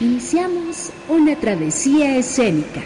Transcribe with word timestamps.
iniciamos 0.00 0.90
una 1.08 1.36
travesía 1.36 2.16
escénica. 2.16 2.80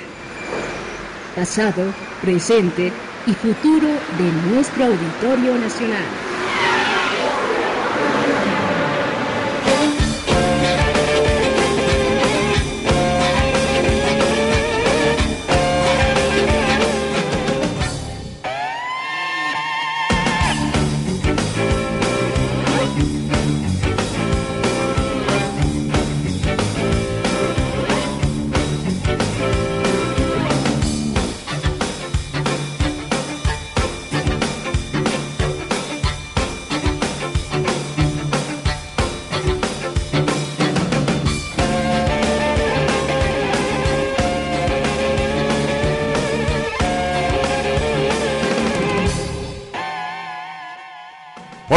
Pasado, 1.36 1.84
presente 2.20 2.92
y 3.26 3.32
futuro 3.34 3.88
de 4.18 4.32
nuestro 4.50 4.86
Auditorio 4.86 5.56
Nacional. 5.56 6.33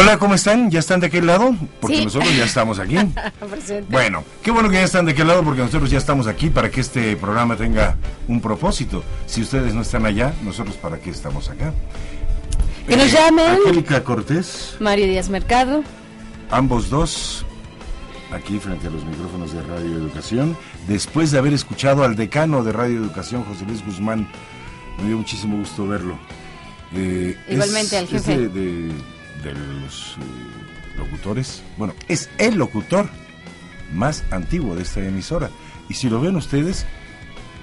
Hola, 0.07 0.19
¿cómo 0.19 0.35
están? 0.35 0.71
¿Ya 0.71 0.79
están 0.79 1.01
de 1.01 1.07
aquel 1.07 1.27
lado? 1.27 1.53
Porque 1.81 2.01
nosotros 2.01 2.33
ya 2.33 2.45
estamos 2.45 2.79
aquí. 2.79 2.95
bueno, 3.89 4.23
qué 4.41 4.51
bueno 4.51 4.69
que 4.69 4.75
ya 4.75 4.83
están 4.83 5.03
de 5.03 5.11
aquel 5.11 5.27
lado 5.27 5.43
porque 5.43 5.59
nosotros 5.59 5.91
ya 5.91 5.97
estamos 5.97 6.27
aquí 6.27 6.49
para 6.49 6.71
que 6.71 6.79
este 6.79 7.17
programa 7.17 7.57
tenga 7.57 7.97
un 8.29 8.39
propósito. 8.39 9.03
Si 9.25 9.41
ustedes 9.41 9.73
no 9.73 9.81
están 9.81 10.05
allá, 10.05 10.33
nosotros 10.45 10.77
para 10.77 10.97
qué 10.97 11.09
estamos 11.09 11.49
acá. 11.49 11.73
Que 12.87 12.95
nos 12.95 13.07
eh, 13.07 13.17
llamen. 13.17 13.47
Angélica 13.47 14.01
Cortés. 14.05 14.77
Mario 14.79 15.07
Díaz 15.07 15.27
Mercado. 15.27 15.83
Ambos 16.51 16.89
dos 16.89 17.45
aquí 18.31 18.59
frente 18.59 18.87
a 18.87 18.91
los 18.91 19.03
micrófonos 19.03 19.51
de 19.51 19.61
Radio 19.61 19.91
Educación. 19.91 20.55
Después 20.87 21.31
de 21.31 21.39
haber 21.39 21.51
escuchado 21.51 22.05
al 22.05 22.15
decano 22.15 22.63
de 22.63 22.71
Radio 22.71 22.97
Educación, 22.97 23.43
José 23.43 23.65
Luis 23.65 23.85
Guzmán, 23.85 24.25
me 24.99 25.07
dio 25.09 25.17
muchísimo 25.17 25.57
gusto 25.57 25.85
verlo. 25.85 26.17
Eh, 26.95 27.35
Igualmente 27.49 27.97
al 27.97 28.07
jefe. 28.07 28.37
de 28.37 28.47
de 28.47 29.16
los 29.43 30.17
eh, 30.19 30.97
locutores, 30.97 31.61
bueno, 31.77 31.93
es 32.07 32.29
el 32.37 32.55
locutor 32.55 33.09
más 33.93 34.23
antiguo 34.31 34.75
de 34.75 34.83
esta 34.83 34.99
emisora. 35.01 35.49
Y 35.89 35.93
si 35.93 36.09
lo 36.09 36.19
ven 36.19 36.35
ustedes, 36.35 36.85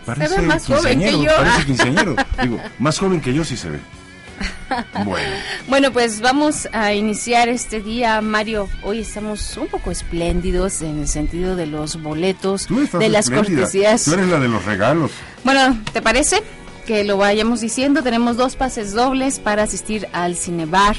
parece 0.06 0.40
más 0.42 0.66
joven 0.66 0.98
que 1.00 1.12
yo. 1.12 1.30
Parece 1.36 2.16
Digo, 2.42 2.60
más 2.78 2.98
joven 2.98 3.20
que 3.20 3.34
yo 3.34 3.44
sí 3.44 3.56
se 3.56 3.70
ve. 3.70 3.80
Bueno. 5.04 5.36
bueno, 5.68 5.92
pues 5.92 6.20
vamos 6.20 6.68
a 6.72 6.94
iniciar 6.94 7.48
este 7.48 7.80
día, 7.80 8.20
Mario. 8.20 8.68
Hoy 8.82 9.00
estamos 9.00 9.56
un 9.56 9.68
poco 9.68 9.92
espléndidos 9.92 10.82
en 10.82 11.00
el 11.00 11.06
sentido 11.06 11.54
de 11.54 11.66
los 11.66 12.02
boletos, 12.02 12.66
de 12.98 13.08
las 13.08 13.30
cortesías. 13.30 14.04
Tú 14.04 14.14
eres 14.14 14.26
la 14.28 14.40
de 14.40 14.48
los 14.48 14.64
regalos. 14.64 15.12
Bueno, 15.44 15.78
¿te 15.92 16.02
parece? 16.02 16.42
Que 16.86 17.04
lo 17.04 17.18
vayamos 17.18 17.60
diciendo, 17.60 18.02
tenemos 18.02 18.36
dos 18.36 18.56
pases 18.56 18.92
dobles 18.94 19.38
para 19.38 19.62
asistir 19.62 20.08
al 20.12 20.34
Cinebar 20.34 20.96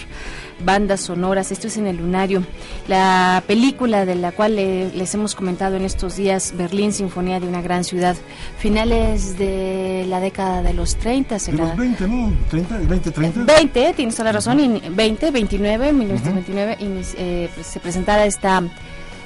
bandas 0.63 1.01
sonoras. 1.01 1.51
Esto 1.51 1.67
es 1.67 1.77
en 1.77 1.87
el 1.87 1.97
Lunario. 1.97 2.43
La 2.87 3.43
película 3.47 4.05
de 4.05 4.15
la 4.15 4.31
cual 4.31 4.55
les 4.55 5.13
hemos 5.13 5.35
comentado 5.35 5.75
en 5.75 5.83
estos 5.83 6.15
días, 6.15 6.53
Berlín, 6.55 6.93
Sinfonía 6.93 7.39
de 7.39 7.47
una 7.47 7.61
gran 7.61 7.83
ciudad, 7.83 8.15
finales 8.57 9.37
de 9.37 10.05
la 10.07 10.19
década 10.19 10.61
de 10.61 10.73
los 10.73 10.95
30. 10.95 11.37
De 11.37 11.51
los 11.53 11.75
20, 11.75 12.07
¿no? 12.07 12.33
30, 12.49 12.77
20, 12.77 13.11
30. 13.11 13.43
20, 13.43 13.93
tienes 13.95 14.15
toda 14.15 14.25
la 14.25 14.31
razón, 14.33 14.59
y 14.59 14.81
20, 14.89 15.31
29, 15.31 15.93
1929, 15.93 16.77
eh, 17.17 17.49
pues, 17.53 17.67
se 17.67 17.79
presentara 17.79 18.25
esta 18.25 18.63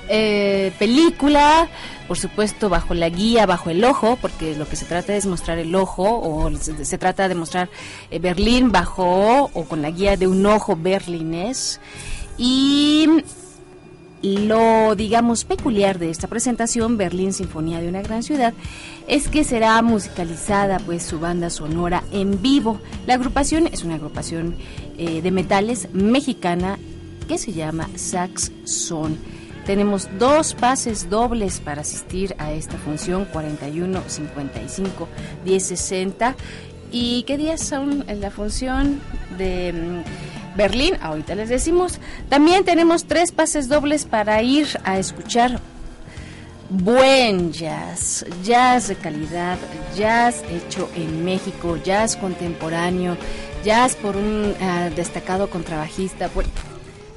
eh, 0.09 0.71
película, 0.79 1.67
por 2.07 2.17
supuesto 2.17 2.67
bajo 2.67 2.93
la 2.93 3.09
guía, 3.09 3.45
bajo 3.45 3.69
el 3.69 3.83
ojo, 3.83 4.17
porque 4.21 4.55
lo 4.55 4.67
que 4.67 4.75
se 4.75 4.85
trata 4.85 5.15
es 5.15 5.25
mostrar 5.25 5.59
el 5.59 5.73
ojo, 5.75 6.03
o 6.03 6.51
se, 6.57 6.97
trata 6.97 7.27
de 7.29 7.35
mostrar 7.35 7.69
eh, 8.09 8.19
Berlín 8.19 8.71
bajo 8.71 9.51
o 9.53 9.63
con 9.65 9.81
la 9.81 9.91
guía 9.91 10.17
de 10.17 10.27
un 10.27 10.45
ojo 10.45 10.75
berlinés. 10.75 11.79
Y 12.37 13.07
lo, 14.21 14.95
digamos, 14.95 15.45
peculiar 15.45 15.99
de 15.99 16.09
esta 16.09 16.27
presentación, 16.27 16.97
Berlín 16.97 17.31
Sinfonía 17.31 17.79
de 17.79 17.87
una 17.87 18.01
Gran 18.01 18.23
Ciudad, 18.23 18.53
es 19.07 19.27
que 19.27 19.43
será 19.43 19.81
musicalizada 19.81 20.79
pues 20.79 21.03
su 21.03 21.19
banda 21.19 21.49
sonora 21.49 22.03
en 22.11 22.41
vivo. 22.41 22.79
La 23.07 23.13
agrupación 23.13 23.67
es 23.67 23.83
una 23.83 23.95
agrupación 23.95 24.55
eh, 24.97 25.21
de 25.21 25.31
metales 25.31 25.87
mexicana 25.93 26.77
que 27.27 27.37
se 27.37 27.53
llama 27.53 27.89
Sax 27.95 28.51
Son. 28.65 29.17
Tenemos 29.65 30.07
dos 30.17 30.53
pases 30.53 31.09
dobles 31.09 31.59
para 31.59 31.81
asistir 31.81 32.35
a 32.37 32.51
esta 32.51 32.77
función 32.77 33.25
41 33.25 34.03
55 34.07 35.07
10 35.45 35.63
60. 35.63 36.35
¿Y 36.91 37.23
qué 37.23 37.37
días 37.37 37.61
son 37.61 38.03
en 38.07 38.19
la 38.19 38.31
función 38.31 38.99
de 39.37 39.73
mm, 39.73 40.57
Berlín? 40.57 40.95
Ahorita 41.01 41.35
les 41.35 41.49
decimos. 41.49 41.99
También 42.29 42.63
tenemos 42.63 43.05
tres 43.05 43.31
pases 43.31 43.69
dobles 43.69 44.05
para 44.05 44.41
ir 44.41 44.67
a 44.83 44.97
escuchar 44.97 45.59
buen 46.69 47.51
jazz, 47.51 48.25
jazz 48.43 48.87
de 48.87 48.95
calidad, 48.95 49.57
jazz 49.95 50.43
hecho 50.49 50.89
en 50.95 51.25
México, 51.25 51.77
jazz 51.83 52.15
contemporáneo, 52.15 53.17
jazz 53.63 53.95
por 53.95 54.15
un 54.15 54.53
ah, 54.61 54.89
destacado 54.95 55.49
contrabajista, 55.49 56.29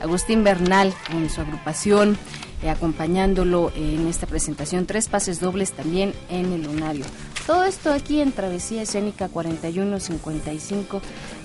Agustín 0.02 0.44
Bernal 0.44 0.92
con 1.10 1.30
su 1.30 1.40
agrupación, 1.40 2.18
eh, 2.62 2.70
acompañándolo 2.70 3.72
en 3.76 4.06
esta 4.08 4.26
presentación. 4.26 4.86
Tres 4.86 5.08
pases 5.08 5.40
dobles 5.40 5.72
también 5.72 6.12
en 6.28 6.52
el 6.52 6.64
lunario. 6.64 7.04
Todo 7.46 7.64
esto 7.64 7.92
aquí 7.92 8.20
en 8.20 8.32
Travesía 8.32 8.82
Escénica 8.82 9.28
41 9.28 10.00
55 10.00 11.02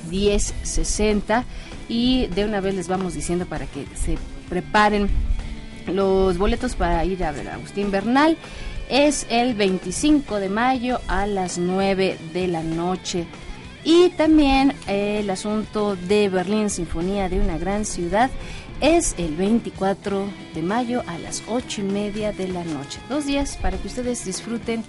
10 0.10 0.54
60 0.64 1.46
y 1.90 2.28
de 2.28 2.46
una 2.46 2.62
vez 2.62 2.76
les 2.76 2.88
vamos 2.88 3.14
diciendo 3.14 3.46
para 3.46 3.66
que 3.66 3.86
se 3.96 4.18
preparen 4.50 5.10
los 5.88 6.38
boletos 6.38 6.76
para 6.76 7.04
ir 7.06 7.24
a 7.24 7.32
ver 7.32 7.50
a 7.50 7.56
Agustín 7.56 7.92
Bernal. 7.92 8.38
Es 8.90 9.28
el 9.30 9.54
25 9.54 10.38
de 10.38 10.50
mayo 10.50 11.02
a 11.08 11.28
las 11.28 11.58
9 11.58 12.18
de 12.34 12.48
la 12.48 12.64
noche 12.64 13.28
y 13.88 14.10
también 14.10 14.74
el 14.88 15.30
asunto 15.30 15.96
de 15.96 16.28
Berlín, 16.28 16.70
Sinfonía 16.70 17.30
de 17.30 17.40
una 17.40 17.58
gran 17.58 17.86
ciudad, 17.86 18.30
es 18.82 19.16
el 19.18 19.38
24 19.38 20.28
de 20.54 20.62
mayo 20.62 21.04
a 21.08 21.18
las 21.18 21.42
8 21.48 21.82
y 21.82 21.84
media 21.86 22.34
de 22.34 22.50
la 22.50 22.66
noche. 22.66 23.00
Dos 23.08 23.26
días 23.26 23.56
para 23.56 23.78
que 23.78 23.88
ustedes 23.88 24.26
disfruten 24.26 24.84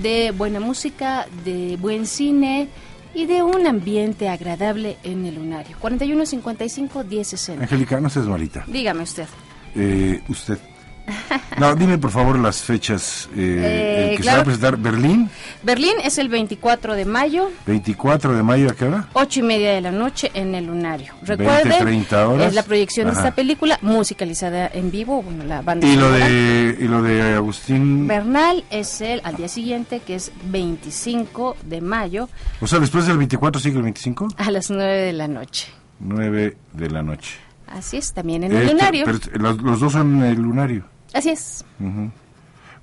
de 0.00 0.30
buena 0.30 0.60
música, 0.60 1.26
de 1.44 1.76
buen 1.80 2.06
cine 2.06 2.68
y 3.14 3.26
de 3.26 3.42
un 3.42 3.66
ambiente 3.66 4.28
agradable 4.28 4.96
en 5.02 5.26
el 5.26 5.34
lunario. 5.34 5.76
4155 5.80 7.02
1060. 7.02 7.64
Angélica, 7.64 8.00
no 8.00 8.08
seas 8.08 8.26
malita. 8.26 8.62
Dígame 8.68 9.02
usted. 9.02 9.26
Eh, 9.74 10.22
usted 10.28 10.58
no, 11.58 11.74
dime 11.74 11.98
por 11.98 12.10
favor 12.10 12.38
las 12.38 12.62
fechas 12.62 13.28
eh, 13.36 14.12
eh, 14.12 14.16
que 14.16 14.22
se 14.22 14.30
va 14.30 14.40
a 14.40 14.44
presentar. 14.44 14.76
¿Berlín? 14.76 15.30
Berlín 15.62 15.94
es 16.02 16.18
el 16.18 16.28
24 16.28 16.94
de 16.94 17.04
mayo. 17.04 17.50
¿24 17.66 18.34
de 18.34 18.42
mayo 18.42 18.70
a 18.70 18.74
qué 18.74 18.84
hora? 18.84 19.08
8 19.12 19.40
y 19.40 19.42
media 19.42 19.72
de 19.72 19.80
la 19.80 19.92
noche 19.92 20.30
en 20.34 20.54
el 20.54 20.66
Lunario. 20.66 21.14
Recuerden, 21.22 22.06
es 22.40 22.54
la 22.54 22.62
proyección 22.62 23.06
de 23.06 23.12
esta 23.14 23.34
película 23.34 23.78
musicalizada 23.82 24.68
en 24.72 24.90
vivo. 24.90 25.22
Bueno, 25.22 25.44
la 25.44 25.62
banda 25.62 25.86
¿Y 25.86 25.96
lo, 25.96 26.10
de, 26.10 26.76
¿Y 26.80 26.84
lo 26.88 27.02
de 27.02 27.34
Agustín? 27.34 28.06
Bernal 28.06 28.64
es 28.70 29.00
el 29.00 29.20
al 29.24 29.36
día 29.36 29.48
siguiente, 29.48 30.00
que 30.00 30.16
es 30.16 30.32
25 30.44 31.56
de 31.64 31.80
mayo. 31.80 32.28
O 32.60 32.66
sea, 32.66 32.78
después 32.78 33.06
del 33.06 33.18
24 33.18 33.60
sigue 33.60 33.76
el 33.76 33.82
25? 33.82 34.28
A 34.36 34.50
las 34.50 34.70
9 34.70 34.92
de 34.92 35.12
la 35.12 35.28
noche. 35.28 35.68
9 36.00 36.56
de 36.72 36.90
la 36.90 37.02
noche. 37.02 37.46
Así 37.66 37.96
es, 37.96 38.12
también 38.12 38.44
en 38.44 38.52
el 38.52 38.62
este, 38.62 38.72
lunario. 38.72 39.06
los, 39.34 39.80
dos 39.80 39.92
son 39.92 40.22
en 40.22 40.22
el 40.22 40.40
lunario. 40.40 40.84
Así 41.16 41.30
es. 41.30 41.64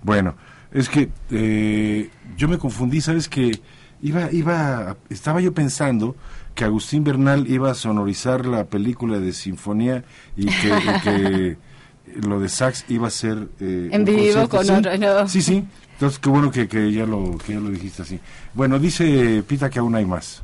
Bueno, 0.01 0.35
es 0.71 0.89
que 0.89 1.09
eh, 1.29 2.09
yo 2.35 2.47
me 2.47 2.57
confundí, 2.57 2.99
¿sabes? 2.99 3.29
Que 3.29 3.59
iba, 4.01 4.31
iba, 4.31 4.97
estaba 5.09 5.39
yo 5.39 5.53
pensando 5.53 6.15
que 6.55 6.65
Agustín 6.65 7.03
Bernal 7.03 7.47
iba 7.47 7.69
a 7.69 7.75
sonorizar 7.75 8.47
la 8.47 8.65
película 8.65 9.19
de 9.19 9.33
Sinfonía 9.33 10.03
y 10.35 10.47
que, 10.47 11.57
lo 12.27 12.39
de 12.39 12.49
sax 12.49 12.85
iba 12.89 13.07
a 13.07 13.11
ser... 13.11 13.49
Eh, 13.59 13.89
en 13.91 14.03
vivo 14.03 14.49
con 14.49 14.65
¿sí? 14.65 14.71
otro, 14.71 15.27
Sí, 15.27 15.41
sí. 15.41 15.63
Entonces, 15.93 16.17
qué 16.17 16.29
bueno 16.29 16.49
que, 16.49 16.67
que, 16.67 16.91
ya 16.91 17.05
lo, 17.05 17.37
que 17.37 17.53
ya 17.53 17.59
lo 17.59 17.69
dijiste 17.69 18.01
así. 18.01 18.19
Bueno, 18.55 18.79
dice 18.79 19.43
Pita 19.47 19.69
que 19.69 19.77
aún 19.77 19.93
hay 19.93 20.05
más. 20.05 20.41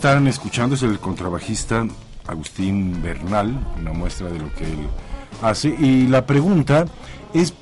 Están 0.00 0.26
escuchando 0.28 0.76
es 0.76 0.82
el 0.82 0.98
contrabajista 0.98 1.86
Agustín 2.26 3.02
Bernal, 3.02 3.54
una 3.78 3.92
muestra 3.92 4.30
de 4.30 4.38
lo 4.38 4.50
que 4.54 4.64
él 4.64 4.88
hace. 5.42 5.76
Y 5.78 6.06
la 6.06 6.24
pregunta 6.24 6.86
es, 7.34 7.52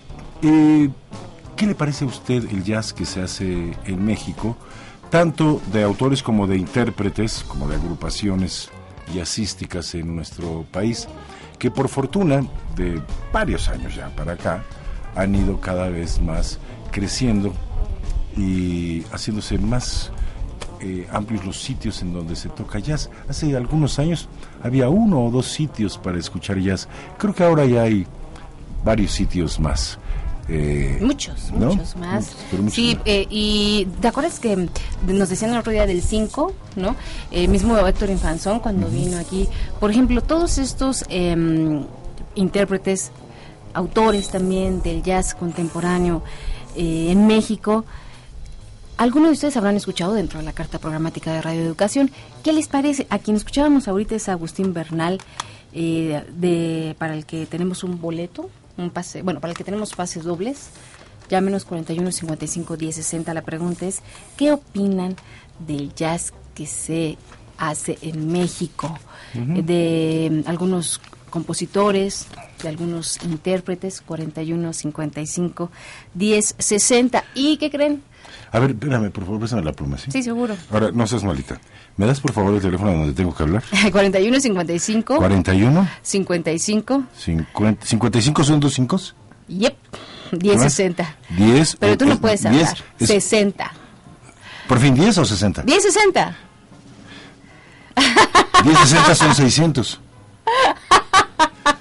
eh, 0.43 0.89
¿qué 1.57 1.67
le 1.67 1.75
parece 1.75 2.05
a 2.05 2.07
usted 2.07 2.49
el 2.49 2.63
jazz 2.63 2.93
que 2.93 3.07
se 3.07 3.23
hace 3.23 3.77
en 3.85 4.05
México? 4.05 4.57
Tanto 5.11 5.61
de 5.73 5.83
autores 5.83 6.23
como 6.23 6.47
de 6.47 6.59
intérpretes, 6.59 7.45
como 7.49 7.67
de 7.67 7.75
agrupaciones 7.75 8.71
jazzísticas 9.13 9.97
en 9.97 10.15
nuestro 10.15 10.65
país, 10.71 11.09
que 11.59 11.73
por 11.73 11.89
fortuna 11.89 12.47
de 12.77 13.03
varios 13.33 13.69
años 13.69 13.97
ya 13.97 14.11
para 14.11 14.35
acá 14.35 14.63
han 15.17 15.35
ido 15.35 15.61
cada 15.61 15.89
vez 15.89 16.21
más 16.21 16.61
creciendo 16.93 17.53
y 18.37 19.03
haciéndose 19.11 19.59
más 19.59 20.13
eh, 20.81 21.07
amplios 21.13 21.45
los 21.45 21.61
sitios 21.61 22.03
en 22.03 22.13
donde 22.13 22.37
se 22.37 22.49
toca 22.49 22.79
jazz. 22.79 23.11
Hace 23.29 23.57
algunos 23.57 23.99
años 23.99 24.29
había 24.63 24.89
uno 24.89 25.25
o 25.25 25.31
dos 25.31 25.47
sitios 25.47 25.99
para 25.99 26.19
escuchar 26.19 26.59
jazz. 26.59 26.89
Creo 27.19 27.35
que 27.35 27.45
ahora 27.45 27.65
ya 27.67 27.83
hay 27.83 28.07
varios 28.85 29.13
sitios 29.13 29.59
más. 29.59 29.99
Eh, 30.49 30.99
muchos, 31.03 31.51
muchos 31.51 31.97
más. 31.97 32.35
sí, 32.71 32.99
eh, 33.05 33.27
y 33.29 33.87
¿te 34.01 34.09
acuerdas 34.09 34.41
que 34.41 34.69
nos 35.07 35.29
decían 35.29 35.51
el 35.51 35.59
otro 35.59 35.73
día 35.73 35.85
del 35.85 36.01
5, 36.01 36.55
¿no? 36.77 36.97
El 37.31 37.49
mismo 37.49 37.77
Héctor 37.77 38.09
Infanzón 38.11 38.61
cuando 38.61 38.89
vino 38.89 39.19
aquí. 39.19 39.49
Por 39.81 39.91
ejemplo, 39.91 40.23
todos 40.23 40.59
estos 40.59 41.05
em, 41.11 41.85
intérpretes, 42.35 43.11
autores 43.75 44.31
también 44.31 44.81
del 44.81 45.03
jazz 45.03 45.35
contemporáneo 45.35 46.23
en 46.77 47.27
México, 47.27 47.85
algunos 48.99 49.29
de 49.29 49.33
ustedes 49.35 49.57
habrán 49.57 49.77
escuchado 49.77 50.13
dentro 50.13 50.41
de 50.41 50.45
la 50.45 50.53
carta 50.53 50.81
programática 50.81 51.33
de 51.33 51.41
Radio 51.41 51.63
Educación. 51.63 52.11
¿Qué 52.43 52.53
les 52.53 52.67
parece? 52.67 53.07
A 53.11 53.21
quien 53.21 53.37
escuchábamos 53.37 53.87
ahorita 53.87 54.17
es 54.17 54.29
Agustín 54.29 54.75
Bernal, 54.75 55.21
eh, 55.73 56.25
de, 56.37 56.97
para 56.99 57.15
el 57.15 57.25
que 57.25 57.47
tenemos 57.47 57.85
un 57.85 58.01
boleto, 58.01 58.51
un 58.77 58.91
pase, 58.91 59.23
bueno, 59.23 59.41
para 59.41 59.53
el 59.53 59.57
que 59.57 59.65
tenemos 59.65 59.95
pases 59.95 60.25
dobles. 60.25 60.71
Llámenos 61.31 61.65
41 61.65 62.11
55 62.11 62.77
10 62.77 62.97
60. 62.97 63.35
La 63.35 63.43
pregunta 63.43 63.87
es: 63.87 64.03
¿qué 64.37 64.51
opinan 64.51 65.15
del 65.61 65.95
jazz 65.95 66.33
que 66.55 66.67
se 66.67 67.19
hace 67.57 67.99
en 68.03 68.33
México? 68.33 68.99
De 69.35 70.43
algunos 70.47 71.01
compositores, 71.29 72.27
de 72.63 72.69
algunos 72.71 73.23
intérpretes, 73.23 74.01
41 74.01 74.73
55 74.73 75.71
10 76.15 76.55
60. 76.59 77.25
¿Y 77.35 77.59
qué 77.59 77.71
creen? 77.71 78.03
A 78.53 78.59
ver, 78.59 78.71
espérame, 78.71 79.11
por 79.11 79.25
favor, 79.25 79.41
pésame 79.41 79.63
la 79.63 79.73
pluma, 79.73 79.99
¿sí? 79.99 80.11
Sí, 80.11 80.23
seguro. 80.23 80.57
Ahora, 80.71 80.91
no 80.93 81.07
seas 81.07 81.25
malita. 81.25 81.61
¿Me 81.97 82.07
das, 82.07 82.21
por 82.21 82.33
favor, 82.33 82.55
el 82.55 82.61
teléfono 82.61 82.93
donde 82.93 83.13
tengo 83.13 83.35
que 83.35 83.43
hablar? 83.43 83.63
41 83.91 84.41
55. 84.41 85.17
41. 85.17 85.89
55. 86.03 87.03
50, 87.17 87.87
¿55 87.87 88.45
son 88.45 88.61
dos 88.61 88.75
cinco? 88.75 89.01
Yep. 89.49 89.77
10 90.33 90.61
60. 90.63 91.17
10. 91.37 91.77
Pero 91.77 91.97
tú 91.99 92.07
no 92.07 92.19
puedes 92.19 92.45
hablar. 92.45 92.77
60. 92.99 93.73
¿Por 94.67 94.79
fin 94.79 94.95
10 94.95 95.19
o 95.19 95.25
60? 95.25 95.63
10 95.63 95.83
60. 95.83 96.37
10 98.65 98.79
60 98.79 99.15
son 99.15 99.35
600. 99.35 100.01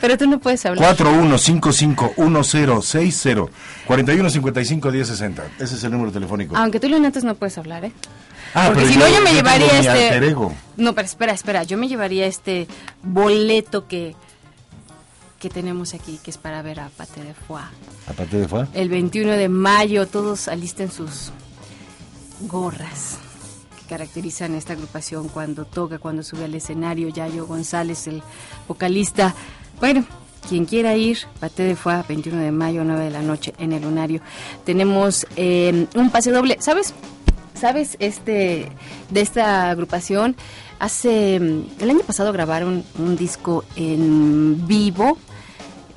Pero 0.00 0.16
tú 0.16 0.26
no 0.26 0.40
puedes 0.40 0.64
hablar. 0.66 0.96
41551060 0.96 3.48
41551060. 3.86 5.42
Ese 5.58 5.74
es 5.74 5.84
el 5.84 5.92
número 5.92 6.12
telefónico. 6.12 6.56
Aunque 6.56 6.80
tú 6.80 6.88
lo 6.88 6.98
notes 6.98 7.24
no 7.24 7.34
puedes 7.34 7.58
hablar, 7.58 7.84
¿eh? 7.84 7.92
Ah, 8.54 8.70
Porque 8.72 8.88
si 8.88 8.96
no 8.96 9.06
yo 9.08 9.20
me 9.22 9.32
llevaría 9.32 9.78
este 9.78 10.34
No, 10.76 10.94
pero 10.94 11.06
espera, 11.06 11.32
espera, 11.32 11.62
yo 11.62 11.78
me 11.78 11.88
llevaría 11.88 12.26
este 12.26 12.66
boleto 13.02 13.86
que 13.86 14.16
que 15.40 15.48
tenemos 15.48 15.94
aquí, 15.94 16.20
que 16.22 16.30
es 16.30 16.36
para 16.36 16.60
ver 16.60 16.80
a 16.80 16.90
Pate 16.90 17.24
de 17.24 17.32
Foix. 17.32 17.64
¿A 18.06 18.12
Pate 18.12 18.40
de 18.40 18.46
Foix? 18.46 18.68
El 18.74 18.90
21 18.90 19.32
de 19.32 19.48
mayo, 19.48 20.06
todos 20.06 20.48
alisten 20.48 20.92
sus 20.92 21.32
gorras 22.42 23.16
que 23.78 23.86
caracterizan 23.88 24.54
esta 24.54 24.74
agrupación 24.74 25.28
cuando 25.28 25.64
toca, 25.64 25.98
cuando 25.98 26.22
sube 26.22 26.44
al 26.44 26.54
escenario. 26.54 27.08
Yayo 27.08 27.46
González, 27.46 28.06
el 28.06 28.22
vocalista, 28.68 29.34
bueno, 29.80 30.04
quien 30.48 30.66
quiera 30.66 30.94
ir, 30.94 31.18
Pate 31.38 31.62
de 31.62 31.76
Foix, 31.76 32.06
21 32.06 32.40
de 32.40 32.52
mayo, 32.52 32.84
9 32.84 33.04
de 33.04 33.10
la 33.10 33.22
noche 33.22 33.54
en 33.58 33.72
el 33.72 33.82
Lunario. 33.82 34.20
Tenemos 34.64 35.26
eh, 35.36 35.86
un 35.94 36.10
pase 36.10 36.30
doble. 36.30 36.58
¿Sabes? 36.60 36.94
¿Sabes? 37.54 37.96
Este, 37.98 38.68
de 39.10 39.20
esta 39.20 39.70
agrupación, 39.70 40.36
hace, 40.78 41.36
el 41.36 41.90
año 41.90 42.00
pasado 42.00 42.32
grabaron 42.32 42.84
un 42.98 43.16
disco 43.16 43.64
en 43.76 44.66
vivo, 44.66 45.18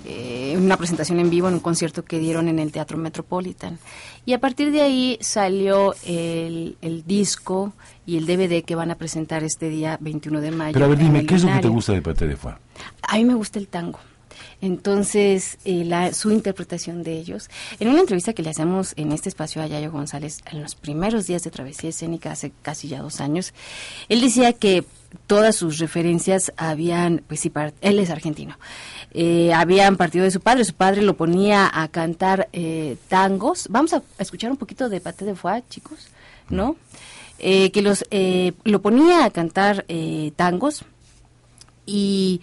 eh, 0.06 0.56
una 0.58 0.78
presentación 0.78 1.20
en 1.20 1.30
vivo 1.30 1.48
en 1.48 1.56
un 1.56 1.60
concierto 1.60 2.04
que 2.04 2.20
dieron 2.20 2.48
en 2.48 2.60
el 2.60 2.72
Teatro 2.72 2.98
Metropolitan. 2.98 3.80
Y 4.25 4.34
a 4.34 4.40
partir 4.40 4.72
de 4.72 4.82
ahí 4.82 5.18
salió 5.22 5.96
el, 6.06 6.78
el 6.82 7.06
disco 7.06 7.74
y 8.05 8.17
el 8.17 8.25
DVD 8.25 8.63
que 8.63 8.75
van 8.75 8.91
a 8.91 8.95
presentar 8.95 9.43
este 9.43 9.69
día 9.69 9.98
21 10.01 10.41
de 10.41 10.51
mayo. 10.51 10.74
Pero 10.74 10.86
a 10.86 10.89
ver, 10.89 10.98
dime, 10.98 11.25
¿qué 11.25 11.36
es 11.36 11.43
lo 11.43 11.53
que 11.53 11.60
te 11.60 11.67
gusta 11.67 11.93
de 11.93 12.01
Pate 12.01 12.27
de 12.27 12.36
Foix? 12.36 12.57
A 13.01 13.15
mí 13.17 13.25
me 13.25 13.36
gusta 13.36 13.60
el 13.60 13.67
tango. 13.67 14.00
Entonces, 14.62 15.57
eh, 15.65 15.83
la, 15.83 16.13
su 16.13 16.31
interpretación 16.31 17.03
de 17.03 17.17
ellos. 17.17 17.50
En 17.81 17.89
una 17.89 18.00
entrevista 18.00 18.31
que 18.31 18.43
le 18.43 18.50
hacemos 18.50 18.93
en 18.95 19.12
este 19.12 19.27
espacio 19.27 19.62
a 19.62 19.67
Yayo 19.67 19.91
González 19.91 20.39
en 20.50 20.62
los 20.62 20.75
primeros 20.75 21.27
días 21.27 21.43
de 21.43 21.51
Travesía 21.51 21.89
Escénica, 21.89 22.31
hace 22.31 22.53
casi 22.62 22.88
ya 22.88 23.01
dos 23.01 23.19
años, 23.19 23.53
él 24.07 24.22
decía 24.22 24.53
que 24.53 24.86
todas 25.27 25.57
sus 25.57 25.79
referencias 25.79 26.53
habían, 26.55 27.24
pues 27.27 27.41
sí, 27.41 27.51
él 27.81 28.00
es 28.00 28.10
argentino, 28.10 28.57
eh, 29.12 29.53
habían 29.53 29.98
partido 29.98 30.24
de 30.24 30.31
su 30.31 30.39
padre, 30.39 30.63
su 30.63 30.74
padre 30.74 31.01
lo 31.01 31.15
ponía 31.15 31.69
a 31.72 31.88
cantar 31.89 32.48
eh, 32.53 32.95
tangos. 33.10 33.67
Vamos 33.69 33.93
a, 33.93 34.01
escuchar 34.17 34.50
un 34.50 34.57
poquito 34.57 34.88
de 34.88 35.01
Pate 35.01 35.25
de 35.25 35.36
Foix, 35.36 35.67
chicos, 35.69 36.07
¿no? 36.50 36.77
Que 37.40 37.82
los 37.82 38.06
lo 38.63 38.82
ponía 38.82 39.25
a 39.25 39.30
cantar 39.32 39.86
tangos 40.36 40.86
y, 41.86 42.42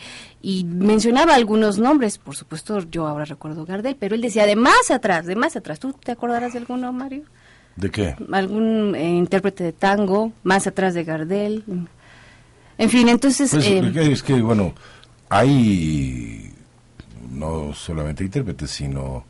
mencionaba 0.64 1.34
algunos 1.34 1.78
nombres, 1.78 2.18
por 2.18 2.36
supuesto 2.36 2.80
yo 2.90 3.06
ahora 3.06 3.24
recuerdo 3.24 3.64
Gardel, 3.64 3.96
pero 3.98 4.14
él 4.14 4.20
decía 4.20 4.46
de 4.46 4.56
más 4.56 4.90
atrás, 4.90 5.26
de 5.26 5.36
más 5.36 5.56
atrás. 5.56 5.78
¿Tú 5.78 5.92
te 5.92 6.12
acordarás 6.12 6.52
de 6.52 6.58
alguno, 6.58 6.92
Mario? 6.92 7.24
¿De 7.76 7.90
qué? 7.90 8.16
Algún 8.32 8.94
eh, 8.94 9.08
intérprete 9.08 9.64
de 9.64 9.72
tango, 9.72 10.32
más 10.42 10.66
atrás 10.66 10.94
de 10.94 11.04
Gardel. 11.04 11.64
En 12.78 12.90
fin, 12.90 13.08
entonces... 13.08 13.50
Pues, 13.50 13.66
eh, 13.66 13.92
es 13.94 14.22
que, 14.22 14.40
bueno, 14.40 14.74
hay 15.28 16.52
no 17.30 17.72
solamente 17.74 18.24
intérpretes, 18.24 18.70
sino 18.70 19.24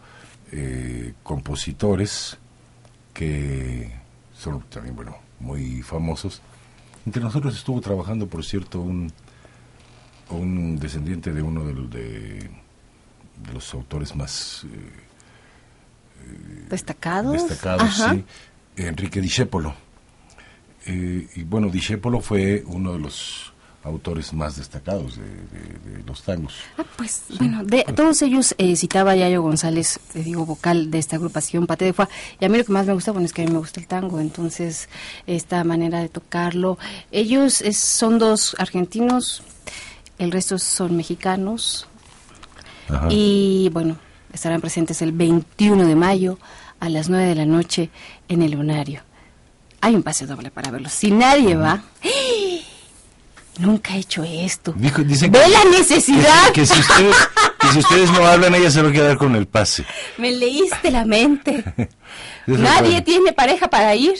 eh, 0.53 1.13
compositores 1.23 2.39
que 3.13 3.91
son 4.37 4.63
también, 4.63 4.97
bueno, 4.97 5.17
muy 5.41 5.83
famosos. 5.83 6.41
Entre 7.05 7.23
nosotros 7.23 7.57
estuvo 7.57 7.81
trabajando, 7.81 8.27
por 8.27 8.45
cierto, 8.45 8.81
un 8.81 9.13
un 10.31 10.79
descendiente 10.79 11.33
de 11.33 11.43
uno 11.43 11.65
de, 11.65 11.75
de, 11.75 12.51
los 13.53 13.73
autores 13.75 14.15
más 14.15 14.65
eh, 14.65 14.69
destacados, 16.69 17.33
destacados 17.33 17.95
sí, 17.95 18.25
Enrique 18.77 19.21
Discépolo. 19.21 19.75
Eh, 20.87 21.29
y 21.35 21.43
bueno, 21.43 21.69
Discépolo 21.69 22.21
fue 22.21 22.63
uno 22.67 22.93
de 22.93 22.99
los 22.99 23.50
autores 23.83 24.33
más 24.33 24.57
destacados 24.57 25.17
de, 25.17 26.03
los 26.07 26.23
tangos. 26.23 26.55
Ah, 26.77 26.85
pues 26.97 27.25
bueno, 27.39 27.65
de 27.65 27.85
todos 27.85 28.21
ellos 28.23 28.55
eh, 28.59 28.77
citaba 28.77 29.15
Yayo 29.15 29.43
González, 29.43 30.01
te 30.13 30.23
digo, 30.23 30.45
vocal 30.45 30.91
de 30.91 30.99
esta 30.99 31.17
agrupación 31.17 31.67
Pate 31.67 31.87
de 31.87 31.93
Fua, 31.93 32.09
y 32.39 32.45
a 32.45 32.49
mí 32.49 32.59
lo 32.59 32.65
que 32.65 32.73
más 32.73 32.87
me 32.87 32.95
gusta, 32.95 33.13
bueno, 33.13 33.27
es 33.27 33.33
que 33.33 33.43
a 33.43 33.47
mí 33.47 33.53
me 33.53 33.59
gusta 33.59 33.81
el 33.81 33.87
tango, 33.87 34.21
entonces 34.21 34.89
esta 35.27 35.63
manera 35.65 36.01
de 36.01 36.09
tocarlo. 36.09 36.79
Ellos 37.11 37.63
son 37.73 38.19
dos 38.19 38.57
argentinos, 38.59 39.43
el 40.19 40.33
resto 40.33 40.59
son 40.59 40.97
mexicanos. 40.97 41.87
Y 43.09 43.71
bueno, 43.73 43.99
estarán 44.33 44.61
presentes 44.61 45.01
el 45.01 45.13
21 45.13 45.87
de 45.87 45.95
mayo 45.95 46.39
a 46.81 46.89
las 46.89 47.09
9 47.09 47.25
de 47.25 47.35
la 47.37 47.47
noche 47.47 47.91
en 48.29 48.43
el 48.43 48.53
lunario. 48.53 49.03
Hay 49.81 49.95
un 49.95 50.03
pase 50.03 50.27
doble 50.27 50.51
para 50.51 50.71
verlos. 50.71 50.93
Si 50.93 51.11
nadie 51.11 51.55
va, 51.57 51.83
nunca 53.61 53.95
he 53.95 53.99
hecho 53.99 54.25
esto. 54.25 54.75
Ve 54.77 55.49
la 55.49 55.65
necesidad. 55.71 56.51
Que, 56.53 56.67
si 56.67 56.81
ustedes, 56.81 57.17
que 57.61 57.69
si 57.69 57.79
ustedes 57.79 58.11
no 58.11 58.27
hablan, 58.27 58.55
ella 58.55 58.71
se 58.71 58.83
va 58.83 58.89
a 58.89 58.93
quedar 58.93 59.17
con 59.17 59.37
el 59.37 59.47
pase. 59.47 59.85
Me 60.19 60.33
leíste 60.33 60.91
la 60.91 61.05
mente. 61.05 61.65
nadie 62.47 63.03
tiene 63.03 63.33
pareja 63.33 63.69
para 63.69 63.95
ir. 63.95 64.15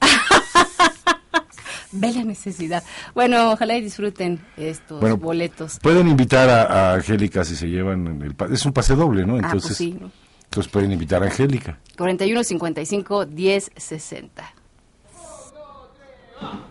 ve 1.92 2.12
la 2.12 2.24
necesidad. 2.24 2.82
Bueno, 3.14 3.52
ojalá 3.52 3.76
y 3.76 3.82
disfruten 3.82 4.40
estos 4.56 5.00
boletos. 5.18 5.78
Pueden 5.80 6.08
invitar 6.08 6.48
a, 6.48 6.94
Angélica 6.94 7.44
si 7.44 7.56
se 7.56 7.68
llevan 7.68 8.22
el 8.22 8.34
es 8.52 8.66
un 8.66 8.72
pase 8.72 8.94
doble, 8.94 9.24
¿no? 9.24 9.36
Entonces, 9.36 9.64
ah, 9.64 9.66
pues 9.68 9.76
sí. 9.78 9.98
entonces 10.44 10.72
pueden 10.72 10.92
invitar 10.92 11.22
a 11.22 11.26
Angélica. 11.26 11.78
41 11.96 12.44
55 12.44 13.26
10 13.26 13.70
60. 13.76 14.54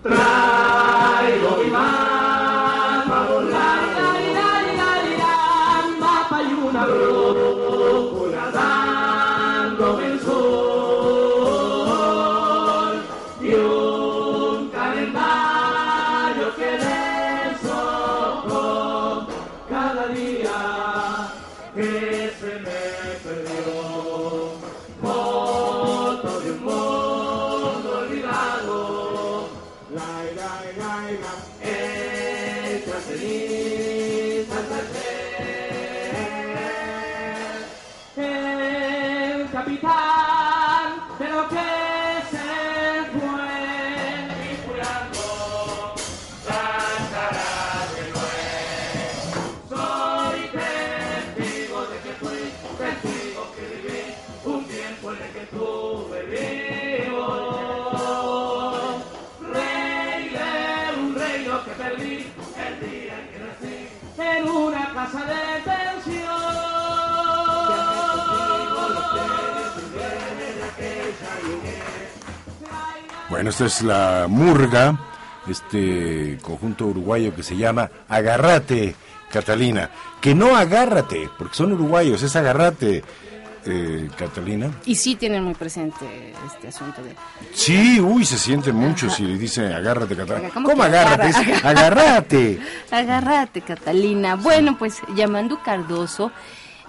Tra 0.02 1.28
i 1.28 1.40
nuovi 1.40 1.70
mari 1.70 2.13
Bueno, 73.44 73.52
esta 73.52 73.66
es 73.66 73.82
la 73.82 74.28
Murga, 74.30 74.98
este 75.50 76.38
conjunto 76.42 76.86
uruguayo 76.86 77.36
que 77.36 77.44
se 77.44 77.58
llama 77.58 77.92
Agarrate, 78.08 78.96
Catalina. 79.30 79.90
Que 80.22 80.34
no 80.34 80.56
agárrate, 80.56 81.30
porque 81.38 81.54
son 81.54 81.74
uruguayos, 81.74 82.24
es 82.24 82.34
agarrate, 82.38 83.04
eh, 83.66 84.10
Catalina. 84.18 84.72
Y 84.86 84.96
sí 84.96 85.16
tienen 85.16 85.44
muy 85.44 85.56
presente 85.56 86.34
este 86.48 86.70
asunto 86.70 87.04
de... 87.04 87.18
Sí, 87.54 88.00
uy, 88.00 88.24
se 88.24 88.38
siente 88.38 88.72
mucho 88.72 89.10
si 89.10 89.24
le 89.24 89.38
dicen 89.38 89.74
agárrate, 89.74 90.16
Catalina. 90.16 90.50
¿Cómo, 90.54 90.82
agárrate? 90.82 91.34
agárrate. 91.68 92.62
agárrate, 92.92 93.60
Catalina. 93.60 94.38
Bueno, 94.38 94.78
pues 94.80 95.02
Yamandú 95.18 95.60
Cardoso 95.62 96.32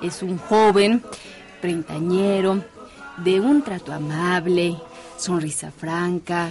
es 0.00 0.22
un 0.22 0.38
joven, 0.38 1.02
treintañero, 1.60 2.62
de 3.16 3.40
un 3.40 3.62
trato 3.62 3.92
amable, 3.92 4.76
sonrisa 5.16 5.70
franca, 5.70 6.50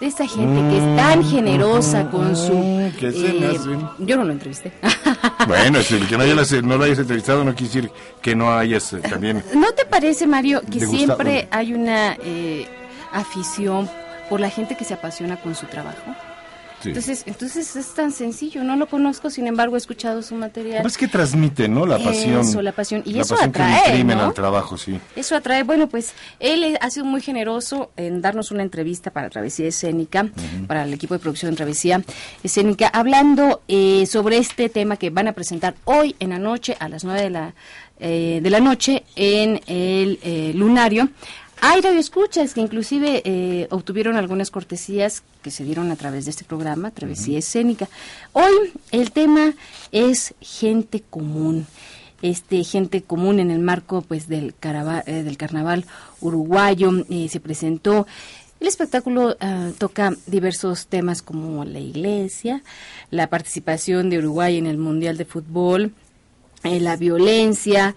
de 0.00 0.06
esa 0.06 0.26
gente 0.26 0.60
que 0.70 0.76
es 0.78 0.96
tan 0.96 1.20
mm, 1.20 1.30
generosa 1.30 2.10
con 2.10 2.36
su... 2.36 2.52
Eh, 2.52 3.58
yo 3.98 4.16
no 4.16 4.24
lo 4.24 4.32
entrevisté. 4.32 4.72
Bueno, 5.46 5.82
si 5.82 5.98
que 6.00 6.16
no, 6.16 6.24
no, 6.62 6.76
lo 6.78 6.84
hayas 6.84 6.98
entrevistado 6.98 7.44
no 7.44 7.54
quiere 7.54 7.66
decir 7.66 7.90
que 8.22 8.34
no 8.34 8.56
hayas 8.56 8.92
eh, 8.94 9.00
también... 9.00 9.44
¿No 9.54 9.72
te 9.72 9.84
parece, 9.84 10.26
Mario, 10.26 10.62
que 10.70 10.80
siempre 10.80 11.48
hay 11.50 11.74
una 11.74 12.16
eh, 12.22 12.66
afición 13.12 13.88
por 14.30 14.40
la 14.40 14.48
gente 14.48 14.74
que 14.74 14.84
se 14.84 14.94
apasiona 14.94 15.36
con 15.36 15.54
su 15.54 15.66
trabajo? 15.66 16.14
Entonces, 16.86 17.24
entonces 17.26 17.76
es 17.76 17.94
tan 17.94 18.12
sencillo, 18.12 18.64
no 18.64 18.76
lo 18.76 18.86
conozco, 18.86 19.30
sin 19.30 19.46
embargo 19.46 19.76
he 19.76 19.78
escuchado 19.78 20.22
su 20.22 20.34
material. 20.34 20.84
Es 20.86 20.96
que 20.96 21.08
transmite, 21.08 21.68
¿no? 21.68 21.86
La 21.86 21.98
pasión. 21.98 22.40
Eso, 22.40 22.62
la 22.62 22.72
pasión. 22.72 23.02
Y 23.04 23.18
eso 23.18 23.36
atrae, 23.40 24.04
¿no? 24.04 24.20
al 24.20 24.34
trabajo, 24.34 24.76
sí. 24.76 24.98
Eso 25.16 25.36
atrae. 25.36 25.62
Bueno, 25.62 25.88
pues 25.88 26.12
él 26.40 26.78
ha 26.80 26.90
sido 26.90 27.06
muy 27.06 27.20
generoso 27.20 27.90
en 27.96 28.20
darnos 28.20 28.50
una 28.50 28.62
entrevista 28.62 29.10
para 29.10 29.30
Travesía 29.30 29.68
Escénica, 29.68 30.28
para 30.66 30.84
el 30.84 30.92
equipo 30.92 31.14
de 31.14 31.20
producción 31.20 31.50
de 31.50 31.56
Travesía 31.56 32.02
Escénica, 32.42 32.88
hablando 32.88 33.62
eh, 33.68 34.06
sobre 34.06 34.38
este 34.38 34.68
tema 34.68 34.96
que 34.96 35.10
van 35.10 35.28
a 35.28 35.32
presentar 35.32 35.74
hoy 35.84 36.16
en 36.18 36.30
la 36.30 36.38
noche, 36.38 36.76
a 36.78 36.88
las 36.88 37.04
nueve 37.04 37.22
de 37.22 37.30
la, 37.30 37.54
eh, 37.98 38.40
de 38.42 38.50
la 38.50 38.60
noche, 38.60 39.04
en 39.16 39.60
el 39.66 40.18
eh, 40.22 40.52
Lunario 40.54 41.08
hay 41.66 41.80
radioescuchas 41.80 42.52
que 42.52 42.60
inclusive 42.60 43.22
eh, 43.24 43.68
obtuvieron 43.70 44.16
algunas 44.16 44.50
cortesías 44.50 45.22
que 45.40 45.50
se 45.50 45.64
dieron 45.64 45.90
a 45.90 45.96
través 45.96 46.26
de 46.26 46.30
este 46.30 46.44
programa, 46.44 46.90
Travesía 46.90 47.38
Escénica. 47.38 47.88
Hoy 48.34 48.52
el 48.90 49.12
tema 49.12 49.54
es 49.90 50.34
gente 50.42 51.02
común. 51.08 51.66
Este 52.20 52.62
gente 52.64 53.02
común 53.02 53.40
en 53.40 53.50
el 53.50 53.60
marco 53.60 54.02
pues 54.02 54.28
del, 54.28 54.54
eh, 54.62 55.22
del 55.22 55.36
carnaval 55.38 55.86
uruguayo 56.20 56.90
eh, 57.08 57.30
se 57.30 57.40
presentó 57.40 58.06
el 58.60 58.68
espectáculo 58.68 59.34
ah, 59.40 59.70
toca 59.78 60.12
diversos 60.26 60.86
temas 60.88 61.22
como 61.22 61.64
la 61.64 61.80
iglesia, 61.80 62.62
la 63.10 63.28
participación 63.30 64.10
de 64.10 64.18
Uruguay 64.18 64.58
en 64.58 64.66
el 64.66 64.76
Mundial 64.76 65.16
de 65.16 65.24
Fútbol, 65.24 65.94
la 66.62 66.96
violencia, 66.96 67.94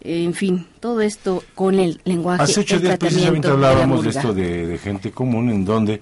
en 0.00 0.34
fin, 0.34 0.66
todo 0.80 1.00
esto 1.00 1.42
con 1.54 1.78
el 1.78 2.00
lenguaje. 2.04 2.42
Hace 2.42 2.60
ocho 2.60 2.78
días 2.78 2.98
precisamente 2.98 3.48
hablábamos 3.48 4.04
de, 4.04 4.10
esto 4.10 4.32
de, 4.32 4.78
gente 4.82 5.10
común, 5.10 5.50
en 5.50 5.64
donde 5.64 6.00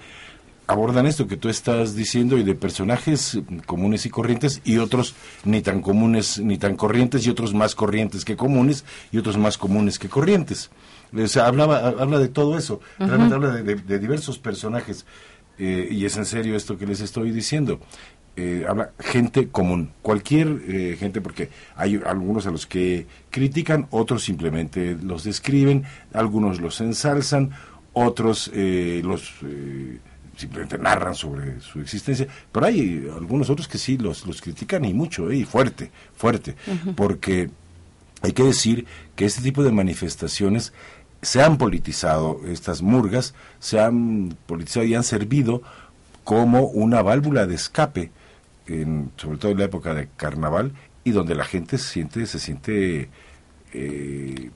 abordan 0.67 1.07
esto 1.07 1.27
que 1.27 1.37
tú 1.37 1.49
estás 1.49 1.95
diciendo 1.95 2.39
y 2.39 2.43
de 2.43 2.55
personajes 2.55 3.39
comunes 3.67 4.07
y 4.07 4.11
corrientes 4.11 4.63
y 4.65 4.79
otros 4.79 5.15
ni 5.45 5.61
tan 5.61 5.83
comunes 5.83 6.39
ni 6.39 6.57
tan 6.57 6.77
corrientes 6.77 7.27
y 7.27 7.31
otros 7.31 7.53
más 7.53 7.75
corrientes 7.75 8.25
que 8.25 8.37
comunes 8.37 8.85
y 9.13 9.19
otros 9.19 9.37
más 9.37 9.59
comunes 9.59 9.99
que 9.99 10.09
corrientes. 10.09 10.71
O 11.17 11.27
sea, 11.29 11.47
hablaba, 11.47 11.89
habla 11.89 12.19
de 12.19 12.29
todo 12.29 12.59
eso, 12.59 12.81
realmente 12.99 13.35
habla 13.35 13.51
de, 13.51 13.99
diversos 13.99 14.39
personajes 14.39 15.07
eh, 15.59 15.87
y 15.91 16.05
es 16.05 16.17
en 16.17 16.25
serio 16.25 16.57
esto 16.57 16.77
que 16.77 16.87
les 16.87 17.01
estoy 17.01 17.31
diciendo. 17.31 17.81
Eh, 18.37 18.67
habla 18.69 18.91
gente 18.99 19.47
común, 19.47 19.93
cualquier 20.03 20.61
eh, 20.67 20.97
gente, 20.99 21.21
porque 21.21 21.51
hay 21.77 22.01
algunos 22.05 22.49
a 22.49 22.51
los 22.51 22.67
que 22.67 23.07
critican, 23.31 23.87
otros 23.91 24.25
simplemente 24.25 24.97
los 25.01 25.23
describen, 25.23 25.85
algunos 26.13 26.61
los 26.61 26.81
ensalzan, 26.81 27.51
otros 27.93 28.51
eh, 28.53 29.03
los 29.05 29.35
simplemente 30.37 30.79
narran 30.79 31.15
sobre 31.15 31.61
su 31.61 31.81
existencia, 31.81 32.27
pero 32.51 32.67
hay 32.67 33.09
algunos 33.15 33.51
otros 33.51 33.69
que 33.69 33.79
sí 33.79 33.99
los, 33.99 34.27
los 34.27 34.43
critican 34.43 34.85
y 34.85 34.93
mucho, 34.93 35.31
y 35.31 35.45
fuerte, 35.45 35.93
fuerte, 36.17 36.57
porque 36.97 37.51
hay 38.21 38.33
que 38.33 38.43
decir 38.43 38.85
que 39.15 39.27
este 39.27 39.43
tipo 39.43 39.63
de 39.63 39.71
manifestaciones 39.71 40.73
se 41.23 41.41
han 41.41 41.57
politizado, 41.57 42.41
estas 42.49 42.83
murgas 42.83 43.33
se 43.61 43.79
han 43.79 44.37
politizado 44.47 44.87
y 44.87 44.97
han 44.97 45.05
servido 45.05 45.63
como 46.25 46.65
una 46.65 47.01
válvula 47.01 47.47
de 47.47 47.55
escape 47.55 48.11
sobre 49.17 49.39
todo 49.39 49.53
en 49.53 49.59
la 49.59 49.65
época 49.65 49.95
de 49.95 50.09
carnaval, 50.17 50.73
y 51.05 51.11
donde 51.11 51.35
la 51.35 51.45
gente 51.45 51.79
se 51.79 51.89
siente, 51.89 52.27
se 52.27 52.39
siente 52.39 53.09
eh, 53.73 54.51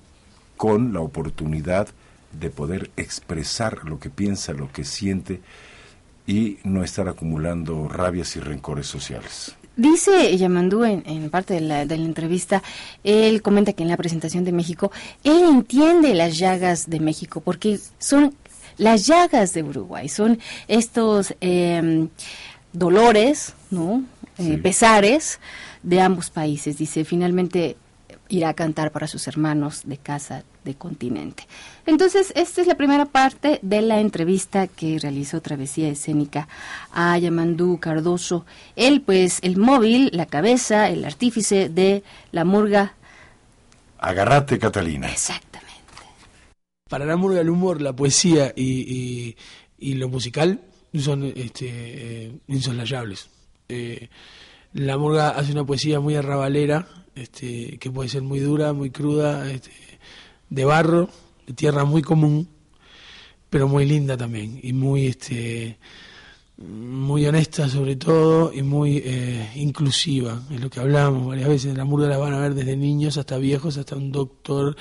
con 0.57 0.93
la 0.93 1.01
oportunidad 1.01 1.89
de 2.33 2.51
poder 2.51 2.91
expresar 2.97 3.85
lo 3.85 3.99
que 3.99 4.11
piensa, 4.11 4.53
lo 4.53 4.73
que 4.73 4.85
siente 4.85 5.41
y 6.27 6.59
no 6.65 6.83
estar 6.85 7.09
acumulando 7.09 7.89
rabias 7.89 8.37
y 8.37 8.41
rencores 8.41 8.87
sociales. 8.87 9.55
Dice 9.77 10.37
Yamandú 10.37 10.85
en, 10.85 11.31
parte 11.31 11.55
de 11.55 11.61
la, 11.61 11.87
de 11.87 11.97
la, 11.97 12.05
entrevista, 12.05 12.63
él 13.05 13.43
comenta 13.43 13.73
que 13.73 13.85
en 13.85 13.89
la 13.89 13.97
presentación 13.97 14.45
de 14.45 14.53
México, 14.53 14.91
él 15.23 15.45
entiende 15.49 16.15
las 16.15 16.37
llagas 16.37 16.91
de 16.91 16.99
México 16.99 17.41
porque 17.41 17.79
son 17.99 18.35
las 18.77 19.07
llagas 19.07 19.53
de 19.55 19.63
Uruguay, 19.63 20.09
son 20.09 20.39
estos... 20.67 21.35
Eh, 21.41 22.09
dolores, 22.73 23.55
¿no? 23.71 24.03
Eh, 24.39 24.59
pesares 24.59 25.41
de 25.83 26.01
ambos 26.01 26.31
países. 26.31 26.79
Dice, 26.79 27.05
finalmente 27.05 27.77
irá 28.29 28.51
a 28.51 28.55
cantar 28.55 28.93
para 28.93 29.07
sus 29.07 29.27
hermanos 29.27 29.83
de 29.85 29.97
casa 29.97 30.45
de 30.65 30.75
continente. 30.75 31.47
Entonces, 31.87 32.33
esta 32.37 32.61
es 32.61 32.67
la 32.67 32.77
primera 32.77 33.07
parte 33.07 33.59
de 33.63 33.81
la 33.81 34.01
entrevista 34.01 34.67
que 34.67 34.99
realizó 34.99 35.41
Travesía 35.41 35.89
Escénica 35.89 36.47
a 36.93 37.17
Yamandú 37.19 37.79
Cardoso. 37.81 38.45
Él, 38.77 39.01
pues, 39.01 39.39
el 39.43 39.57
móvil, 39.57 40.11
la 40.13 40.27
cabeza, 40.27 40.89
el 40.89 41.05
artífice 41.05 41.69
de 41.69 42.03
la 42.33 42.45
murga. 42.45 42.95
Agarrate, 43.99 44.59
Catalina. 44.59 45.11
Exactamente. 45.11 45.69
Para 46.89 47.07
la 47.07 47.17
murga, 47.17 47.41
el 47.41 47.51
humor, 47.51 47.81
la 47.81 47.95
poesía 47.95 48.53
y 48.57 49.35
lo 49.79 50.09
musical 50.09 50.61
son 50.95 51.25
este, 51.25 51.67
eh, 51.69 52.33
insoslayables. 52.47 53.29
Eh, 53.71 54.09
la 54.73 54.97
Murga 54.97 55.29
hace 55.29 55.53
una 55.53 55.67
poesía 55.67 56.01
muy 56.01 56.15
arrabalera, 56.15 56.89
este, 57.15 57.77
que 57.79 57.91
puede 57.91 58.09
ser 58.09 58.23
muy 58.23 58.41
dura, 58.41 58.73
muy 58.73 58.91
cruda, 58.91 59.51
este, 59.51 59.73
de 60.49 60.65
barro, 60.65 61.11
de 61.47 61.53
tierra 61.53 61.85
muy 61.85 62.01
común, 62.01 62.49
pero 63.51 63.69
muy 63.69 63.85
linda 63.85 64.17
también, 64.17 64.59
y 64.63 64.73
muy, 64.73 65.09
este, 65.09 65.77
muy 66.57 67.27
honesta 67.27 67.69
sobre 67.69 67.97
todo 67.97 68.55
y 68.55 68.63
muy 68.63 69.03
eh, 69.05 69.51
inclusiva, 69.57 70.43
es 70.51 70.63
lo 70.63 70.71
que 70.71 70.81
hablamos 70.81 71.27
varias 71.27 71.49
veces, 71.51 71.77
la 71.77 71.85
murga 71.85 72.09
la 72.09 72.17
van 72.17 72.33
a 72.33 72.41
ver 72.41 72.55
desde 72.55 72.75
niños 72.75 73.19
hasta 73.19 73.37
viejos, 73.37 73.77
hasta 73.77 73.97
un 73.97 74.11
doctor 74.13 74.77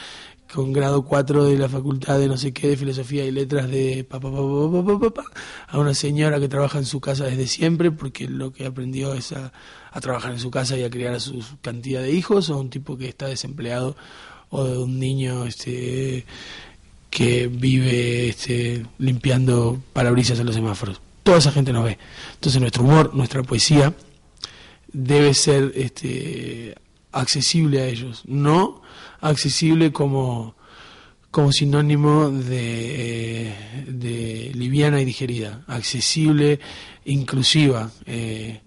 con 0.53 0.71
grado 0.73 1.03
4 1.03 1.45
de 1.45 1.57
la 1.57 1.69
facultad 1.69 2.19
de 2.19 2.27
no 2.27 2.37
sé 2.37 2.53
qué, 2.53 2.69
de 2.69 2.77
filosofía 2.77 3.25
y 3.25 3.31
letras 3.31 3.69
de 3.69 4.03
papá, 4.03 4.29
a 5.67 5.79
una 5.79 5.93
señora 5.93 6.39
que 6.39 6.47
trabaja 6.47 6.77
en 6.77 6.85
su 6.85 6.99
casa 7.01 7.25
desde 7.25 7.47
siempre, 7.47 7.91
porque 7.91 8.27
lo 8.27 8.51
que 8.51 8.65
aprendió 8.65 9.13
es 9.13 9.33
a, 9.33 9.51
trabajar 10.01 10.31
en 10.31 10.39
su 10.39 10.51
casa 10.51 10.77
y 10.77 10.83
a 10.83 10.91
criar 10.91 11.15
a 11.15 11.19
su 11.19 11.43
cantidad 11.61 12.01
de 12.01 12.11
hijos, 12.11 12.49
o 12.49 12.59
un 12.59 12.69
tipo 12.69 12.97
que 12.97 13.09
está 13.09 13.25
desempleado, 13.27 13.95
o 14.49 14.63
de 14.63 14.77
un 14.77 14.99
niño 14.99 15.45
este, 15.45 16.25
que 17.09 17.47
vive 17.47 18.29
este, 18.29 18.85
limpiando 18.99 19.81
parabrisas 19.93 20.39
en 20.39 20.45
los 20.45 20.55
semáforos. 20.55 21.01
Toda 21.23 21.39
esa 21.39 21.51
gente 21.51 21.73
nos 21.73 21.83
ve. 21.83 21.97
Entonces 22.35 22.61
nuestro 22.61 22.83
humor, 22.83 23.13
nuestra 23.15 23.43
poesía, 23.43 23.93
debe 24.93 25.33
ser 25.33 25.73
este, 25.75 26.75
accesible 27.11 27.81
a 27.81 27.87
ellos, 27.87 28.23
no 28.25 28.81
accesible 29.27 29.91
como, 29.91 30.55
como 31.31 31.51
sinónimo 31.51 32.29
de, 32.29 33.53
de 33.87 34.51
liviana 34.55 35.01
y 35.01 35.05
digerida, 35.05 35.63
accesible, 35.67 36.59
inclusiva, 37.05 37.91
eh, 38.05 38.61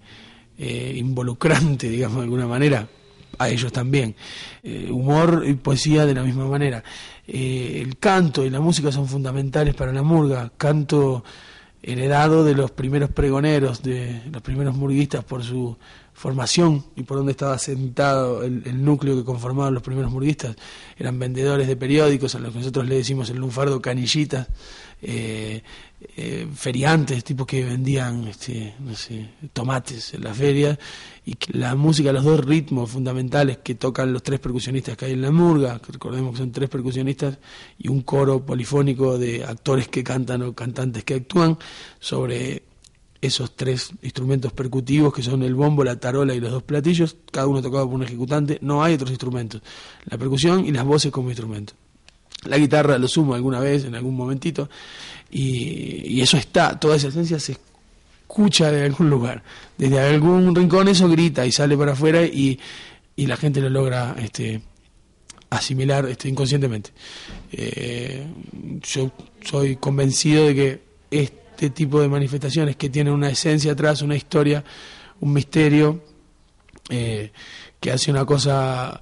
eh, 0.58 0.94
involucrante, 0.96 1.88
digamos 1.88 2.18
de 2.18 2.24
alguna 2.24 2.46
manera, 2.46 2.88
a 3.38 3.48
ellos 3.48 3.72
también. 3.72 4.14
Eh, 4.62 4.88
humor 4.90 5.44
y 5.46 5.54
poesía 5.54 6.04
de 6.06 6.14
la 6.14 6.22
misma 6.22 6.46
manera. 6.46 6.82
el 7.26 7.96
canto 7.98 8.44
y 8.44 8.50
la 8.50 8.60
música 8.60 8.92
son 8.92 9.08
fundamentales 9.08 9.74
para 9.74 9.92
la 9.92 10.02
murga. 10.02 10.52
Canto 10.56 11.24
heredado 11.82 12.44
de 12.44 12.54
los 12.54 12.70
primeros 12.70 13.10
pregoneros, 13.10 13.82
de 13.82 14.22
los 14.30 14.42
primeros 14.42 14.76
murguistas 14.76 15.24
por 15.24 15.42
su 15.42 15.76
formación 16.20 16.84
y 16.96 17.04
por 17.04 17.16
donde 17.16 17.32
estaba 17.32 17.56
sentado 17.56 18.42
el, 18.42 18.84
núcleo 18.84 19.16
que 19.16 19.24
conformaban 19.24 19.72
los 19.72 19.82
primeros 19.82 20.10
murguistas. 20.10 20.54
Eran 20.98 21.18
vendedores 21.18 21.66
de 21.66 21.76
periódicos, 21.76 22.34
a 22.34 22.40
los 22.40 22.52
que 22.52 22.58
nosotros 22.58 22.86
le 22.86 22.96
decimos 22.96 23.30
el 23.30 23.38
lunfardo 23.38 23.80
canillitas, 23.80 24.46
eh, 25.00 25.62
eh, 26.18 26.46
feriantes, 26.54 27.24
tipos 27.24 27.46
que 27.46 27.64
vendían 27.64 28.28
este, 28.28 28.74
no 28.80 28.94
sé, 28.94 29.30
tomates 29.54 30.12
en 30.12 30.24
las 30.24 30.36
ferias, 30.36 30.78
y 31.24 31.38
la 31.52 31.74
música, 31.74 32.12
los 32.12 32.24
dos 32.24 32.44
ritmos 32.44 32.90
fundamentales 32.90 33.56
que 33.64 33.76
tocan 33.76 34.12
los 34.12 34.22
tres 34.22 34.40
percusionistas 34.40 34.98
que 34.98 35.06
hay 35.06 35.12
en 35.12 35.22
la 35.22 35.30
murga, 35.30 35.78
que 35.78 35.92
recordemos 35.92 36.32
que 36.32 36.38
son 36.38 36.52
tres 36.52 36.68
percusionistas 36.68 37.38
y 37.78 37.88
un 37.88 38.02
coro 38.02 38.44
polifónico 38.44 39.16
de 39.16 39.42
actores 39.42 39.88
que 39.88 40.04
cantan 40.04 40.42
o 40.42 40.52
cantantes 40.52 41.02
que 41.02 41.14
actúan 41.14 41.56
sobre 41.98 42.64
esos 43.22 43.54
tres 43.54 43.90
instrumentos 44.02 44.52
percutivos 44.52 45.12
que 45.12 45.22
son 45.22 45.42
el 45.42 45.54
bombo, 45.54 45.84
la 45.84 45.96
tarola 45.96 46.34
y 46.34 46.40
los 46.40 46.50
dos 46.50 46.62
platillos, 46.62 47.16
cada 47.30 47.46
uno 47.46 47.60
tocado 47.60 47.86
por 47.86 47.94
un 47.96 48.02
ejecutante, 48.02 48.58
no 48.62 48.82
hay 48.82 48.94
otros 48.94 49.10
instrumentos, 49.10 49.60
la 50.06 50.16
percusión 50.16 50.64
y 50.64 50.72
las 50.72 50.84
voces 50.84 51.12
como 51.12 51.28
instrumento. 51.28 51.74
La 52.44 52.56
guitarra 52.56 52.96
lo 52.98 53.06
sumo 53.06 53.34
alguna 53.34 53.60
vez, 53.60 53.84
en 53.84 53.94
algún 53.94 54.16
momentito, 54.16 54.70
y, 55.30 56.20
eso 56.20 56.38
está, 56.38 56.80
toda 56.80 56.96
esa 56.96 57.08
esencia 57.08 57.38
se 57.38 57.56
escucha 58.22 58.70
de 58.72 58.84
algún 58.84 59.10
lugar, 59.10 59.42
desde 59.76 60.00
algún 60.00 60.54
rincón 60.54 60.88
eso 60.88 61.08
grita 61.08 61.44
y 61.44 61.52
sale 61.52 61.76
para 61.76 61.92
afuera 61.92 62.24
y, 62.24 62.58
y 63.16 63.26
la 63.26 63.36
gente 63.36 63.60
lo 63.60 63.68
logra 63.68 64.16
este, 64.18 64.62
asimilar 65.50 66.06
este, 66.06 66.28
inconscientemente. 66.28 66.90
Eh, 67.52 68.24
yo 68.82 69.10
soy 69.44 69.76
convencido 69.76 70.46
de 70.46 70.54
que 70.54 70.80
tipo 71.68 72.00
de 72.00 72.08
manifestaciones 72.08 72.76
que 72.76 72.88
tienen 72.88 73.12
una 73.12 73.28
esencia 73.28 73.72
atrás, 73.72 74.00
una 74.00 74.16
historia, 74.16 74.64
un 75.20 75.34
misterio, 75.34 76.02
eh, 76.88 77.32
que 77.78 77.92
hace 77.92 78.10
una 78.10 78.24
cosa 78.24 79.00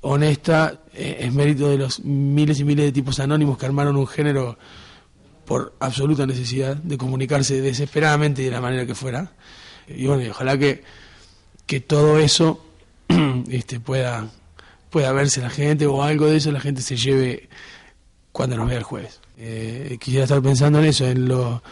honesta, 0.00 0.80
eh, 0.94 1.18
es 1.20 1.32
mérito 1.32 1.68
de 1.68 1.78
los 1.78 2.00
miles 2.00 2.58
y 2.60 2.64
miles 2.64 2.86
de 2.86 2.92
tipos 2.92 3.20
anónimos 3.20 3.56
que 3.56 3.66
armaron 3.66 3.96
un 3.96 4.06
género 4.06 4.58
por 5.44 5.74
absoluta 5.80 6.26
necesidad 6.26 6.76
de 6.76 6.98
comunicarse 6.98 7.60
desesperadamente 7.60 8.42
de 8.42 8.50
la 8.50 8.60
manera 8.60 8.86
que 8.86 8.94
fuera. 8.94 9.32
Y 9.88 10.06
bueno, 10.06 10.30
ojalá 10.30 10.58
que, 10.58 10.82
que 11.66 11.80
todo 11.80 12.18
eso 12.18 12.64
este, 13.48 13.80
pueda, 13.80 14.28
pueda 14.90 15.12
verse 15.12 15.40
la 15.40 15.50
gente 15.50 15.86
o 15.86 16.02
algo 16.02 16.26
de 16.26 16.36
eso 16.36 16.52
la 16.52 16.60
gente 16.60 16.82
se 16.82 16.96
lleve 16.96 17.48
cuando 18.32 18.56
nos 18.56 18.68
vea 18.68 18.78
el 18.78 18.84
jueves. 18.84 19.20
Eh, 19.38 19.98
quisiera 20.00 20.24
estar 20.24 20.42
pensando 20.42 20.78
en 20.78 20.86
eso, 20.86 21.06
en 21.06 21.28
lo, 21.28 21.62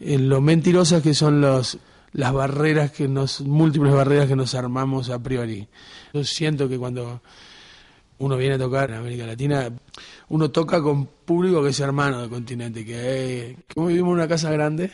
en 0.00 0.28
lo 0.28 0.40
mentirosas 0.40 1.02
que 1.02 1.14
son 1.14 1.40
los, 1.40 1.78
las 2.12 2.32
barreras 2.32 2.90
que 2.90 3.08
nos, 3.08 3.40
múltiples 3.42 3.92
barreras 3.92 4.26
que 4.26 4.36
nos 4.36 4.54
armamos 4.54 5.10
a 5.10 5.18
priori. 5.22 5.68
Yo 6.12 6.24
siento 6.24 6.68
que 6.68 6.78
cuando 6.78 7.20
uno 8.18 8.36
viene 8.36 8.54
a 8.54 8.58
tocar 8.58 8.90
en 8.90 8.96
América 8.96 9.26
Latina, 9.26 9.70
uno 10.28 10.50
toca 10.50 10.82
con 10.82 11.06
público 11.06 11.62
que 11.62 11.70
es 11.70 11.80
hermano 11.80 12.20
del 12.20 12.30
continente, 12.30 12.84
que, 12.84 13.58
como 13.74 13.88
vivimos 13.88 14.12
en 14.12 14.14
una 14.14 14.28
casa 14.28 14.50
grande, 14.50 14.90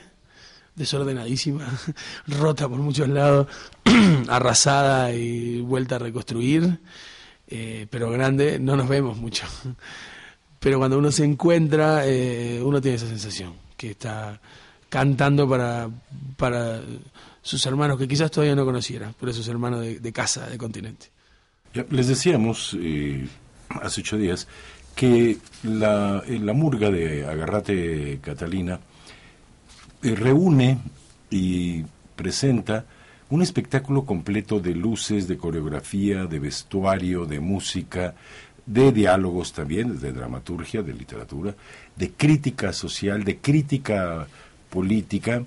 desordenadísima, 0.74 1.66
rota 2.26 2.68
por 2.68 2.78
muchos 2.78 3.08
lados, 3.08 3.46
arrasada 4.28 5.12
y 5.12 5.60
vuelta 5.60 5.96
a 5.96 6.00
reconstruir, 6.00 6.80
eh, 7.46 7.86
pero 7.90 8.10
grande, 8.10 8.58
no 8.58 8.76
nos 8.76 8.88
vemos 8.88 9.16
mucho. 9.16 9.46
Pero 10.58 10.78
cuando 10.78 10.96
uno 10.96 11.10
se 11.10 11.24
encuentra, 11.24 12.06
eh, 12.06 12.62
uno 12.62 12.80
tiene 12.80 12.94
esa 12.94 13.08
sensación, 13.08 13.54
que 13.76 13.90
está 13.90 14.40
cantando 14.92 15.48
para, 15.48 15.88
para 16.36 16.82
sus 17.40 17.64
hermanos 17.64 17.98
que 17.98 18.06
quizás 18.06 18.30
todavía 18.30 18.54
no 18.54 18.66
conociera, 18.66 19.10
pero 19.18 19.32
sus 19.32 19.48
hermanos 19.48 19.80
de, 19.80 20.12
casa, 20.12 20.50
de 20.50 20.58
continente. 20.58 21.06
les 21.88 22.08
decíamos 22.08 22.76
eh, 22.78 23.26
hace 23.80 24.02
ocho 24.02 24.18
días 24.18 24.46
que 24.94 25.38
la, 25.62 26.22
la 26.28 26.52
murga 26.52 26.90
de 26.90 27.24
Agarrate 27.24 28.18
Catalina 28.20 28.80
eh, 30.02 30.14
reúne 30.14 30.76
y 31.30 31.82
presenta 32.14 32.84
un 33.30 33.40
espectáculo 33.40 34.04
completo 34.04 34.60
de 34.60 34.74
luces, 34.74 35.26
de 35.26 35.38
coreografía, 35.38 36.26
de 36.26 36.38
vestuario, 36.38 37.24
de 37.24 37.40
música, 37.40 38.14
de 38.66 38.92
diálogos 38.92 39.54
también, 39.54 39.98
de 39.98 40.12
dramaturgia, 40.12 40.82
de 40.82 40.92
literatura, 40.92 41.54
de 41.96 42.10
crítica 42.10 42.74
social, 42.74 43.24
de 43.24 43.38
crítica 43.38 44.28
política, 44.72 45.44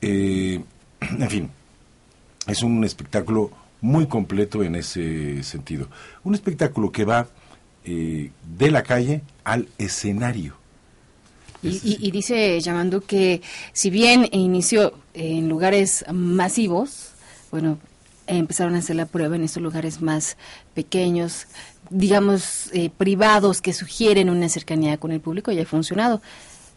eh, 0.00 0.60
en 1.00 1.30
fin, 1.30 1.50
es 2.46 2.62
un 2.62 2.82
espectáculo 2.82 3.50
muy 3.82 4.06
completo 4.06 4.64
en 4.64 4.74
ese 4.74 5.42
sentido. 5.42 5.88
Un 6.24 6.34
espectáculo 6.34 6.90
que 6.90 7.04
va 7.04 7.28
eh, 7.84 8.30
de 8.56 8.70
la 8.70 8.82
calle 8.82 9.20
al 9.44 9.68
escenario. 9.76 10.56
Y, 11.62 12.10
dice 12.10 12.60
llamando 12.60 13.00
que 13.00 13.40
si 13.72 13.88
bien 13.88 14.28
inició 14.32 14.92
en 15.14 15.48
lugares 15.48 16.04
masivos, 16.12 17.12
bueno, 17.50 17.78
empezaron 18.26 18.74
a 18.74 18.78
hacer 18.78 18.96
la 18.96 19.06
prueba 19.06 19.36
en 19.36 19.44
estos 19.44 19.62
lugares 19.62 20.02
más 20.02 20.36
pequeños, 20.74 21.46
digamos, 21.88 22.68
eh, 22.74 22.90
privados, 22.90 23.62
que 23.62 23.72
sugieren 23.72 24.28
una 24.28 24.50
cercanía 24.50 24.98
con 24.98 25.10
el 25.10 25.20
público 25.20 25.52
y 25.52 25.58
ha 25.58 25.64
funcionado. 25.64 26.20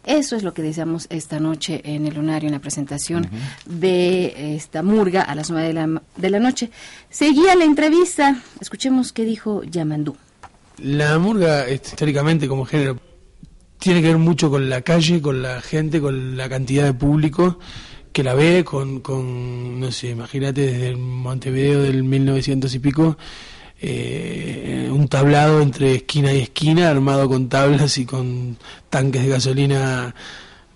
Eso 0.08 0.36
es 0.36 0.42
lo 0.42 0.54
que 0.54 0.62
deseamos 0.62 1.06
esta 1.10 1.38
noche 1.38 1.82
en 1.84 2.06
el 2.06 2.14
Lunario, 2.14 2.48
en 2.48 2.54
la 2.54 2.60
presentación 2.60 3.28
de 3.66 4.56
esta 4.56 4.82
murga 4.82 5.20
a 5.20 5.34
las 5.34 5.50
nueve 5.50 5.68
de 5.68 5.74
la, 5.74 6.02
de 6.16 6.30
la 6.30 6.40
noche. 6.40 6.70
Seguía 7.10 7.54
la 7.54 7.64
entrevista. 7.64 8.42
Escuchemos 8.58 9.12
qué 9.12 9.26
dijo 9.26 9.62
Yamandú. 9.64 10.16
La 10.78 11.18
murga, 11.18 11.68
históricamente 11.70 12.48
como 12.48 12.64
género, 12.64 12.98
tiene 13.78 14.00
que 14.00 14.08
ver 14.08 14.16
mucho 14.16 14.48
con 14.48 14.70
la 14.70 14.80
calle, 14.80 15.20
con 15.20 15.42
la 15.42 15.60
gente, 15.60 16.00
con 16.00 16.38
la 16.38 16.48
cantidad 16.48 16.84
de 16.84 16.94
público 16.94 17.58
que 18.10 18.24
la 18.24 18.32
ve, 18.32 18.64
con, 18.64 19.00
con 19.00 19.78
no 19.78 19.92
sé, 19.92 20.08
imagínate 20.08 20.62
desde 20.62 20.88
el 20.88 20.96
Montevideo 20.96 21.82
del 21.82 22.02
1900 22.02 22.74
y 22.74 22.78
pico, 22.78 23.18
eh, 23.80 24.88
un 24.92 25.08
tablado 25.08 25.60
entre 25.60 25.94
esquina 25.96 26.32
y 26.32 26.40
esquina, 26.40 26.90
armado 26.90 27.28
con 27.28 27.48
tablas 27.48 27.98
y 27.98 28.06
con 28.06 28.56
tanques 28.90 29.22
de 29.22 29.28
gasolina 29.28 30.14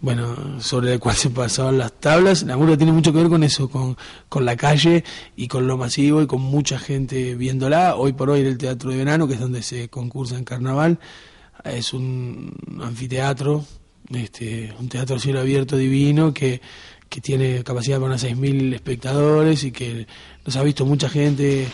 bueno, 0.02 0.60
sobre 0.60 0.94
el 0.94 1.00
cual 1.00 1.16
se 1.16 1.30
pasaban 1.30 1.78
las 1.78 1.92
tablas. 1.92 2.42
La 2.42 2.56
murga 2.56 2.76
tiene 2.76 2.92
mucho 2.92 3.12
que 3.12 3.18
ver 3.18 3.28
con 3.28 3.42
eso, 3.42 3.70
con, 3.70 3.96
con 4.28 4.44
la 4.44 4.56
calle 4.56 5.04
y 5.36 5.48
con 5.48 5.66
lo 5.66 5.78
masivo 5.78 6.20
y 6.20 6.26
con 6.26 6.42
mucha 6.42 6.78
gente 6.78 7.34
viéndola. 7.36 7.96
Hoy 7.96 8.12
por 8.12 8.28
hoy 8.28 8.40
en 8.40 8.46
el 8.46 8.58
Teatro 8.58 8.90
de 8.90 8.98
Verano, 8.98 9.26
que 9.26 9.34
es 9.34 9.40
donde 9.40 9.62
se 9.62 9.88
concursa 9.88 10.36
en 10.36 10.44
carnaval, 10.44 10.98
es 11.64 11.94
un 11.94 12.52
anfiteatro, 12.82 13.64
este, 14.12 14.74
un 14.78 14.88
teatro 14.88 15.18
cielo 15.18 15.40
abierto 15.40 15.76
divino 15.76 16.34
que, 16.34 16.60
que 17.08 17.20
tiene 17.20 17.62
capacidad 17.62 17.98
para 17.98 18.10
unas 18.10 18.24
6.000 18.24 18.74
espectadores 18.74 19.62
y 19.64 19.70
que 19.70 20.06
nos 20.44 20.56
ha 20.56 20.62
visto 20.64 20.84
mucha 20.84 21.08
gente 21.08 21.68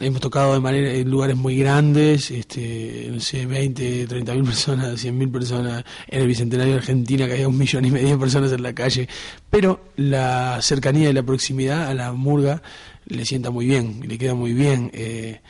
hemos 0.00 0.20
tocado 0.20 0.54
de 0.54 0.60
manera 0.60 0.92
en 0.92 1.10
lugares 1.10 1.36
muy 1.36 1.58
grandes, 1.58 2.30
este, 2.30 3.08
no 3.10 3.20
sé, 3.20 3.46
20, 3.46 4.06
30 4.06 4.34
mil 4.34 4.44
personas, 4.44 5.00
100 5.00 5.18
mil 5.18 5.30
personas, 5.30 5.84
en 6.08 6.20
el 6.20 6.26
Bicentenario 6.26 6.74
de 6.74 6.78
Argentina 6.78 7.26
que 7.26 7.32
había 7.32 7.48
un 7.48 7.56
millón 7.56 7.84
y 7.84 7.90
medio 7.90 8.08
de 8.08 8.18
personas 8.18 8.52
en 8.52 8.62
la 8.62 8.74
calle, 8.74 9.08
pero 9.50 9.80
la 9.96 10.58
cercanía 10.60 11.10
y 11.10 11.12
la 11.12 11.22
proximidad 11.22 11.86
a 11.88 11.94
la 11.94 12.12
murga 12.12 12.62
le 13.06 13.24
sienta 13.24 13.50
muy 13.50 13.66
bien, 13.66 14.00
le 14.06 14.18
queda 14.18 14.34
muy 14.34 14.52
bien. 14.52 14.90
Eh, 14.92 15.40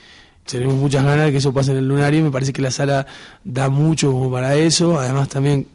tenemos 0.44 0.74
muchas 0.74 1.04
ganas 1.04 1.26
de 1.26 1.32
que 1.32 1.38
eso 1.38 1.52
pase 1.52 1.72
en 1.72 1.78
el 1.78 1.88
lunario, 1.88 2.22
me 2.22 2.30
parece 2.30 2.52
que 2.52 2.62
la 2.62 2.70
sala 2.70 3.06
da 3.42 3.68
mucho 3.68 4.12
como 4.12 4.30
para 4.30 4.54
eso, 4.54 4.98
además 5.00 5.28
también 5.28 5.66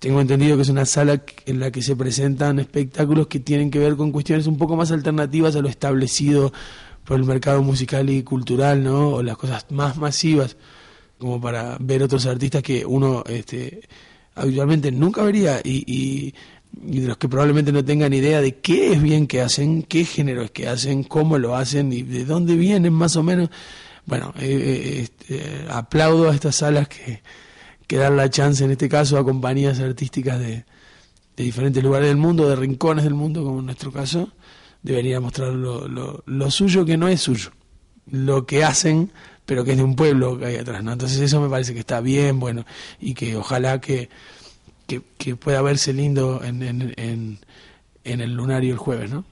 tengo 0.00 0.20
entendido 0.20 0.56
que 0.56 0.62
es 0.62 0.68
una 0.68 0.86
sala 0.86 1.22
en 1.46 1.60
la 1.60 1.70
que 1.70 1.82
se 1.82 1.94
presentan 1.94 2.58
espectáculos 2.58 3.26
que 3.28 3.38
tienen 3.38 3.70
que 3.70 3.78
ver 3.78 3.96
con 3.96 4.10
cuestiones 4.10 4.46
un 4.46 4.56
poco 4.56 4.74
más 4.74 4.90
alternativas 4.90 5.54
a 5.54 5.60
lo 5.60 5.68
establecido 5.68 6.52
por 7.10 7.18
el 7.18 7.26
mercado 7.26 7.60
musical 7.60 8.08
y 8.08 8.22
cultural, 8.22 8.84
¿no? 8.84 9.08
O 9.08 9.22
las 9.24 9.36
cosas 9.36 9.66
más 9.70 9.96
masivas, 9.96 10.56
como 11.18 11.40
para 11.40 11.76
ver 11.80 12.04
otros 12.04 12.24
artistas 12.24 12.62
que 12.62 12.86
uno 12.86 13.24
este, 13.26 13.80
habitualmente 14.36 14.92
nunca 14.92 15.24
vería 15.24 15.60
y, 15.64 15.82
y, 15.92 16.34
de 16.70 17.08
los 17.08 17.16
que 17.16 17.28
probablemente 17.28 17.72
no 17.72 17.84
tengan 17.84 18.12
idea 18.12 18.40
de 18.40 18.58
qué 18.58 18.92
es 18.92 19.02
bien 19.02 19.26
que 19.26 19.40
hacen, 19.40 19.82
qué 19.82 20.04
género 20.04 20.42
es 20.42 20.52
que 20.52 20.68
hacen, 20.68 21.02
cómo 21.02 21.36
lo 21.36 21.56
hacen 21.56 21.92
y 21.92 22.02
de 22.02 22.24
dónde 22.24 22.54
vienen 22.54 22.92
más 22.92 23.16
o 23.16 23.24
menos. 23.24 23.50
Bueno, 24.06 24.32
eh, 24.38 24.46
eh, 24.48 25.00
este, 25.00 25.64
aplaudo 25.68 26.30
a 26.30 26.34
estas 26.36 26.54
salas 26.54 26.86
que, 26.86 27.22
que 27.88 27.96
dan 27.96 28.16
la 28.16 28.30
chance, 28.30 28.64
en 28.64 28.70
este 28.70 28.88
caso, 28.88 29.18
a 29.18 29.24
compañías 29.24 29.80
artísticas 29.80 30.38
de, 30.38 30.64
de 31.36 31.44
diferentes 31.44 31.82
lugares 31.82 32.06
del 32.06 32.18
mundo, 32.18 32.48
de 32.48 32.54
rincones 32.54 33.02
del 33.02 33.14
mundo, 33.14 33.42
como 33.42 33.58
en 33.58 33.66
nuestro 33.66 33.90
caso, 33.90 34.30
debería 34.82 35.20
mostrar 35.20 35.52
lo, 35.52 35.86
lo, 35.88 36.50
suyo 36.50 36.84
que 36.84 36.96
no 36.96 37.08
es 37.08 37.20
suyo, 37.20 37.50
lo 38.10 38.46
que 38.46 38.64
hacen, 38.64 39.10
pero 39.46 39.64
que 39.64 39.72
es 39.72 39.76
de 39.76 39.84
un 39.84 39.96
pueblo 39.96 40.38
que 40.38 40.46
hay 40.46 40.56
atrás, 40.56 40.82
¿no? 40.82 40.92
Entonces 40.92 41.20
eso 41.20 41.40
me 41.40 41.48
parece 41.48 41.74
que 41.74 41.80
está 41.80 42.00
bien, 42.00 42.40
bueno, 42.40 42.64
y 42.98 43.14
que 43.14 43.36
ojalá 43.36 43.80
que, 43.80 44.08
que, 44.86 45.36
pueda 45.36 45.62
verse 45.62 45.92
lindo 45.92 46.42
en, 46.42 46.62
en, 46.62 46.94
en, 46.96 47.38
en 48.04 48.20
el 48.20 48.34
lunario 48.34 48.72
el 48.72 48.78
jueves, 48.78 49.10
¿no? 49.10 49.24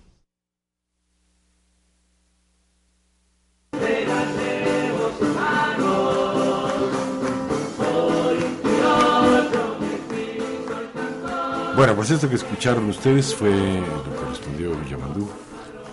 Bueno, 11.78 11.94
pues 11.94 12.10
esto 12.10 12.28
que 12.28 12.34
escucharon 12.34 12.88
ustedes 12.90 13.32
fue 13.32 13.50
lo 13.50 14.20
que 14.20 14.28
respondió 14.28 14.72
Yamandú, 14.90 15.28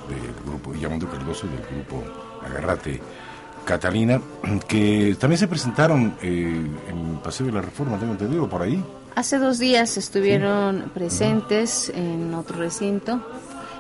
del 0.09 0.33
grupo 0.43 0.73
Yamandú 0.73 1.07
Cardoso, 1.07 1.45
del 1.45 1.59
grupo 1.59 2.03
Agarrate 2.43 2.99
Catalina, 3.65 4.19
que 4.67 5.15
también 5.19 5.37
se 5.37 5.47
presentaron 5.47 6.17
eh, 6.23 6.65
en 6.89 7.19
Paseo 7.23 7.45
de 7.45 7.51
la 7.51 7.61
Reforma, 7.61 7.99
tengo 7.99 8.13
entendido, 8.13 8.49
por 8.49 8.63
ahí. 8.63 8.83
Hace 9.13 9.37
dos 9.37 9.59
días 9.59 9.95
estuvieron 9.97 10.89
presentes 10.91 11.89
en 11.93 12.33
otro 12.33 12.57
recinto, 12.57 13.21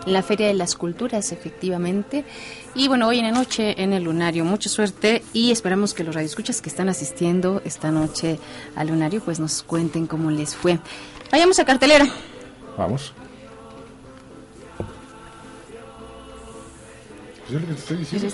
en 0.05 0.13
la 0.13 0.21
Feria 0.21 0.45
de 0.45 0.53
las 0.53 0.75
Culturas, 0.75 1.31
efectivamente. 1.31 2.23
Y 2.75 2.87
bueno, 2.87 3.07
hoy 3.07 3.17
en 3.17 3.25
la 3.25 3.31
noche 3.31 3.81
en 3.81 3.93
el 3.93 4.03
Lunario. 4.03 4.45
Mucha 4.45 4.69
suerte 4.69 5.23
y 5.33 5.49
esperamos 5.49 5.95
que 5.95 6.03
los 6.03 6.13
radioescuchas 6.13 6.61
que 6.61 6.69
están 6.69 6.87
asistiendo 6.87 7.63
esta 7.65 7.89
noche 7.89 8.39
al 8.75 8.89
Lunario 8.89 9.21
pues 9.21 9.39
nos 9.39 9.63
cuenten 9.63 10.05
cómo 10.05 10.29
les 10.29 10.55
fue. 10.55 10.79
Vayamos 11.35 11.59
a 11.59 11.65
cartelera. 11.65 12.07
Vamos. 12.77 13.11
Pues 17.39 17.49
es 17.49 17.51
lo 17.51 17.59
que 17.59 17.65
te 17.65 17.73
estoy 17.73 17.97
diciendo. 17.97 18.29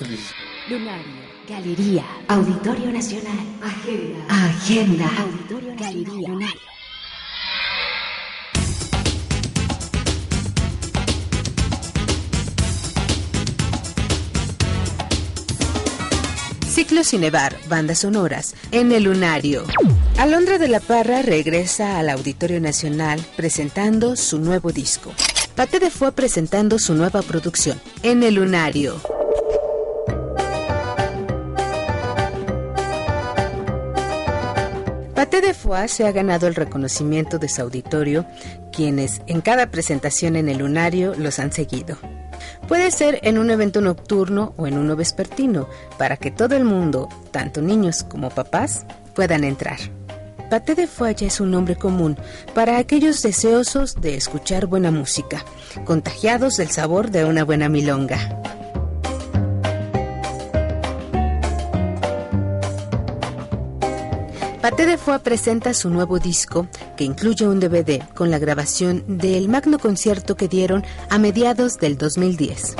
Lunario, 0.69 1.05
Galería, 1.49 2.05
Auditorio 2.27 2.91
Nacional, 2.91 3.39
Agenda, 3.63 4.19
Agenda, 4.29 5.09
Auditorio 5.17 5.75
Galería, 5.79 6.29
Lunario. 6.29 6.61
Ciclo 16.69 17.03
Cinebar, 17.03 17.57
bandas 17.67 17.97
sonoras, 17.97 18.53
en 18.71 18.91
el 18.91 19.05
Lunario. 19.05 19.65
Alondra 20.21 20.59
de 20.59 20.67
la 20.67 20.79
Parra 20.79 21.23
regresa 21.23 21.97
al 21.97 22.07
Auditorio 22.07 22.61
Nacional 22.61 23.19
presentando 23.35 24.15
su 24.15 24.37
nuevo 24.37 24.71
disco. 24.71 25.11
Pate 25.55 25.79
de 25.79 25.89
Fue 25.89 26.11
presentando 26.11 26.77
su 26.77 26.93
nueva 26.93 27.23
producción, 27.23 27.81
en 28.03 28.21
el 28.21 28.35
Lunario. 28.35 29.01
Pate 35.15 35.41
de 35.41 35.55
Foix 35.55 35.91
se 35.91 36.05
ha 36.05 36.11
ganado 36.11 36.45
el 36.45 36.53
reconocimiento 36.53 37.39
de 37.39 37.49
su 37.49 37.63
auditorio, 37.63 38.27
quienes 38.71 39.23
en 39.25 39.41
cada 39.41 39.71
presentación 39.71 40.35
en 40.35 40.49
el 40.49 40.59
lunario 40.59 41.15
los 41.15 41.39
han 41.39 41.51
seguido. 41.51 41.97
Puede 42.67 42.91
ser 42.91 43.19
en 43.23 43.39
un 43.39 43.49
evento 43.49 43.81
nocturno 43.81 44.53
o 44.55 44.67
en 44.67 44.77
uno 44.77 44.95
vespertino, 44.95 45.67
para 45.97 46.15
que 46.17 46.29
todo 46.29 46.55
el 46.55 46.63
mundo, 46.63 47.09
tanto 47.31 47.63
niños 47.63 48.03
como 48.03 48.29
papás, 48.29 48.85
puedan 49.15 49.43
entrar. 49.43 49.79
Pate 50.51 50.75
de 50.75 50.85
Folla 50.85 51.27
es 51.27 51.39
un 51.39 51.49
nombre 51.49 51.77
común 51.77 52.17
para 52.53 52.77
aquellos 52.77 53.21
deseosos 53.21 54.01
de 54.01 54.15
escuchar 54.15 54.65
buena 54.65 54.91
música, 54.91 55.45
contagiados 55.85 56.57
del 56.57 56.69
sabor 56.69 57.09
de 57.09 57.23
una 57.23 57.45
buena 57.45 57.69
milonga. 57.69 58.19
Pate 64.61 64.85
de 64.85 64.97
Foix 64.97 65.21
presenta 65.21 65.73
su 65.73 65.89
nuevo 65.89 66.19
disco, 66.19 66.67
que 66.97 67.05
incluye 67.05 67.47
un 67.47 67.61
DVD 67.61 68.03
con 68.13 68.29
la 68.29 68.37
grabación 68.37 69.05
del 69.07 69.47
magno 69.47 69.79
concierto 69.79 70.35
que 70.35 70.49
dieron 70.49 70.83
a 71.09 71.17
mediados 71.17 71.77
del 71.77 71.97
2010. 71.97 72.75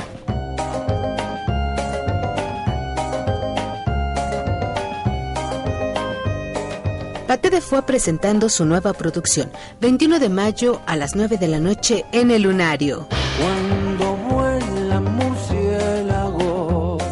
Pate 7.32 7.48
de 7.48 7.62
Foix 7.62 7.82
presentando 7.86 8.50
su 8.50 8.66
nueva 8.66 8.92
producción, 8.92 9.50
21 9.80 10.18
de 10.18 10.28
mayo 10.28 10.82
a 10.84 10.96
las 10.96 11.16
9 11.16 11.38
de 11.38 11.48
la 11.48 11.60
noche 11.60 12.04
en 12.12 12.30
el 12.30 12.42
Lunario. 12.42 13.08
Cuando 13.40 14.16
vuelan 14.28 15.04
murciélagos 15.16 17.02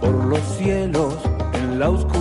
por 0.00 0.24
los 0.24 0.40
cielos 0.56 1.12
en 1.52 1.78
la 1.78 1.90
oscuridad 1.90 2.17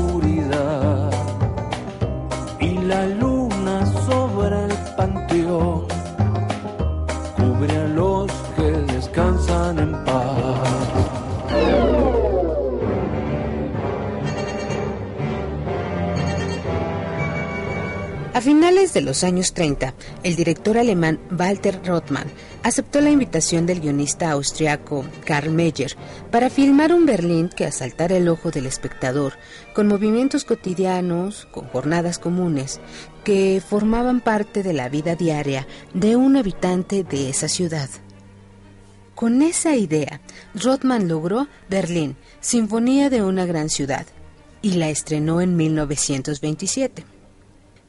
finales 18.48 18.94
de 18.94 19.02
los 19.02 19.26
años 19.26 19.54
30, 19.54 19.94
el 20.24 20.38
director 20.38 20.78
alemán 20.78 21.20
Walter 21.38 21.82
Rothmann 21.84 22.32
aceptó 22.64 23.02
la 23.02 23.10
invitación 23.10 23.66
del 23.66 23.82
guionista 23.82 24.32
austriaco 24.32 25.04
Karl 25.26 25.52
Meyer 25.52 25.98
para 26.32 26.50
filmar 26.50 26.94
un 26.94 27.06
Berlín 27.06 27.50
que 27.50 27.66
asaltara 27.66 28.16
el 28.16 28.30
ojo 28.30 28.50
del 28.50 28.66
espectador, 28.66 29.34
con 29.76 29.90
movimientos 29.90 30.46
cotidianos, 30.46 31.46
con 31.52 31.68
jornadas 31.68 32.20
comunes, 32.20 32.80
que 33.26 33.62
formaban 33.62 34.22
parte 34.22 34.64
de 34.64 34.72
la 34.72 34.88
vida 34.88 35.16
diaria 35.18 35.68
de 35.94 36.16
un 36.16 36.38
habitante 36.38 37.04
de 37.04 37.28
esa 37.30 37.50
ciudad. 37.50 37.90
Con 39.14 39.42
esa 39.42 39.76
idea, 39.76 40.22
Rothman 40.56 41.10
logró 41.10 41.50
Berlín, 41.70 42.16
Sinfonía 42.40 43.10
de 43.10 43.24
una 43.24 43.46
gran 43.46 43.68
ciudad, 43.68 44.06
y 44.62 44.76
la 44.76 44.88
estrenó 44.88 45.42
en 45.42 45.58
1927. 45.58 47.17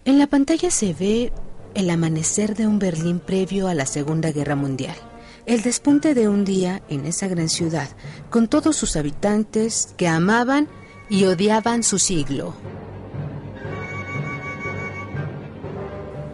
En 0.09 0.19
la 0.19 0.27
pantalla 0.27 0.71
se 0.71 0.95
ve 0.95 1.35
el 1.75 1.91
amanecer 1.91 2.57
de 2.57 2.67
un 2.67 2.79
Berlín 2.79 3.21
previo 3.21 3.69
a 3.69 3.75
la 3.75 3.85
Segunda 3.85 4.33
Guerra 4.33 4.57
Mundial, 4.57 4.97
el 5.45 5.61
despunte 5.61 6.15
de 6.15 6.31
un 6.31 6.47
día 6.47 6.81
en 6.89 7.05
esa 7.05 7.29
gran 7.29 7.51
ciudad, 7.51 7.91
con 8.31 8.49
todos 8.49 8.75
sus 8.75 8.97
habitantes 8.97 9.93
que 9.99 10.09
amaban 10.09 10.67
y 11.11 11.25
odiaban 11.25 11.83
su 11.83 11.99
siglo. 11.99 12.55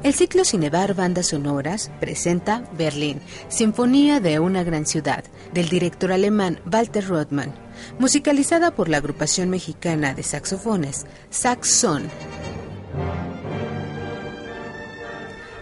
El 0.04 0.14
ciclo 0.14 0.44
Cinebar 0.44 0.94
Bandas 0.94 1.26
Sonoras 1.30 1.90
presenta 1.98 2.70
Berlín, 2.78 3.20
Sinfonía 3.48 4.20
de 4.20 4.38
una 4.38 4.62
gran 4.62 4.86
ciudad, 4.86 5.24
del 5.52 5.68
director 5.68 6.12
alemán 6.12 6.60
Walter 6.72 7.08
Rothmann, 7.08 7.52
musicalizada 7.98 8.72
por 8.72 8.88
la 8.88 8.98
agrupación 8.98 9.50
mexicana 9.50 10.14
de 10.14 10.22
saxofones, 10.22 11.06
Saxon. 11.30 12.04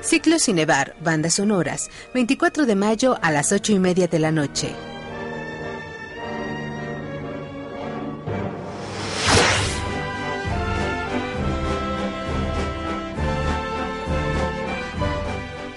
Ciclo 0.02 0.40
Cinebar, 0.40 0.96
bandas 1.00 1.34
sonoras, 1.34 1.88
24 2.12 2.66
de 2.66 2.74
mayo 2.74 3.18
a 3.22 3.30
las 3.30 3.52
8 3.52 3.72
y 3.72 3.78
media 3.78 4.08
de 4.08 4.18
la 4.18 4.32
noche. 4.32 4.74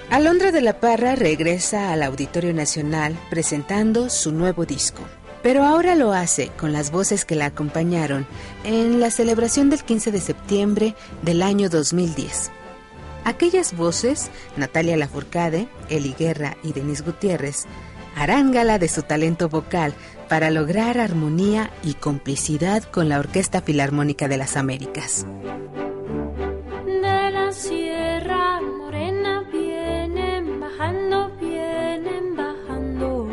Alondra 0.09 0.51
de 0.51 0.61
la 0.61 0.79
Parra 0.79 1.15
regresa 1.15 1.93
al 1.93 2.01
Auditorio 2.01 2.53
Nacional 2.53 3.15
presentando 3.29 4.09
su 4.09 4.31
nuevo 4.31 4.65
disco. 4.65 5.03
Pero 5.43 5.63
ahora 5.63 5.93
lo 5.93 6.13
hace 6.13 6.49
con 6.57 6.73
las 6.73 6.89
voces 6.89 7.25
que 7.25 7.35
la 7.35 7.45
acompañaron 7.45 8.25
en 8.63 8.99
la 8.99 9.11
celebración 9.11 9.69
del 9.69 9.83
15 9.83 10.11
de 10.11 10.19
septiembre 10.19 10.95
del 11.21 11.43
año 11.43 11.69
2010. 11.69 12.49
Aquellas 13.25 13.75
voces, 13.75 14.29
Natalia 14.55 14.95
Lafourcade, 14.95 15.67
Eli 15.89 16.13
Guerra 16.17 16.57
y 16.61 16.73
Denis 16.73 17.03
Gutiérrez, 17.03 17.65
harán 18.15 18.51
gala 18.51 18.77
de 18.77 18.87
su 18.87 19.01
talento 19.01 19.49
vocal 19.49 19.95
para 20.29 20.51
lograr 20.51 20.99
armonía 20.99 21.71
y 21.83 21.95
complicidad 21.95 22.83
con 22.83 23.09
la 23.09 23.17
Orquesta 23.17 23.61
Filarmónica 23.61 24.27
de 24.27 24.37
las 24.37 24.55
Américas. 24.55 25.25
De 26.85 27.31
la 27.31 27.51
Sierra 27.51 28.61
Morena 28.61 29.41
vienen 29.51 30.59
bajando, 30.59 31.31
vienen 31.41 32.35
bajando 32.35 33.27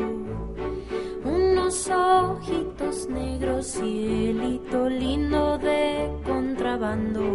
unos 1.23 1.89
ojitos 1.89 3.09
negros, 3.11 3.67
cielito 3.67 4.89
lindo 4.89 5.59
de 5.59 6.11
contrabando. 6.25 7.32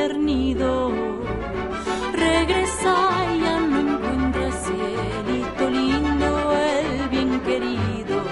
Primer 0.00 0.18
nido. 0.18 0.92
Regresa 2.12 3.34
y 3.34 3.40
ya 3.40 3.60
no 3.60 3.80
encuentra 3.80 4.50
cielito 4.62 5.70
lindo, 5.70 6.52
el 6.56 7.08
bien 7.08 7.40
querido. 7.40 8.22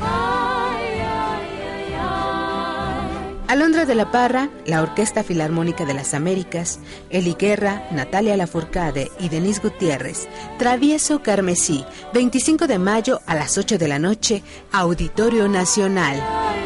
Ay, 0.00 0.86
ay, 1.00 1.48
ay, 1.62 1.94
ay. 2.00 3.44
Alondra 3.48 3.84
de 3.84 3.94
la 3.94 4.10
Parra, 4.10 4.48
la 4.66 4.82
Orquesta 4.82 5.22
Filarmónica 5.22 5.84
de 5.84 5.94
las 5.94 6.14
Américas, 6.14 6.80
Eli 7.10 7.36
Guerra, 7.38 7.86
Natalia 7.92 8.36
Lafourcade 8.36 9.10
y 9.20 9.28
Denis 9.28 9.62
Gutiérrez. 9.62 10.28
Travieso 10.58 11.22
Carmesí, 11.22 11.84
25 12.12 12.66
de 12.66 12.78
mayo 12.78 13.20
a 13.26 13.34
las 13.34 13.56
8 13.56 13.78
de 13.78 13.88
la 13.88 13.98
noche, 13.98 14.42
Auditorio 14.72 15.48
Nacional. 15.48 16.63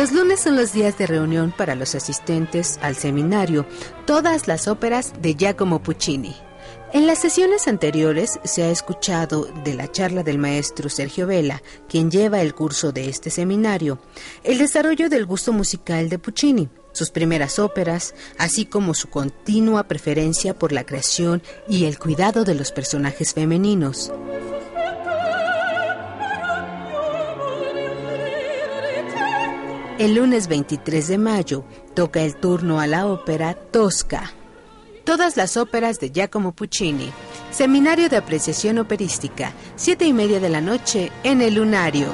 Los 0.00 0.12
lunes 0.12 0.40
son 0.40 0.56
los 0.56 0.72
días 0.72 0.96
de 0.96 1.06
reunión 1.06 1.52
para 1.54 1.74
los 1.74 1.94
asistentes 1.94 2.78
al 2.80 2.96
seminario, 2.96 3.66
todas 4.06 4.48
las 4.48 4.66
óperas 4.66 5.12
de 5.20 5.34
Giacomo 5.34 5.82
Puccini. 5.82 6.34
En 6.94 7.06
las 7.06 7.18
sesiones 7.18 7.68
anteriores 7.68 8.40
se 8.42 8.62
ha 8.62 8.70
escuchado 8.70 9.44
de 9.62 9.74
la 9.74 9.92
charla 9.92 10.22
del 10.22 10.38
maestro 10.38 10.88
Sergio 10.88 11.26
Vela, 11.26 11.62
quien 11.86 12.10
lleva 12.10 12.40
el 12.40 12.54
curso 12.54 12.92
de 12.92 13.10
este 13.10 13.28
seminario, 13.28 13.98
el 14.42 14.56
desarrollo 14.56 15.10
del 15.10 15.26
gusto 15.26 15.52
musical 15.52 16.08
de 16.08 16.18
Puccini, 16.18 16.70
sus 16.92 17.10
primeras 17.10 17.58
óperas, 17.58 18.14
así 18.38 18.64
como 18.64 18.94
su 18.94 19.10
continua 19.10 19.82
preferencia 19.82 20.58
por 20.58 20.72
la 20.72 20.86
creación 20.86 21.42
y 21.68 21.84
el 21.84 21.98
cuidado 21.98 22.44
de 22.44 22.54
los 22.54 22.72
personajes 22.72 23.34
femeninos. 23.34 24.10
El 30.00 30.14
lunes 30.14 30.48
23 30.48 31.08
de 31.08 31.18
mayo 31.18 31.62
toca 31.92 32.22
el 32.22 32.34
turno 32.34 32.80
a 32.80 32.86
la 32.86 33.06
ópera 33.06 33.52
Tosca. 33.52 34.32
Todas 35.04 35.36
las 35.36 35.58
óperas 35.58 36.00
de 36.00 36.08
Giacomo 36.08 36.52
Puccini. 36.52 37.12
Seminario 37.50 38.08
de 38.08 38.16
Apreciación 38.16 38.78
Operística, 38.78 39.52
siete 39.76 40.06
y 40.06 40.14
media 40.14 40.40
de 40.40 40.48
la 40.48 40.62
noche 40.62 41.12
en 41.22 41.42
el 41.42 41.56
Lunario. 41.56 42.06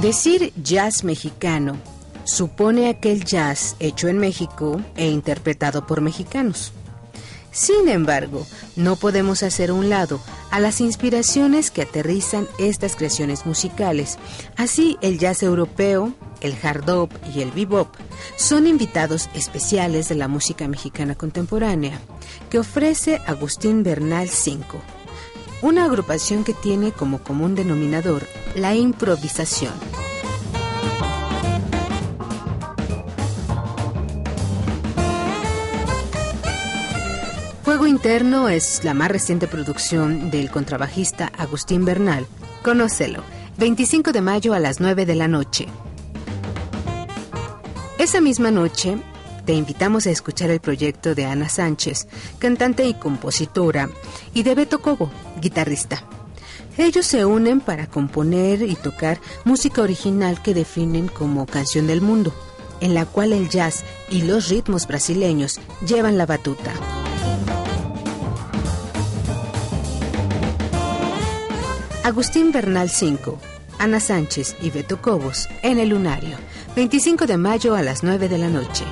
Decir 0.00 0.52
jazz 0.62 1.02
mexicano 1.02 1.99
supone 2.30 2.88
aquel 2.88 3.24
jazz 3.24 3.76
hecho 3.80 4.08
en 4.08 4.18
México 4.18 4.80
e 4.96 5.08
interpretado 5.08 5.86
por 5.86 6.00
mexicanos. 6.00 6.72
Sin 7.50 7.88
embargo, 7.88 8.46
no 8.76 8.94
podemos 8.94 9.42
hacer 9.42 9.72
un 9.72 9.90
lado 9.90 10.20
a 10.52 10.60
las 10.60 10.80
inspiraciones 10.80 11.72
que 11.72 11.82
aterrizan 11.82 12.46
estas 12.58 12.94
creaciones 12.94 13.44
musicales. 13.44 14.18
Así, 14.56 14.96
el 15.02 15.18
jazz 15.18 15.42
europeo, 15.42 16.14
el 16.40 16.54
hard 16.62 16.84
bop 16.84 17.12
y 17.34 17.40
el 17.40 17.50
bebop 17.50 17.88
son 18.36 18.68
invitados 18.68 19.28
especiales 19.34 20.08
de 20.08 20.14
la 20.14 20.28
música 20.28 20.68
mexicana 20.68 21.16
contemporánea 21.16 21.98
que 22.48 22.60
ofrece 22.60 23.20
Agustín 23.26 23.82
Bernal 23.82 24.28
5, 24.28 24.80
una 25.62 25.84
agrupación 25.84 26.44
que 26.44 26.54
tiene 26.54 26.92
como 26.92 27.18
común 27.18 27.56
denominador 27.56 28.24
la 28.54 28.76
improvisación. 28.76 29.72
Interno 37.90 38.48
es 38.48 38.84
la 38.84 38.94
más 38.94 39.10
reciente 39.10 39.48
producción 39.48 40.30
del 40.30 40.48
contrabajista 40.48 41.32
Agustín 41.36 41.84
Bernal. 41.84 42.24
Conócelo, 42.62 43.24
25 43.58 44.12
de 44.12 44.20
mayo 44.20 44.54
a 44.54 44.60
las 44.60 44.78
9 44.78 45.06
de 45.06 45.16
la 45.16 45.26
noche. 45.26 45.66
Esa 47.98 48.20
misma 48.20 48.52
noche 48.52 48.96
te 49.44 49.54
invitamos 49.54 50.06
a 50.06 50.10
escuchar 50.10 50.50
el 50.50 50.60
proyecto 50.60 51.16
de 51.16 51.26
Ana 51.26 51.48
Sánchez, 51.48 52.06
cantante 52.38 52.86
y 52.86 52.94
compositora, 52.94 53.90
y 54.34 54.44
de 54.44 54.54
Beto 54.54 54.80
Cobo, 54.80 55.10
guitarrista. 55.40 56.04
Ellos 56.78 57.06
se 57.06 57.24
unen 57.24 57.60
para 57.60 57.88
componer 57.88 58.62
y 58.62 58.76
tocar 58.76 59.20
música 59.44 59.82
original 59.82 60.40
que 60.40 60.54
definen 60.54 61.08
como 61.08 61.44
canción 61.44 61.88
del 61.88 62.02
mundo, 62.02 62.32
en 62.80 62.94
la 62.94 63.04
cual 63.04 63.32
el 63.32 63.48
jazz 63.48 63.82
y 64.10 64.22
los 64.22 64.48
ritmos 64.48 64.86
brasileños 64.86 65.58
llevan 65.84 66.18
la 66.18 66.26
batuta. 66.26 66.72
Agustín 72.10 72.50
Bernal 72.50 72.90
5, 72.90 73.38
Ana 73.78 74.00
Sánchez 74.00 74.56
y 74.60 74.70
Beto 74.70 75.00
Cobos 75.00 75.48
en 75.62 75.78
el 75.78 75.90
Lunario, 75.90 76.36
25 76.74 77.24
de 77.26 77.36
mayo 77.36 77.76
a 77.76 77.82
las 77.82 78.02
9 78.02 78.28
de 78.28 78.38
la 78.38 78.48
noche. 78.48 78.84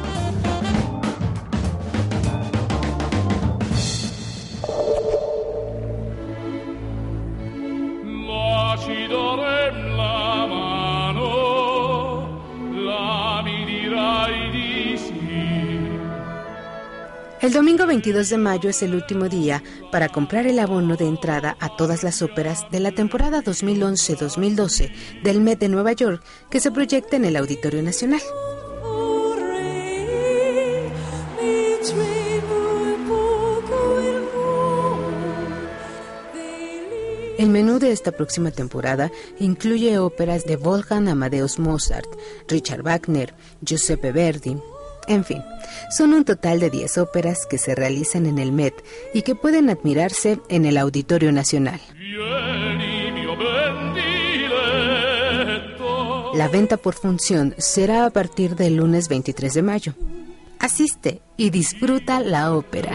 El 17.48 17.54
domingo 17.54 17.87
22 17.87 18.28
de 18.28 18.37
mayo 18.37 18.68
es 18.68 18.82
el 18.82 18.94
último 18.94 19.26
día 19.26 19.62
para 19.90 20.11
comprar 20.11 20.46
el 20.46 20.58
abono 20.58 20.96
de 20.96 21.06
entrada 21.06 21.56
a 21.61 21.74
todas 21.74 22.02
las 22.02 22.20
óperas 22.20 22.66
de 22.70 22.78
la 22.78 22.92
temporada 22.92 23.42
2011-2012 23.42 24.92
del 25.22 25.40
Met 25.40 25.58
de 25.58 25.70
Nueva 25.70 25.92
York 25.92 26.22
que 26.50 26.61
se 26.61 26.70
proyecta 26.70 27.16
en 27.16 27.24
el 27.24 27.37
Auditorio 27.37 27.82
Nacional. 27.82 28.20
El 37.38 37.48
menú 37.48 37.78
de 37.78 37.92
esta 37.92 38.12
próxima 38.12 38.50
temporada 38.50 39.11
incluye 39.38 39.98
óperas 39.98 40.44
de 40.44 40.56
Wolfgang 40.56 41.08
Amadeus 41.08 41.58
Mozart, 41.58 42.11
Richard 42.46 42.82
Wagner, 42.82 43.32
Giuseppe 43.62 44.12
Verdi, 44.12 44.54
en 45.09 45.25
fin, 45.25 45.42
son 45.90 46.12
un 46.12 46.25
total 46.25 46.61
de 46.61 46.71
10 46.71 46.99
óperas 46.99 47.47
que 47.47 47.59
se 47.59 47.75
realizan 47.75 48.27
en 48.27 48.38
el 48.38 48.53
Met 48.53 48.75
y 49.14 49.23
que 49.23 49.35
pueden 49.35 49.71
admirarse 49.71 50.38
en 50.49 50.64
el 50.64 50.77
Auditorio 50.77 51.33
Nacional. 51.33 51.81
La 56.35 56.49
venta 56.49 56.77
por 56.77 56.94
función 56.94 57.55
será 57.59 58.07
a 58.07 58.11
partir 58.11 58.55
del 58.55 58.77
lunes 58.77 59.09
23 59.09 59.55
de 59.55 59.62
mayo. 59.62 59.94
Asiste 60.61 61.21
y 61.37 61.51
disfruta 61.51 62.21
la 62.21 62.53
ópera. 62.53 62.92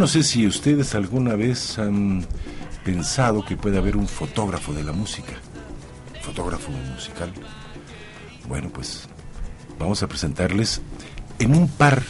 No 0.00 0.06
sé 0.06 0.22
si 0.22 0.46
ustedes 0.46 0.94
alguna 0.94 1.34
vez 1.34 1.78
han 1.78 2.24
pensado 2.86 3.44
que 3.44 3.58
puede 3.58 3.76
haber 3.76 3.98
un 3.98 4.08
fotógrafo 4.08 4.72
de 4.72 4.82
la 4.82 4.92
música, 4.92 5.34
fotógrafo 6.22 6.70
musical. 6.70 7.30
Bueno, 8.48 8.70
pues 8.70 9.06
vamos 9.78 10.02
a 10.02 10.08
presentarles 10.08 10.80
en 11.38 11.54
un 11.54 11.68
par 11.68 12.02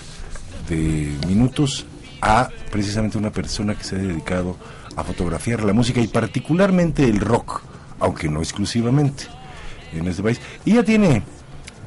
de 0.69 1.13
minutos 1.27 1.85
a 2.23 2.51
precisamente 2.71 3.19
una 3.19 3.33
persona 3.33 3.75
que 3.75 3.83
se 3.83 3.97
ha 3.97 3.99
dedicado 3.99 4.57
a 4.95 5.03
fotografiar 5.03 5.65
la 5.65 5.73
música 5.73 6.01
y 6.01 6.07
particularmente 6.07 7.03
el 7.07 7.19
rock, 7.19 7.61
aunque 7.99 8.29
no 8.29 8.39
exclusivamente 8.39 9.25
en 9.93 10.07
este 10.07 10.23
país. 10.23 10.41
Y 10.65 10.75
ya 10.75 10.85
tiene 10.85 11.25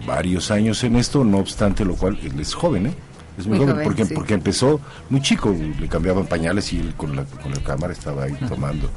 varios 0.05 0.51
años 0.51 0.83
en 0.83 0.97
esto, 0.97 1.23
no 1.23 1.37
obstante 1.37 1.85
lo 1.85 1.95
cual 1.95 2.19
él 2.21 2.37
es 2.41 2.53
joven, 2.53 2.87
¿eh? 2.87 2.93
Es 3.37 3.47
muy, 3.47 3.57
Muy 3.57 3.65
joven, 3.65 3.73
joven, 3.75 3.83
porque, 3.87 4.05
sí. 4.05 4.13
porque 4.13 4.33
empezó 4.35 4.79
muy 5.09 5.21
chico, 5.21 5.55
le 5.79 5.87
cambiaban 5.87 6.25
pañales 6.27 6.71
y 6.73 6.79
él 6.79 6.93
con 6.95 7.15
la, 7.15 7.23
con 7.25 7.51
la 7.51 7.59
cámara 7.61 7.91
estaba 7.93 8.25
ahí 8.25 8.33
tomando 8.47 8.89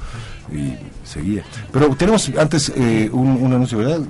y 0.53 0.75
seguía. 1.07 1.43
Pero 1.73 1.89
tenemos 1.97 2.31
antes 2.39 2.71
eh, 2.77 3.09
un, 3.13 3.29
un 3.29 3.53
anuncio, 3.55 3.79
¿verdad? 3.79 4.01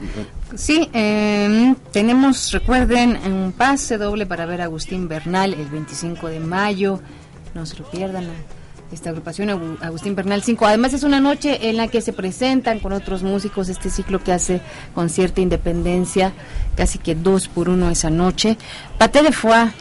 Sí, 0.57 0.89
eh, 0.93 1.75
tenemos, 1.93 2.51
recuerden, 2.53 3.19
un 3.25 3.53
pase 3.53 3.99
doble 3.99 4.27
para 4.27 4.47
ver 4.47 4.63
a 4.63 4.65
Agustín 4.65 5.07
Bernal 5.07 5.55
el 5.55 5.67
25 5.67 6.29
de 6.29 6.41
mayo. 6.41 7.01
No 7.55 7.65
se 7.65 7.77
lo 7.79 7.89
pierdan. 7.91 8.27
Esta 8.93 9.11
agrupación 9.11 9.49
Agu- 9.49 9.79
Agustín 9.83 10.15
Bernal 10.15 10.43
5. 10.43 10.65
Además 10.67 10.93
es 10.95 11.03
una 11.03 11.19
noche 11.19 11.69
en 11.71 11.77
la 11.77 11.89
que 11.89 12.01
se 12.01 12.13
presentan 12.13 12.79
con 12.79 12.93
otros 12.93 13.23
músicos 13.25 13.69
este 13.69 13.91
ciclo 13.91 14.23
que 14.23 14.33
hace 14.33 14.61
con 14.95 15.09
cierta 15.09 15.41
independencia, 15.41 16.33
casi 16.77 16.99
que 16.99 17.17
dos 17.17 17.49
por 17.49 17.69
uno 17.69 17.91
esa 17.91 18.11
noche. 18.11 18.57
Paté 18.97 19.23
de 19.25 19.33
Foix 19.33 19.73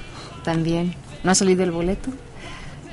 también. 0.45 0.95
¿No 1.23 1.31
ha 1.31 1.35
salido 1.35 1.63
el 1.63 1.71
boleto? 1.71 2.11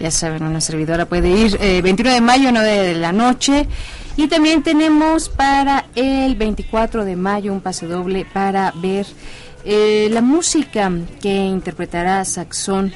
Ya 0.01 0.11
saben, 0.11 0.43
una 0.43 0.61
servidora 0.61 1.07
puede 1.07 1.29
ir 1.29 1.57
eh, 1.61 1.81
21 1.83 2.15
de 2.15 2.21
mayo, 2.21 2.51
9 2.51 2.69
de 2.69 2.95
la 2.95 3.13
noche. 3.13 3.69
Y 4.17 4.27
también 4.27 4.63
tenemos 4.63 5.29
para 5.29 5.87
el 5.95 6.35
24 6.35 7.05
de 7.05 7.15
mayo 7.17 7.53
un 7.53 7.61
pase 7.61 7.87
doble 7.87 8.27
para 8.33 8.73
ver 8.75 9.07
eh, 9.65 10.09
la 10.11 10.21
música 10.21 10.91
que 11.21 11.33
interpretará 11.33 12.25
Saxón. 12.25 12.93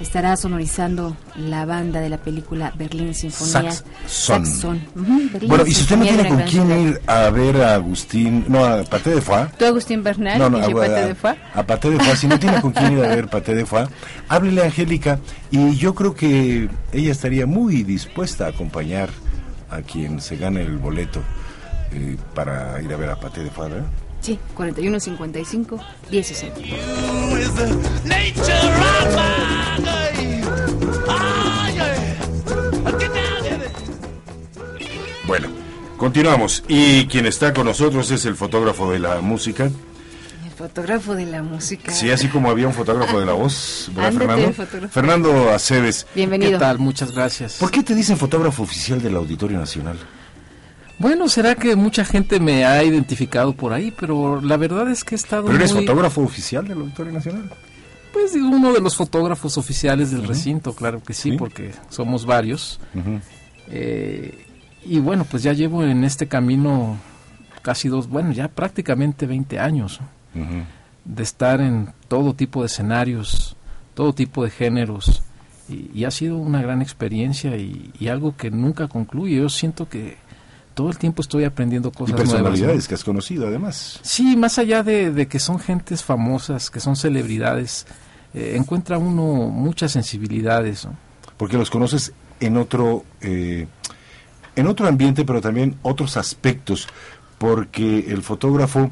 Estará 0.00 0.36
sonorizando 0.36 1.16
la 1.36 1.64
banda 1.66 2.00
de 2.00 2.08
la 2.08 2.18
película 2.18 2.72
Berlín 2.76 3.14
Sinfonía. 3.14 3.72
Berlín 5.32 5.48
Bueno, 5.48 5.64
y 5.66 5.72
si 5.72 5.82
usted 5.82 5.96
no 5.96 6.02
tiene 6.04 6.28
con 6.28 6.42
quién 6.42 6.70
ir 6.88 7.00
a 7.06 7.30
ver 7.30 7.62
a 7.62 7.74
Agustín, 7.74 8.44
no, 8.48 8.64
a 8.64 8.82
Paté 8.84 9.10
de 9.14 9.20
Foix, 9.20 9.52
Tú, 9.56 9.64
Agustín 9.64 10.02
Bernal, 10.02 10.38
No, 10.38 10.50
no, 10.50 10.58
y 10.58 10.70
yo, 10.72 10.78
a, 10.78 10.86
Paté 10.86 10.98
a- 11.00 11.06
de 11.06 11.14
Foix. 11.14 11.36
a 11.54 11.62
Paté 11.66 11.90
de 11.90 11.98
Foix. 12.00 12.18
Si 12.18 12.26
no 12.26 12.38
tiene 12.38 12.60
con 12.60 12.72
quién 12.72 12.92
ir 12.98 13.04
a 13.04 13.08
ver 13.08 13.28
Paté 13.28 13.54
de 13.54 13.64
Foix, 13.64 13.88
háblele 14.28 14.62
a 14.62 14.64
Angélica 14.64 15.20
y 15.50 15.76
yo 15.76 15.94
creo 15.94 16.14
que 16.14 16.68
ella 16.92 17.12
estaría 17.12 17.46
muy 17.46 17.82
dispuesta 17.84 18.46
a 18.46 18.48
acompañar 18.48 19.10
a 19.70 19.82
quien 19.82 20.20
se 20.20 20.36
gane 20.36 20.62
el 20.62 20.76
boleto 20.78 21.20
eh, 21.92 22.16
para 22.34 22.82
ir 22.82 22.92
a 22.92 22.96
ver 22.96 23.10
a 23.10 23.16
Paté 23.20 23.44
de 23.44 23.50
Foix, 23.50 23.70
¿verdad? 23.70 23.86
Sí, 24.24 24.38
41 24.54 25.00
55 25.00 25.78
16. 26.10 26.52
you 26.56 27.36
is 27.36 27.54
the 27.56 27.66
nature 28.06 28.52
of 28.54 29.14
my 29.14 29.76
life. 29.84 30.48
Ah, 31.06 31.68
yeah. 31.70 32.98
Get 32.98 33.12
down, 33.12 33.42
get 33.42 33.60
it. 33.66 33.72
Bueno, 35.26 35.48
continuamos. 35.98 36.64
Y 36.68 37.06
quien 37.08 37.26
está 37.26 37.52
con 37.52 37.66
nosotros 37.66 38.10
es 38.12 38.24
el 38.24 38.34
fotógrafo 38.34 38.90
de 38.90 38.98
la 38.98 39.20
música. 39.20 39.64
El 39.64 40.50
fotógrafo 40.56 41.14
de 41.14 41.26
la 41.26 41.42
música. 41.42 41.92
Sí, 41.92 42.10
así 42.10 42.28
como 42.28 42.48
había 42.48 42.66
un 42.66 42.72
fotógrafo 42.72 43.20
de 43.20 43.26
la 43.26 43.34
voz, 43.34 43.90
¿verdad, 43.94 44.22
Ándate, 44.22 44.52
Fernando? 44.54 44.88
Fernando 44.88 45.50
Aceves. 45.50 46.06
Bienvenido. 46.14 46.52
¿Qué 46.52 46.58
tal? 46.60 46.78
Muchas 46.78 47.12
gracias. 47.12 47.56
¿Por 47.58 47.70
qué 47.70 47.82
te 47.82 47.94
dicen 47.94 48.16
fotógrafo 48.16 48.62
oficial 48.62 49.02
del 49.02 49.16
Auditorio 49.16 49.58
Nacional? 49.58 49.98
Bueno, 50.98 51.28
será 51.28 51.54
que 51.56 51.74
mucha 51.76 52.04
gente 52.04 52.38
me 52.40 52.64
ha 52.64 52.82
identificado 52.84 53.52
por 53.54 53.72
ahí, 53.72 53.92
pero 53.98 54.40
la 54.40 54.56
verdad 54.56 54.88
es 54.90 55.02
que 55.04 55.14
he 55.14 55.18
estado 55.18 55.44
¿Pero 55.46 55.56
eres 55.56 55.72
muy, 55.74 55.84
fotógrafo 55.86 56.22
oficial 56.22 56.66
del 56.68 56.78
Auditorio 56.80 57.12
Nacional? 57.12 57.50
pues 58.12 58.32
uno 58.36 58.72
de 58.72 58.80
los 58.80 58.94
fotógrafos 58.94 59.58
oficiales 59.58 60.12
del 60.12 60.24
recinto, 60.28 60.72
claro 60.72 61.02
que 61.02 61.12
sí, 61.12 61.32
Sí. 61.32 61.36
porque 61.36 61.72
somos 61.88 62.24
varios. 62.24 62.78
Eh, 63.68 64.46
y 64.86 65.00
bueno, 65.00 65.24
pues 65.28 65.42
ya 65.42 65.52
llevo 65.52 65.82
en 65.82 66.04
este 66.04 66.28
camino 66.28 66.96
casi 67.62 67.88
dos, 67.88 68.08
bueno, 68.08 68.30
ya 68.32 68.46
prácticamente 68.48 69.26
20 69.26 69.58
años 69.58 69.98
de 71.04 71.22
estar 71.24 71.60
en 71.60 71.92
todo 72.06 72.34
tipo 72.34 72.60
de 72.60 72.66
escenarios, 72.66 73.56
todo 73.94 74.12
tipo 74.14 74.44
de 74.44 74.50
géneros. 74.50 75.22
Y, 75.68 75.90
y 75.94 76.04
ha 76.04 76.10
sido 76.10 76.36
una 76.36 76.60
gran 76.62 76.82
experiencia 76.82 77.56
y, 77.56 77.90
y 77.98 78.08
algo 78.08 78.36
que 78.36 78.50
nunca 78.50 78.86
concluye. 78.86 79.36
Yo 79.36 79.48
siento 79.48 79.88
que 79.88 80.18
todo 80.74 80.90
el 80.90 80.98
tiempo 80.98 81.22
estoy 81.22 81.44
aprendiendo 81.44 81.88
Y 81.88 81.92
cosas 81.92 82.16
nuevas. 82.16 82.28
¿no? 82.28 82.42
personalidades 82.42 82.88
que 82.88 82.94
has 82.94 83.04
conocido, 83.04 83.46
además. 83.46 84.00
Sí, 84.02 84.36
más 84.36 84.58
allá 84.58 84.82
de, 84.82 85.10
de 85.10 85.26
que 85.28 85.38
son 85.38 85.58
gentes 85.58 86.02
famosas, 86.02 86.70
que 86.70 86.80
son 86.80 86.96
celebridades, 86.96 87.86
eh, 88.34 88.54
encuentra 88.56 88.98
uno 88.98 89.48
muchas 89.48 89.92
sensibilidades. 89.92 90.84
¿no? 90.84 90.96
Porque 91.36 91.56
los 91.56 91.70
conoces 91.70 92.12
en 92.40 92.56
otro, 92.56 93.04
eh, 93.20 93.66
en 94.56 94.66
otro 94.66 94.86
ambiente, 94.86 95.24
pero 95.24 95.40
también 95.40 95.76
otros 95.82 96.16
aspectos. 96.16 96.88
Porque 97.38 98.06
el 98.08 98.22
fotógrafo 98.22 98.90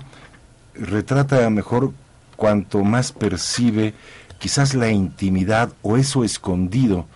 retrata 0.74 1.48
mejor 1.50 1.92
cuanto 2.36 2.82
más 2.82 3.12
percibe 3.12 3.94
quizás 4.38 4.74
la 4.74 4.90
intimidad 4.90 5.72
o 5.82 5.96
eso 5.96 6.24
escondido 6.24 7.06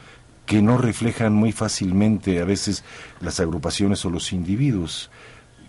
que 0.47 0.63
no 0.63 0.79
reflejan 0.79 1.35
muy 1.35 1.53
fácilmente 1.53 2.41
a 2.41 2.45
veces 2.45 2.85
las 3.21 3.41
agrupaciones 3.41 4.05
o 4.05 4.11
los 4.11 4.33
individuos. 4.33 5.11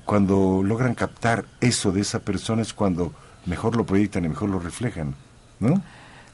Cuando 0.05 0.61
logran 0.63 0.95
captar 0.95 1.45
eso 1.59 1.91
de 1.91 2.01
esa 2.01 2.19
persona 2.19 2.61
es 2.61 2.73
cuando 2.73 3.13
mejor 3.45 3.75
lo 3.75 3.86
proyectan 3.86 4.23
y 4.23 4.30
mejor 4.30 4.49
lo 4.49 4.59
reflejan, 4.59 5.15
¿no? 5.59 5.82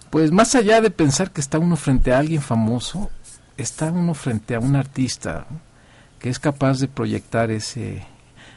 Pues 0.09 0.31
más 0.31 0.53
allá 0.53 0.79
de 0.81 0.91
pensar 0.91 1.31
que 1.31 1.41
está 1.41 1.57
uno 1.57 1.75
frente 1.75 2.13
a 2.13 2.19
alguien 2.19 2.41
famoso, 2.41 3.09
está 3.57 3.91
uno 3.91 4.13
frente 4.13 4.53
a 4.53 4.59
un 4.59 4.75
artista 4.75 5.47
¿no? 5.49 5.59
que 6.19 6.29
es 6.29 6.37
capaz 6.39 6.79
de 6.79 6.87
proyectar 6.87 7.49
ese 7.49 8.05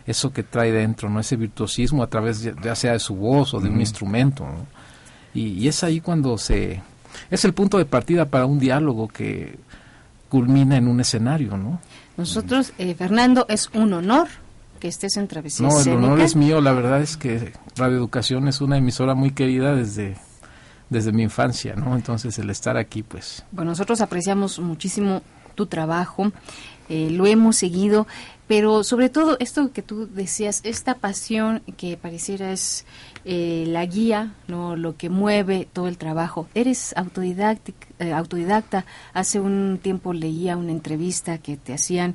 eso 0.07 0.33
que 0.33 0.43
trae 0.43 0.71
dentro, 0.71 1.09
no 1.09 1.19
ese 1.19 1.37
virtuosismo 1.37 2.03
a 2.03 2.07
través 2.07 2.41
ya, 2.41 2.55
ya 2.63 2.77
sea 2.77 2.93
de 2.93 3.01
su 3.01 3.17
voz 3.17 3.55
o 3.55 3.61
de 3.61 3.69
un 3.69 3.81
instrumento. 3.81 4.45
¿no? 4.45 4.67
Y, 5.35 5.49
y 5.49 5.67
es 5.67 5.83
ahí 5.83 6.01
cuando 6.01 6.39
se 6.39 6.83
es 7.31 7.45
el 7.45 7.55
punto 7.55 7.79
de 7.79 7.85
partida 7.85 8.27
para 8.27 8.47
un 8.47 8.59
diálogo 8.59 9.09
que 9.09 9.59
culmina 10.29 10.77
en 10.77 10.89
un 10.89 11.01
escenario, 11.01 11.57
¿no? 11.57 11.81
Nosotros, 12.17 12.73
eh, 12.79 12.95
Fernando, 12.95 13.47
es 13.49 13.69
un 13.75 13.93
honor 13.93 14.29
que 14.81 14.89
estés 14.89 15.17
en 15.17 15.29
Travesía 15.29 15.69
No, 15.69 15.81
el 15.81 15.89
honor 15.89 16.21
es 16.21 16.37
mío. 16.37 16.61
La 16.61 16.73
verdad 16.73 17.01
es 17.01 17.17
que 17.17 17.53
Radio 17.77 17.97
Educación 17.97 18.49
es 18.49 18.61
una 18.61 18.79
emisora 18.79 19.15
muy 19.15 19.33
querida 19.33 19.75
desde, 19.75 20.17
desde 20.91 21.13
mi 21.13 21.23
infancia, 21.23 21.75
¿no? 21.75 21.95
Entonces 21.95 22.39
el 22.39 22.51
estar 22.51 22.77
aquí, 22.77 23.03
pues... 23.03 23.45
Bueno, 23.53 23.73
nosotros 23.73 24.01
apreciamos 24.01 24.59
muchísimo 24.59 25.23
tu 25.55 25.67
trabajo, 25.67 26.33
eh, 26.89 27.09
lo 27.11 27.27
hemos 27.27 27.57
seguido, 27.57 28.07
pero 28.47 28.85
sobre 28.85 29.09
todo 29.09 29.37
esto 29.41 29.73
que 29.73 29.83
tú 29.83 30.07
decías, 30.07 30.61
esta 30.65 30.95
pasión 30.97 31.63
que 31.77 31.97
pareciera 31.97 32.53
es 32.53 32.85
eh, 33.29 33.65
la 33.67 33.85
guía, 33.85 34.33
no 34.47 34.77
lo 34.77 34.97
que 34.97 35.11
mueve 35.11 35.67
todo 35.73 35.89
el 35.89 35.99
trabajo. 35.99 36.47
Eres 36.55 36.95
eh, 37.99 38.13
autodidacta. 38.13 38.87
Hace 39.13 39.41
un 39.41 39.81
tiempo 39.83 40.13
leía 40.13 40.57
una 40.57 40.71
entrevista 40.73 41.39
que 41.39 41.57
te 41.57 41.75
hacían 41.75 42.15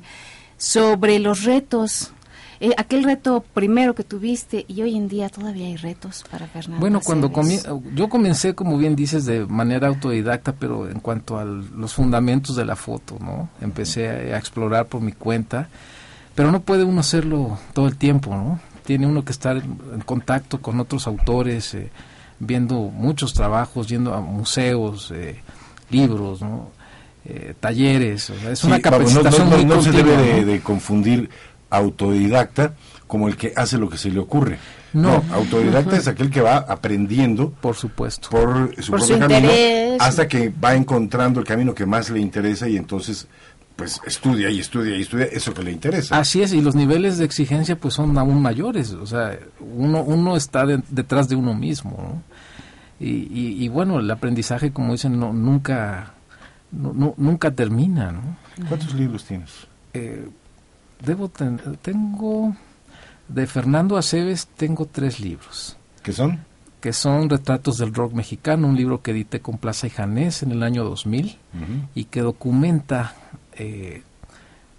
sobre 0.56 1.18
los 1.18 1.44
retos. 1.44 2.12
Eh, 2.60 2.70
aquel 2.76 3.02
reto 3.02 3.44
primero 3.54 3.94
que 3.94 4.04
tuviste 4.04 4.64
y 4.68 4.82
hoy 4.82 4.96
en 4.96 5.08
día 5.08 5.28
todavía 5.28 5.66
hay 5.66 5.76
retos 5.76 6.24
para 6.30 6.46
Fernando. 6.46 6.80
Bueno, 6.80 7.00
cuando 7.00 7.26
Aceves. 7.26 7.66
comie- 7.66 7.94
yo 7.94 8.08
comencé, 8.08 8.54
como 8.54 8.78
bien 8.78 8.94
dices, 8.94 9.24
de 9.26 9.44
manera 9.46 9.88
autodidacta, 9.88 10.52
pero 10.52 10.88
en 10.88 11.00
cuanto 11.00 11.38
a 11.38 11.44
los 11.44 11.92
fundamentos 11.92 12.54
de 12.54 12.64
la 12.64 12.76
foto, 12.76 13.18
¿no? 13.20 13.48
Empecé 13.60 14.08
a, 14.08 14.36
a 14.36 14.38
explorar 14.38 14.86
por 14.86 15.00
mi 15.00 15.10
cuenta, 15.12 15.68
pero 16.36 16.52
no 16.52 16.60
puede 16.60 16.84
uno 16.84 17.00
hacerlo 17.00 17.58
todo 17.74 17.88
el 17.88 17.96
tiempo, 17.96 18.30
¿no? 18.30 18.60
Tiene 18.84 19.06
uno 19.06 19.24
que 19.24 19.32
estar 19.32 19.56
en, 19.58 20.00
contacto 20.04 20.60
con 20.60 20.80
otros 20.80 21.06
autores, 21.06 21.74
eh, 21.74 21.90
viendo 22.38 22.74
muchos 22.74 23.32
trabajos, 23.34 23.88
yendo 23.88 24.14
a 24.14 24.20
museos, 24.20 25.10
eh, 25.14 25.40
libros, 25.90 26.40
¿no? 26.42 26.70
Eh, 27.24 27.54
talleres, 27.60 28.30
o 28.30 28.34
sea, 28.38 28.50
es 28.50 28.58
Sí, 28.58 28.66
una 28.66 28.76
no- 28.78 28.82
capacitación 28.82 29.44
no, 29.48 29.50
no, 29.50 29.56
muy 29.56 29.64
no 29.64 29.80
se 29.82 29.90
continua, 29.92 30.16
debe 30.20 30.32
de, 30.34 30.40
¿no? 30.40 30.46
de 30.52 30.60
confundir 30.60 31.30
autodidacta 31.70 32.74
como 33.06 33.28
el 33.28 33.36
que 33.36 33.52
hace 33.56 33.78
lo 33.78 33.88
que 33.88 33.98
se 33.98 34.10
le 34.10 34.18
ocurre. 34.18 34.58
No. 34.94 35.22
autodidacta 35.32 35.96
es 35.96 36.06
aquel 36.06 36.28
que 36.30 36.42
va 36.42 36.56
aprendiendo 36.58 37.50
por 37.50 37.74
supuesto 37.76 38.28
por 38.28 38.74
su 38.82 38.90
Por 38.90 38.98
propio 39.00 39.14
su 39.14 39.20
camino 39.20 39.38
interés. 39.40 40.00
hasta 40.02 40.28
que 40.28 40.50
va 40.50 40.74
encontrando 40.74 41.40
el 41.40 41.46
camino 41.46 41.74
que 41.74 41.86
más 41.86 42.10
le 42.10 42.20
interesa 42.20 42.68
y 42.68 42.76
entonces 42.76 43.26
pues 43.82 44.00
estudia 44.06 44.48
y 44.50 44.60
estudia 44.60 44.96
y 44.96 45.02
estudia 45.02 45.24
eso 45.26 45.52
que 45.52 45.62
le 45.62 45.72
interesa. 45.72 46.18
Así 46.18 46.40
es, 46.42 46.52
y 46.52 46.60
los 46.60 46.74
niveles 46.74 47.18
de 47.18 47.24
exigencia 47.24 47.76
pues 47.76 47.94
son 47.94 48.16
aún 48.16 48.40
mayores, 48.40 48.92
o 48.92 49.06
sea, 49.06 49.38
uno, 49.60 50.02
uno 50.02 50.36
está 50.36 50.64
de- 50.66 50.82
detrás 50.88 51.28
de 51.28 51.36
uno 51.36 51.54
mismo, 51.54 51.90
¿no? 51.98 52.22
Y, 53.04 53.10
y- 53.10 53.64
y 53.64 53.68
bueno, 53.68 53.98
el 53.98 54.10
aprendizaje, 54.10 54.72
como 54.72 54.92
dicen, 54.92 55.18
no, 55.18 55.32
nunca, 55.32 56.14
no- 56.70 56.92
no- 56.92 57.14
nunca 57.16 57.50
termina, 57.50 58.12
¿no? 58.12 58.22
¿Cuántos 58.68 58.94
libros 58.94 59.24
tienes? 59.24 59.50
Eh, 59.94 60.28
debo 61.04 61.28
ten- 61.28 61.60
tengo, 61.82 62.54
de 63.28 63.46
Fernando 63.46 63.96
Aceves 63.96 64.46
tengo 64.56 64.86
tres 64.86 65.18
libros, 65.20 65.76
¿Qué 66.04 66.12
son? 66.12 66.38
que 66.80 66.92
son 66.92 67.28
Retratos 67.30 67.78
del 67.78 67.94
Rock 67.94 68.12
Mexicano, 68.12 68.66
un 68.68 68.76
libro 68.76 69.02
que 69.02 69.10
edité 69.12 69.40
con 69.40 69.56
Plaza 69.58 69.86
y 69.86 69.90
Janés 69.90 70.42
en 70.42 70.50
el 70.52 70.62
año 70.62 70.84
2000, 70.84 71.36
y 71.94 72.04
que 72.04 72.20
documenta 72.22 73.14
eh, 73.56 74.02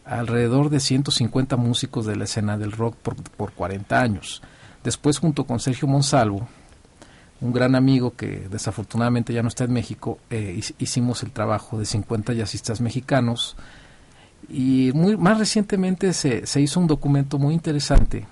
alrededor 0.06 0.70
de 0.70 0.80
150 0.80 1.56
músicos 1.58 2.06
de 2.06 2.16
la 2.16 2.26
escena 2.26 2.58
del 2.58 2.72
rock 2.72 2.96
por, 2.98 3.16
por 3.16 3.52
40 3.54 4.00
años. 4.00 4.42
Después, 4.84 5.18
junto 5.20 5.46
con 5.46 5.60
Sergio 5.60 5.88
Monsalvo, 5.88 6.48
un 7.42 7.54
gran 7.54 7.76
amigo 7.76 8.14
que 8.16 8.48
desafortunadamente 8.50 9.34
ya 9.34 9.42
no 9.42 9.48
está 9.48 9.64
en 9.66 9.74
México, 9.74 10.20
eh, 10.30 10.56
hic- 10.58 10.76
hicimos 10.80 11.24
el 11.24 11.32
trabajo 11.32 11.78
de 11.78 11.86
50 11.86 12.34
jazzistas 12.34 12.80
mexicanos 12.82 13.56
y 14.50 14.92
muy 14.94 15.16
más 15.18 15.38
recientemente 15.40 16.12
se, 16.14 16.46
se 16.46 16.62
hizo 16.62 16.80
un 16.80 16.88
documento 16.88 17.38
muy 17.40 17.54
interesante 17.54 18.26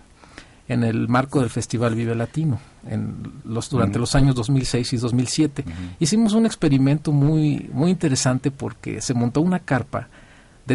en 0.68 0.84
el 0.84 1.08
marco 1.10 1.40
del 1.42 1.50
Festival 1.50 1.96
Vive 1.96 2.16
Latino, 2.16 2.60
en 2.88 3.42
los, 3.44 3.70
durante 3.70 3.94
Ujú. 3.98 4.02
los 4.02 4.16
años 4.16 4.36
2006 4.36 4.94
y 4.94 4.98
2007. 4.98 5.66
Hicimos 6.00 6.34
un 6.34 6.46
experimento 6.46 7.12
muy, 7.12 7.70
muy 7.74 7.92
interesante 7.92 8.52
porque 8.52 9.02
se 9.02 9.14
montó 9.14 9.42
una 9.42 9.60
carpa 9.60 10.08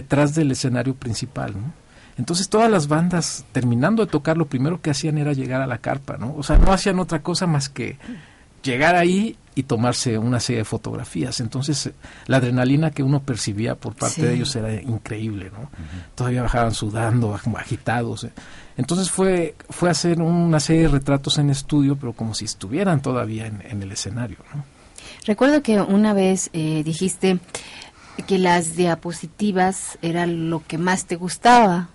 detrás 0.00 0.34
del 0.34 0.50
escenario 0.52 0.94
principal. 0.94 1.52
¿no? 1.54 1.72
Entonces 2.18 2.48
todas 2.48 2.70
las 2.70 2.88
bandas, 2.88 3.44
terminando 3.52 4.04
de 4.04 4.10
tocar, 4.10 4.36
lo 4.36 4.46
primero 4.46 4.80
que 4.80 4.90
hacían 4.90 5.18
era 5.18 5.32
llegar 5.32 5.60
a 5.62 5.66
la 5.66 5.78
carpa. 5.78 6.16
¿no? 6.18 6.34
O 6.36 6.42
sea, 6.42 6.56
no 6.58 6.72
hacían 6.72 6.98
otra 6.98 7.22
cosa 7.22 7.46
más 7.46 7.68
que 7.68 7.96
llegar 8.62 8.96
ahí 8.96 9.36
y 9.54 9.62
tomarse 9.62 10.18
una 10.18 10.38
serie 10.40 10.58
de 10.58 10.64
fotografías. 10.64 11.40
Entonces, 11.40 11.90
la 12.26 12.36
adrenalina 12.38 12.90
que 12.90 13.02
uno 13.02 13.20
percibía 13.22 13.74
por 13.74 13.94
parte 13.94 14.16
Sí. 14.16 14.22
de 14.22 14.34
ellos 14.34 14.54
era 14.56 14.74
increíble, 14.82 15.50
¿no? 15.50 15.70
Todavía 16.14 16.42
bajaban 16.42 16.74
sudando, 16.74 17.34
ag- 17.34 17.56
agitados. 17.58 18.24
eh. 18.24 18.32
Entonces 18.76 19.10
fue 19.10 19.54
fue 19.70 19.88
hacer 19.88 20.20
una 20.20 20.60
serie 20.60 20.82
de 20.82 20.88
retratos 20.88 21.38
en 21.38 21.48
estudio, 21.48 21.96
pero 21.96 22.12
como 22.12 22.34
si 22.34 22.44
estuvieran 22.44 23.00
todavía 23.00 23.46
en, 23.46 23.62
en 23.66 23.82
el 23.82 23.92
escenario, 23.92 24.36
¿no? 24.54 24.64
Recuerdo 25.26 25.62
que 25.62 25.80
una 25.80 26.12
vez 26.12 26.50
eh, 26.52 26.82
dijiste 26.84 27.38
que 28.26 28.38
las 28.38 28.76
diapositivas 28.76 29.98
era 30.02 30.26
lo 30.26 30.62
que 30.66 30.78
más 30.78 31.06
te 31.06 31.16
gustaba 31.16 31.88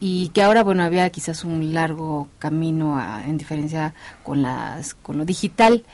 y 0.00 0.28
que 0.30 0.42
ahora 0.42 0.62
bueno 0.62 0.82
había 0.82 1.08
quizás 1.10 1.44
un 1.44 1.72
largo 1.74 2.28
camino 2.38 2.98
a- 2.98 3.22
en 3.24 3.38
diferencia 3.38 3.94
con 4.22 4.42
las 4.42 4.94
con 4.94 5.18
lo 5.18 5.24
digital. 5.24 5.84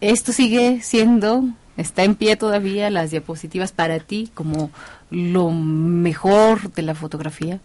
Esto 0.00 0.32
sigue 0.32 0.80
siendo 0.82 1.44
está 1.76 2.04
en 2.04 2.14
pie 2.14 2.36
todavía 2.36 2.90
las 2.90 3.10
diapositivas 3.10 3.72
para 3.72 3.98
ti 3.98 4.30
como 4.34 4.70
lo 5.10 5.50
mejor 5.50 6.72
de 6.72 6.82
la 6.82 6.94
fotografía. 6.94 7.60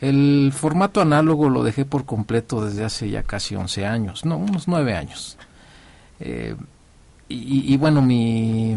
El 0.00 0.52
formato 0.54 1.00
análogo 1.00 1.48
lo 1.48 1.64
dejé 1.64 1.84
por 1.84 2.04
completo 2.04 2.64
desde 2.64 2.84
hace 2.84 3.08
ya 3.10 3.22
casi 3.22 3.56
11 3.56 3.84
años, 3.86 4.24
no, 4.24 4.36
unos 4.36 4.68
9 4.68 4.94
años. 4.94 5.36
Eh, 6.20 6.54
y, 7.28 7.72
y 7.72 7.76
bueno, 7.76 8.00
mi, 8.02 8.76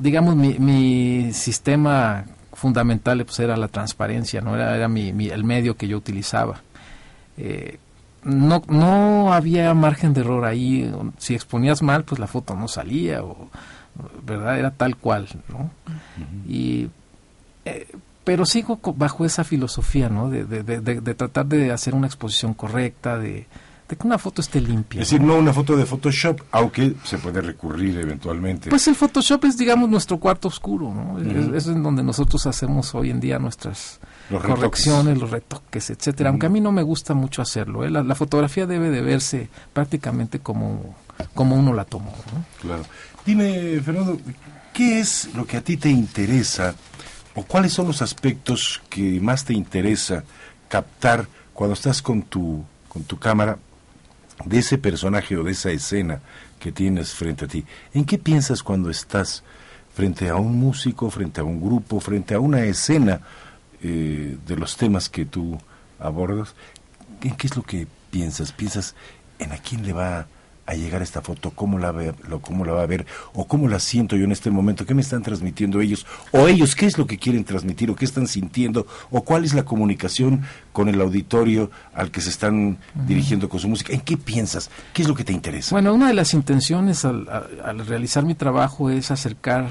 digamos, 0.00 0.36
mi, 0.36 0.58
mi 0.58 1.32
sistema 1.32 2.24
fundamental 2.52 3.24
pues 3.24 3.38
era 3.40 3.56
la 3.56 3.68
transparencia, 3.68 4.40
no 4.40 4.54
era, 4.54 4.74
era 4.76 4.88
mi, 4.88 5.12
mi- 5.12 5.28
el 5.28 5.44
medio 5.44 5.76
que 5.76 5.88
yo 5.88 5.96
utilizaba. 5.98 6.60
Eh, 7.36 7.78
no, 8.22 8.62
no 8.68 9.32
había 9.32 9.74
margen 9.74 10.14
de 10.14 10.22
error 10.22 10.44
ahí. 10.44 10.90
Si 11.18 11.34
exponías 11.34 11.82
mal, 11.82 12.04
pues 12.04 12.18
la 12.18 12.26
foto 12.26 12.54
no 12.54 12.68
salía, 12.68 13.22
o, 13.22 13.50
¿verdad? 14.24 14.58
Era 14.58 14.70
tal 14.70 14.96
cual, 14.96 15.28
¿no? 15.48 15.70
Y, 16.48 16.88
eh, 17.64 17.86
pero 18.24 18.46
sigo 18.46 18.80
bajo 18.96 19.26
esa 19.26 19.44
filosofía, 19.44 20.08
¿no? 20.08 20.30
De, 20.30 20.44
de- 20.44 20.62
de- 20.62 20.80
de- 20.80 21.00
de 21.02 21.14
tratar 21.14 21.44
de 21.46 21.70
hacer 21.72 21.94
una 21.94 22.06
exposición 22.06 22.54
correcta, 22.54 23.18
de, 23.18 23.46
de 23.88 23.96
que 23.96 24.06
una 24.06 24.18
foto 24.18 24.40
esté 24.40 24.60
limpia. 24.60 25.02
Es 25.02 25.10
decir, 25.10 25.24
¿no? 25.24 25.36
una 25.36 25.52
foto 25.52 25.76
de 25.76 25.84
Photoshop, 25.84 26.40
aunque 26.52 26.94
se 27.04 27.18
puede 27.18 27.42
recurrir 27.42 27.98
eventualmente. 27.98 28.70
Pues 28.70 28.88
el 28.88 28.94
Photoshop 28.94 29.44
es, 29.44 29.58
digamos, 29.58 29.90
nuestro 29.90 30.18
cuarto 30.18 30.48
oscuro, 30.48 30.92
¿no? 30.92 31.14
Ujú. 31.14 31.54
Es, 31.54 31.66
en 31.66 31.82
donde 31.82 32.02
nosotros 32.02 32.46
hacemos 32.46 32.94
hoy 32.94 33.10
en 33.10 33.20
día 33.20 33.38
nuestras 33.38 34.00
Los 34.30 34.42
correcciones, 34.42 35.18
los 35.18 35.30
retoques, 35.30 35.90
etcétera. 35.90 36.30
Aunque 36.30 36.46
a 36.46 36.48
mí 36.48 36.60
no 36.60 36.72
me 36.72 36.82
gusta 36.82 37.12
mucho 37.12 37.42
hacerlo. 37.42 37.84
¿eh? 37.84 37.90
La, 37.90 38.02
la 38.02 38.14
fotografía 38.14 38.66
debe 38.66 38.90
de 38.90 39.02
verse 39.02 39.50
prácticamente 39.74 40.38
como, 40.38 40.96
como 41.34 41.56
uno 41.56 41.74
la 41.74 41.84
tomó, 41.84 42.14
¿no? 42.32 42.44
Claro. 42.62 42.84
Dime, 43.26 43.80
Fernando, 43.82 44.18
¿qué 44.72 45.00
es 45.00 45.34
lo 45.34 45.46
que 45.46 45.58
a 45.58 45.60
ti 45.60 45.76
te 45.76 45.90
interesa 45.90 46.74
o 47.34 47.42
cuáles 47.42 47.72
son 47.72 47.86
los 47.88 48.00
aspectos 48.00 48.80
que 48.88 49.20
más 49.20 49.44
te 49.44 49.52
interesa 49.52 50.24
captar 50.68 51.28
cuando 51.52 51.74
estás 51.74 52.00
con 52.00 52.22
tu, 52.22 52.64
con 52.88 53.02
tu 53.04 53.18
cámara 53.18 53.58
de 54.44 54.58
ese 54.58 54.78
personaje 54.78 55.36
o 55.36 55.44
de 55.44 55.52
esa 55.52 55.70
escena 55.70 56.20
que 56.58 56.72
tienes 56.72 57.14
frente 57.14 57.44
a 57.44 57.48
ti? 57.48 57.64
¿En 57.92 58.04
qué 58.04 58.18
piensas 58.18 58.62
cuando 58.62 58.90
estás 58.90 59.42
frente 59.94 60.28
a 60.28 60.36
un 60.36 60.58
músico, 60.58 61.10
frente 61.10 61.40
a 61.40 61.44
un 61.44 61.60
grupo, 61.60 62.00
frente 62.00 62.34
a 62.34 62.40
una 62.40 62.64
escena 62.64 63.20
eh, 63.82 64.36
de 64.46 64.56
los 64.56 64.76
temas 64.76 65.08
que 65.08 65.24
tú 65.24 65.58
abordas? 65.98 66.54
¿En 67.22 67.36
qué 67.36 67.46
es 67.46 67.56
lo 67.56 67.62
que 67.62 67.86
piensas? 68.10 68.52
¿Piensas 68.52 68.94
en 69.38 69.52
a 69.52 69.58
quién 69.58 69.84
le 69.84 69.92
va 69.92 70.20
a 70.20 70.26
llegar 70.72 71.02
esta 71.02 71.20
foto? 71.20 71.50
¿Cómo 71.50 71.78
la, 71.78 71.92
ve- 71.92 72.14
lo- 72.26 72.40
cómo 72.40 72.64
la 72.64 72.72
va 72.72 72.82
a 72.82 72.86
ver? 72.86 73.04
¿O 73.34 73.46
cómo 73.46 73.68
la 73.68 73.78
siento 73.78 74.16
yo 74.16 74.24
en 74.24 74.32
este 74.32 74.50
momento? 74.50 74.86
¿Qué 74.86 74.94
me 74.94 75.02
están 75.02 75.22
transmitiendo 75.22 75.82
ellos? 75.82 76.06
¿O 76.32 76.48
ellos 76.48 76.74
qué 76.74 76.86
es 76.86 76.96
lo 76.96 77.06
que 77.06 77.18
quieren 77.18 77.44
transmitir? 77.44 77.90
¿O 77.90 77.94
qué 77.94 78.06
están 78.06 78.26
sintiendo? 78.26 78.86
¿O 79.10 79.22
cuál 79.22 79.44
es 79.44 79.52
la 79.52 79.64
comunicación 79.64 80.40
con 80.72 80.88
el 80.88 80.98
auditorio 81.02 81.70
al 81.92 82.10
que 82.10 82.22
se 82.22 82.30
están 82.30 82.78
dirigiendo 83.06 83.50
con 83.50 83.60
su 83.60 83.68
música? 83.68 83.92
¿En 83.92 84.00
qué 84.00 84.16
piensas? 84.16 84.70
¿Qué 84.94 85.02
es 85.02 85.08
lo 85.08 85.14
que 85.14 85.24
te 85.24 85.34
interesa? 85.34 85.74
Bueno, 85.74 85.92
una 85.92 86.08
de 86.08 86.14
las 86.14 86.32
intenciones 86.32 87.04
al, 87.04 87.28
a- 87.28 87.46
al 87.68 87.86
realizar 87.86 88.24
mi 88.24 88.34
trabajo 88.34 88.88
es 88.88 89.10
acercar 89.10 89.68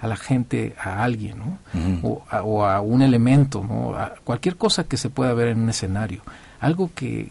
a 0.00 0.06
la 0.06 0.16
gente 0.16 0.74
a 0.78 1.02
alguien, 1.02 1.38
¿no? 1.38 1.58
O, 2.02 2.22
a, 2.28 2.42
o 2.42 2.66
a 2.66 2.82
un 2.82 3.00
elemento, 3.00 3.64
¿no? 3.66 3.94
A 3.96 4.12
cualquier 4.22 4.56
cosa 4.56 4.84
que 4.84 4.98
se 4.98 5.08
pueda 5.08 5.32
ver 5.32 5.48
en 5.48 5.60
un 5.62 5.70
escenario, 5.70 6.20
algo 6.60 6.90
que, 6.94 7.30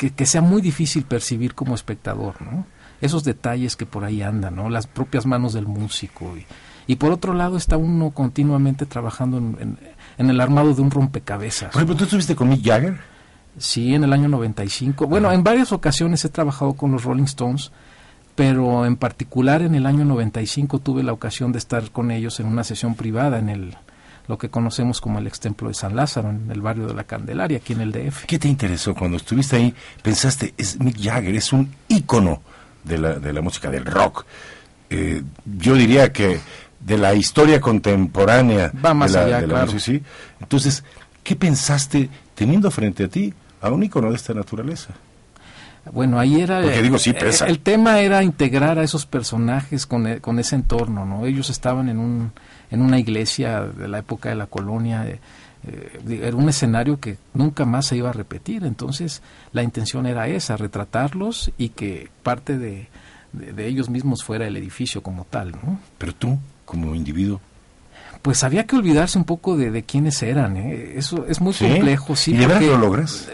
que, 0.00 0.08
que 0.10 0.24
sea 0.24 0.40
muy 0.40 0.62
difícil 0.62 1.04
percibir 1.04 1.54
como 1.54 1.74
espectador, 1.74 2.40
¿no? 2.40 2.64
Esos 3.02 3.22
detalles 3.22 3.76
que 3.76 3.84
por 3.84 4.04
ahí 4.04 4.22
andan, 4.22 4.56
¿no? 4.56 4.70
Las 4.70 4.86
propias 4.86 5.26
manos 5.26 5.52
del 5.52 5.66
músico 5.66 6.34
y, 6.38 6.46
y 6.90 6.96
por 6.96 7.12
otro 7.12 7.34
lado 7.34 7.58
está 7.58 7.76
uno 7.76 8.10
continuamente 8.12 8.86
trabajando 8.86 9.36
en, 9.36 9.56
en- 9.60 9.78
en 10.16 10.30
el 10.30 10.40
armado 10.40 10.72
de 10.72 10.80
un 10.80 10.90
rompecabezas. 10.90 11.70
Por 11.72 11.80
ejemplo, 11.82 11.96
¿tú 11.96 12.04
estuviste 12.04 12.34
con 12.34 12.48
Mick 12.48 12.64
Jagger? 12.64 12.98
Sí, 13.58 13.94
en 13.94 14.04
el 14.04 14.12
año 14.14 14.28
95. 14.28 15.06
Bueno, 15.06 15.30
en 15.32 15.44
varias 15.44 15.70
ocasiones 15.72 16.24
he 16.24 16.30
trabajado 16.30 16.72
con 16.74 16.92
los 16.92 17.04
Rolling 17.04 17.24
Stones, 17.24 17.72
pero 18.36 18.86
en 18.86 18.96
particular 18.96 19.60
en 19.62 19.74
el 19.74 19.84
año 19.86 20.04
95 20.06 20.78
tuve 20.78 21.02
la 21.02 21.12
ocasión 21.12 21.52
de 21.52 21.58
estar 21.58 21.90
con 21.90 22.10
ellos 22.10 22.40
en 22.40 22.46
una 22.46 22.64
sesión 22.64 22.94
privada 22.94 23.38
en 23.38 23.48
el 23.50 23.76
lo 24.30 24.38
que 24.38 24.48
conocemos 24.48 25.00
como 25.00 25.18
el 25.18 25.26
ex 25.26 25.40
templo 25.40 25.68
de 25.68 25.74
San 25.74 25.94
Lázaro, 25.96 26.30
en 26.30 26.50
el 26.50 26.62
barrio 26.62 26.86
de 26.86 26.94
la 26.94 27.02
Candelaria, 27.04 27.58
aquí 27.58 27.72
en 27.72 27.80
el 27.80 27.90
DF. 27.92 28.24
¿Qué 28.26 28.38
te 28.38 28.46
interesó 28.48 28.94
cuando 28.94 29.16
estuviste 29.16 29.56
ahí? 29.56 29.74
Pensaste, 30.02 30.54
es 30.56 30.78
Mick 30.80 30.96
Jagger, 31.02 31.34
es 31.34 31.52
un 31.52 31.68
ícono 31.88 32.40
de 32.84 32.96
la, 32.98 33.14
de 33.14 33.32
la 33.32 33.40
música, 33.42 33.68
del 33.70 33.84
rock. 33.84 34.24
Eh, 34.88 35.22
yo 35.58 35.74
diría 35.74 36.12
que 36.12 36.38
de 36.78 36.96
la 36.96 37.12
historia 37.14 37.60
contemporánea 37.60 38.72
Va 38.84 38.94
más 38.94 39.12
de 39.12 39.18
la, 39.18 39.24
allá, 39.26 39.40
de 39.40 39.46
la 39.48 39.54
claro. 39.54 39.72
música, 39.72 39.98
sí. 39.98 40.02
Entonces, 40.40 40.84
¿qué 41.24 41.34
pensaste 41.34 42.08
teniendo 42.36 42.70
frente 42.70 43.04
a 43.04 43.08
ti 43.08 43.34
a 43.60 43.68
un 43.70 43.82
ícono 43.82 44.10
de 44.10 44.16
esta 44.16 44.32
naturaleza? 44.32 44.94
Bueno, 45.92 46.20
ahí 46.20 46.40
era... 46.40 46.60
Digo, 46.60 46.98
sí 46.98 47.12
pesa. 47.14 47.46
El 47.46 47.58
tema 47.58 48.00
era 48.00 48.22
integrar 48.22 48.78
a 48.78 48.84
esos 48.84 49.06
personajes 49.06 49.86
con, 49.86 50.06
e- 50.06 50.20
con 50.20 50.38
ese 50.38 50.54
entorno, 50.54 51.04
¿no? 51.04 51.26
Ellos 51.26 51.50
estaban 51.50 51.88
en, 51.88 51.98
un, 51.98 52.32
en 52.70 52.82
una 52.82 52.98
iglesia 52.98 53.60
de 53.62 53.88
la 53.88 53.98
época 53.98 54.28
de 54.28 54.34
la 54.36 54.46
colonia, 54.46 55.06
eh, 55.08 55.18
eh, 55.66 56.20
era 56.22 56.36
un 56.36 56.48
escenario 56.48 56.98
que 57.00 57.18
nunca 57.34 57.64
más 57.64 57.86
se 57.86 57.96
iba 57.96 58.10
a 58.10 58.12
repetir, 58.12 58.64
entonces 58.64 59.22
la 59.52 59.62
intención 59.62 60.06
era 60.06 60.28
esa, 60.28 60.56
retratarlos 60.56 61.50
y 61.58 61.70
que 61.70 62.08
parte 62.22 62.56
de, 62.58 62.88
de- 63.32 63.52
de 63.52 63.66
ellos 63.66 63.90
mismos 63.90 64.24
fuera 64.24 64.46
el 64.46 64.56
edificio 64.56 65.02
como 65.02 65.24
tal, 65.24 65.52
¿no? 65.52 65.78
Pero 65.98 66.14
tú, 66.14 66.38
como 66.64 66.94
individuo, 66.94 67.40
Pues 68.22 68.44
había 68.44 68.66
que 68.66 68.76
olvidarse 68.76 69.16
un 69.18 69.24
poco 69.24 69.56
de, 69.56 69.70
de 69.70 69.82
quiénes 69.82 70.22
eran, 70.22 70.56
¿eh? 70.56 70.92
Eso 70.96 71.24
es 71.26 71.40
muy 71.40 71.52
¿sí? 71.54 71.66
complejo, 71.66 72.14
sí. 72.16 72.32
¿Y 72.34 72.36
de 72.36 72.46
verdad 72.46 72.62
lo 72.62 72.76
logras? 72.78 73.28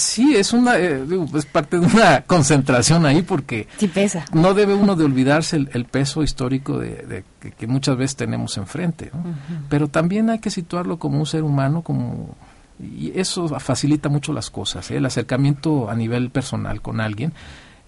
Sí, 0.00 0.34
es 0.36 0.52
una 0.52 0.76
eh, 0.78 1.04
digo, 1.06 1.26
es 1.36 1.44
parte 1.46 1.78
de 1.78 1.86
una 1.86 2.20
concentración 2.26 3.04
ahí 3.06 3.22
porque 3.22 3.68
Sí 3.78 3.88
pesa. 3.88 4.24
no 4.32 4.54
debe 4.54 4.74
uno 4.74 4.96
de 4.96 5.04
olvidarse 5.04 5.56
el, 5.56 5.70
el 5.72 5.84
peso 5.84 6.22
histórico 6.22 6.78
de, 6.78 6.90
de 7.06 7.24
que, 7.40 7.50
que 7.52 7.66
muchas 7.66 7.96
veces 7.96 8.16
tenemos 8.16 8.56
enfrente, 8.56 9.10
¿no? 9.12 9.24
pero 9.68 9.88
también 9.88 10.30
hay 10.30 10.38
que 10.38 10.50
situarlo 10.50 10.98
como 10.98 11.18
un 11.18 11.26
ser 11.26 11.42
humano, 11.42 11.82
como 11.82 12.34
y 12.80 13.12
eso 13.18 13.48
facilita 13.58 14.08
mucho 14.08 14.32
las 14.32 14.50
cosas, 14.50 14.90
¿eh? 14.90 14.98
el 14.98 15.06
acercamiento 15.06 15.90
a 15.90 15.94
nivel 15.96 16.30
personal 16.30 16.80
con 16.80 17.00
alguien, 17.00 17.32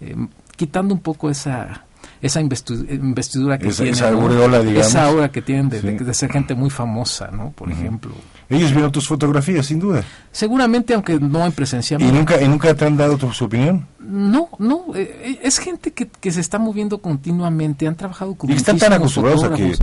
eh, 0.00 0.16
quitando 0.56 0.92
un 0.94 1.00
poco 1.00 1.30
esa 1.30 1.84
esa 2.22 2.40
investidura 2.40 3.58
que 3.58 3.68
Esa- 3.68 3.78
tienen, 3.84 3.94
esa 3.94 4.10
¿no? 4.10 4.20
aureola, 4.22 4.60
digamos. 4.60 4.86
esa 4.88 5.06
aura 5.06 5.30
que 5.30 5.42
tienen 5.42 5.68
de, 5.68 5.80
de- 5.80 5.98
Sí. 5.98 6.04
de 6.04 6.14
ser 6.14 6.32
gente 6.32 6.54
muy 6.54 6.70
famosa, 6.70 7.30
¿no? 7.30 7.50
Por 7.52 7.70
ejemplo. 7.70 8.10
Ellos 8.50 8.72
vieron 8.72 8.90
tus 8.90 9.06
fotografías, 9.06 9.66
sin 9.66 9.78
duda. 9.78 10.02
Seguramente, 10.32 10.92
aunque 10.92 11.20
no 11.20 11.46
en 11.46 11.52
presencia. 11.52 11.96
¿Y 12.00 12.10
nunca, 12.10 12.42
y 12.42 12.48
nunca 12.48 12.74
te 12.74 12.84
han 12.84 12.96
dado 12.96 13.16
tu, 13.16 13.32
su 13.32 13.44
opinión? 13.44 13.86
No, 14.00 14.48
no, 14.58 14.86
eh, 14.96 15.38
es 15.40 15.58
gente 15.58 15.92
que, 15.92 16.08
que 16.08 16.32
se 16.32 16.40
está 16.40 16.58
moviendo 16.58 17.00
continuamente, 17.00 17.86
han 17.86 17.94
trabajado 17.94 18.34
con 18.34 18.50
Y 18.50 18.54
están 18.54 18.76
tan 18.76 18.92
acostumbrados 18.92 19.44
a 19.44 19.54
que-. 19.54 19.76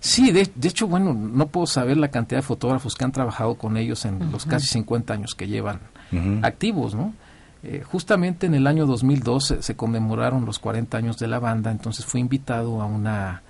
Sí, 0.00 0.32
de, 0.32 0.50
de 0.54 0.68
hecho, 0.68 0.86
bueno, 0.86 1.12
no 1.12 1.48
puedo 1.48 1.66
saber 1.66 1.98
la 1.98 2.08
cantidad 2.08 2.38
de 2.38 2.46
fotógrafos 2.46 2.94
que 2.94 3.04
han 3.04 3.12
trabajado 3.12 3.56
con 3.56 3.76
ellos 3.76 4.06
en 4.06 4.32
los 4.32 4.46
casi 4.46 4.68
50 4.68 5.12
años 5.12 5.34
que 5.34 5.46
llevan 5.46 5.80
activos, 6.42 6.94
¿no? 6.94 7.12
Eh, 7.62 7.82
justamente 7.84 8.46
en 8.46 8.54
el 8.54 8.66
año 8.66 8.86
2002 8.86 9.44
se, 9.44 9.62
se 9.62 9.74
conmemoraron 9.74 10.44
los 10.44 10.58
40 10.58 10.96
años 10.98 11.18
de 11.18 11.28
la 11.28 11.38
banda, 11.38 11.70
entonces 11.70 12.04
fui 12.04 12.20
invitado 12.20 12.82
a 12.82 12.84
una 12.84 13.42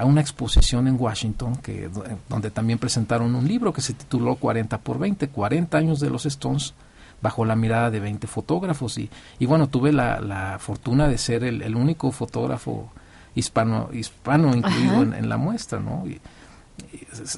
a 0.00 0.04
una 0.06 0.20
exposición 0.20 0.88
en 0.88 0.96
Washington 0.98 1.56
que 1.56 1.88
do- 1.88 2.04
donde 2.28 2.50
también 2.50 2.78
presentaron 2.78 3.34
un 3.34 3.46
libro 3.46 3.72
que 3.72 3.80
se 3.82 3.92
tituló 3.94 4.36
40 4.36 4.78
por 4.78 4.98
20, 4.98 5.28
40 5.28 5.76
años 5.78 6.00
de 6.00 6.10
los 6.10 6.26
Stones 6.26 6.74
bajo 7.22 7.44
la 7.44 7.54
mirada 7.56 7.90
de 7.90 8.00
20 8.00 8.26
fotógrafos 8.26 8.96
y, 8.98 9.10
y 9.38 9.46
bueno, 9.46 9.68
tuve 9.68 9.92
la, 9.92 10.20
la 10.20 10.58
fortuna 10.58 11.06
de 11.08 11.18
ser 11.18 11.44
el, 11.44 11.62
el 11.62 11.76
único 11.76 12.10
fotógrafo 12.12 12.90
hispano 13.34 13.90
hispano 13.92 14.56
incluido 14.56 15.02
en, 15.02 15.12
en 15.14 15.28
la 15.28 15.36
muestra, 15.36 15.78
¿no? 15.80 16.04
Y, 16.06 16.20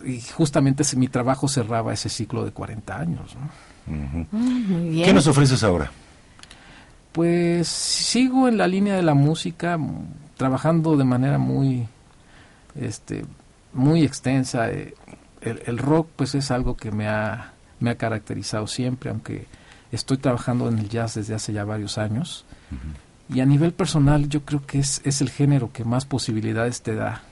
y- 0.07 0.11
y 0.13 0.21
justamente 0.21 0.83
ese- 0.85 0.97
mi 0.97 1.09
trabajo 1.09 1.49
cerraba 1.49 1.93
ese 1.93 2.09
ciclo 2.09 2.45
de 2.45 2.53
40 2.53 2.97
años, 2.99 3.35
¿no? 3.35 3.95
Mm, 3.95 4.27
Muy 4.31 4.89
bien. 4.91 5.05
¿Qué 5.07 5.13
nos 5.13 5.27
ofreces 5.27 5.65
ahora? 5.65 5.91
Pues 7.13 7.69
sigo 7.69 8.49
en 8.49 8.57
la 8.57 8.67
línea 8.67 8.95
de 8.97 9.03
la 9.03 9.15
música, 9.15 9.79
trabajando 10.37 10.97
de 10.97 11.05
manera 11.05 11.37
muy, 11.39 11.87
este, 12.77 13.25
muy 13.73 14.03
extensa. 14.05 14.70
eh, 14.70 14.95
El, 15.41 15.61
el 15.66 15.79
rock, 15.79 16.09
pues, 16.16 16.35
es 16.37 16.51
algo 16.51 16.77
que 16.77 16.93
me 16.93 17.09
ha, 17.09 17.53
me 17.81 17.91
ha 17.91 17.97
caracterizado 17.97 18.66
siempre, 18.68 19.11
aunque 19.11 19.47
estoy 19.91 20.16
trabajando 20.18 20.68
en 20.68 20.79
el 20.79 20.89
jazz 20.89 21.14
desde 21.14 21.35
hace 21.35 21.53
ya 21.53 21.64
varios 21.64 21.99
años. 21.99 22.45
Y 23.29 23.41
a 23.41 23.47
nivel 23.47 23.73
personal, 23.73 24.29
yo 24.29 24.43
creo 24.43 24.64
que 24.66 24.79
es, 24.79 25.01
es 25.05 25.20
el 25.20 25.31
género 25.31 25.73
que 25.73 25.85
más 25.85 26.05
posibilidades 26.05 26.83
te 26.83 26.95
da. 26.95 27.23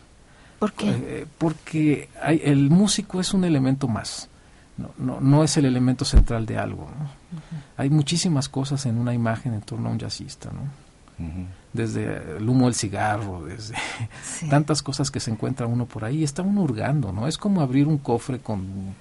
¿Por 0.59 0.72
qué? 0.72 0.91
Eh, 0.91 1.26
porque 1.38 2.09
hay- 2.22 2.41
el 2.45 2.68
músico 2.70 3.20
es 3.20 3.32
un 3.32 3.45
elemento 3.45 3.86
más, 3.88 4.28
no, 4.76 4.91
no, 4.99 5.20
no 5.20 5.45
es 5.45 5.57
el 5.57 5.64
elemento 5.66 6.05
central 6.05 6.45
de 6.47 6.59
algo. 6.59 6.91
¿no? 6.99 7.11
Hay 7.76 7.91
muchísimas 7.91 8.49
cosas 8.49 8.84
en 8.86 8.99
una 8.99 9.14
imagen 9.14 9.55
en 9.55 9.61
torno 9.62 9.88
a 9.88 9.93
un 9.93 9.99
jazzista, 9.99 10.51
¿no? 10.53 11.24
Desde 11.73 12.37
el 12.39 12.49
humo 12.49 12.66
del 12.66 12.75
cigarro, 12.75 13.45
desde 13.45 13.75
Sí. 14.25 14.49
tantas 14.49 14.83
cosas 14.83 15.11
que 15.11 15.21
se 15.21 15.31
encuentra 15.31 15.66
uno 15.66 15.87
por 15.87 16.05
ahí, 16.05 16.25
está 16.25 16.43
uno 16.43 16.62
hurgando, 16.62 17.12
¿no? 17.12 17.27
Es 17.29 17.39
como 17.39 17.61
abrir 17.61 17.87
un 17.87 17.99
cofre 17.99 18.39
con 18.41 18.95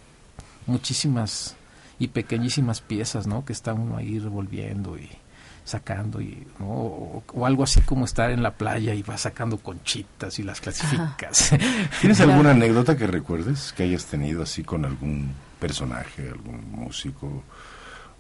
muchísimas 0.68 1.56
y 1.98 2.08
pequeñísimas 2.10 2.82
piezas, 2.82 3.28
¿no? 3.28 3.44
Que 3.46 3.54
está 3.54 3.74
uno 3.74 3.98
ahí 3.98 4.20
revolviendo 4.20 4.98
y 4.98 5.10
sacando 5.66 6.20
y 6.22 6.48
¿no? 6.60 6.66
o, 6.68 7.24
o 7.34 7.46
algo 7.46 7.64
así 7.64 7.82
como 7.82 8.06
estar 8.06 8.32
en 8.32 8.42
la 8.42 8.52
playa 8.56 8.94
y 8.96 9.04
vas 9.04 9.22
sacando 9.22 9.58
conchitas 9.58 10.40
y 10.40 10.44
las 10.44 10.62
clasificas. 10.62 11.50
¿Tienes 12.02 12.18
Claro. 12.18 12.32
alguna 12.32 12.52
anécdota 12.52 12.98
que 12.98 13.06
recuerdes 13.06 13.74
que 13.74 13.84
hayas 13.84 14.06
tenido 14.06 14.42
así 14.42 14.64
con 14.64 14.86
algún 14.86 15.32
personaje, 15.60 16.30
algún 16.30 16.72
músico 16.72 17.44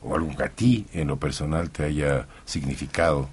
o 0.03 0.15
algún 0.15 0.35
que 0.35 0.43
a 0.43 0.49
ti 0.49 0.85
en 0.93 1.07
lo 1.07 1.17
personal 1.17 1.69
te 1.71 1.85
haya 1.85 2.27
significado? 2.45 3.29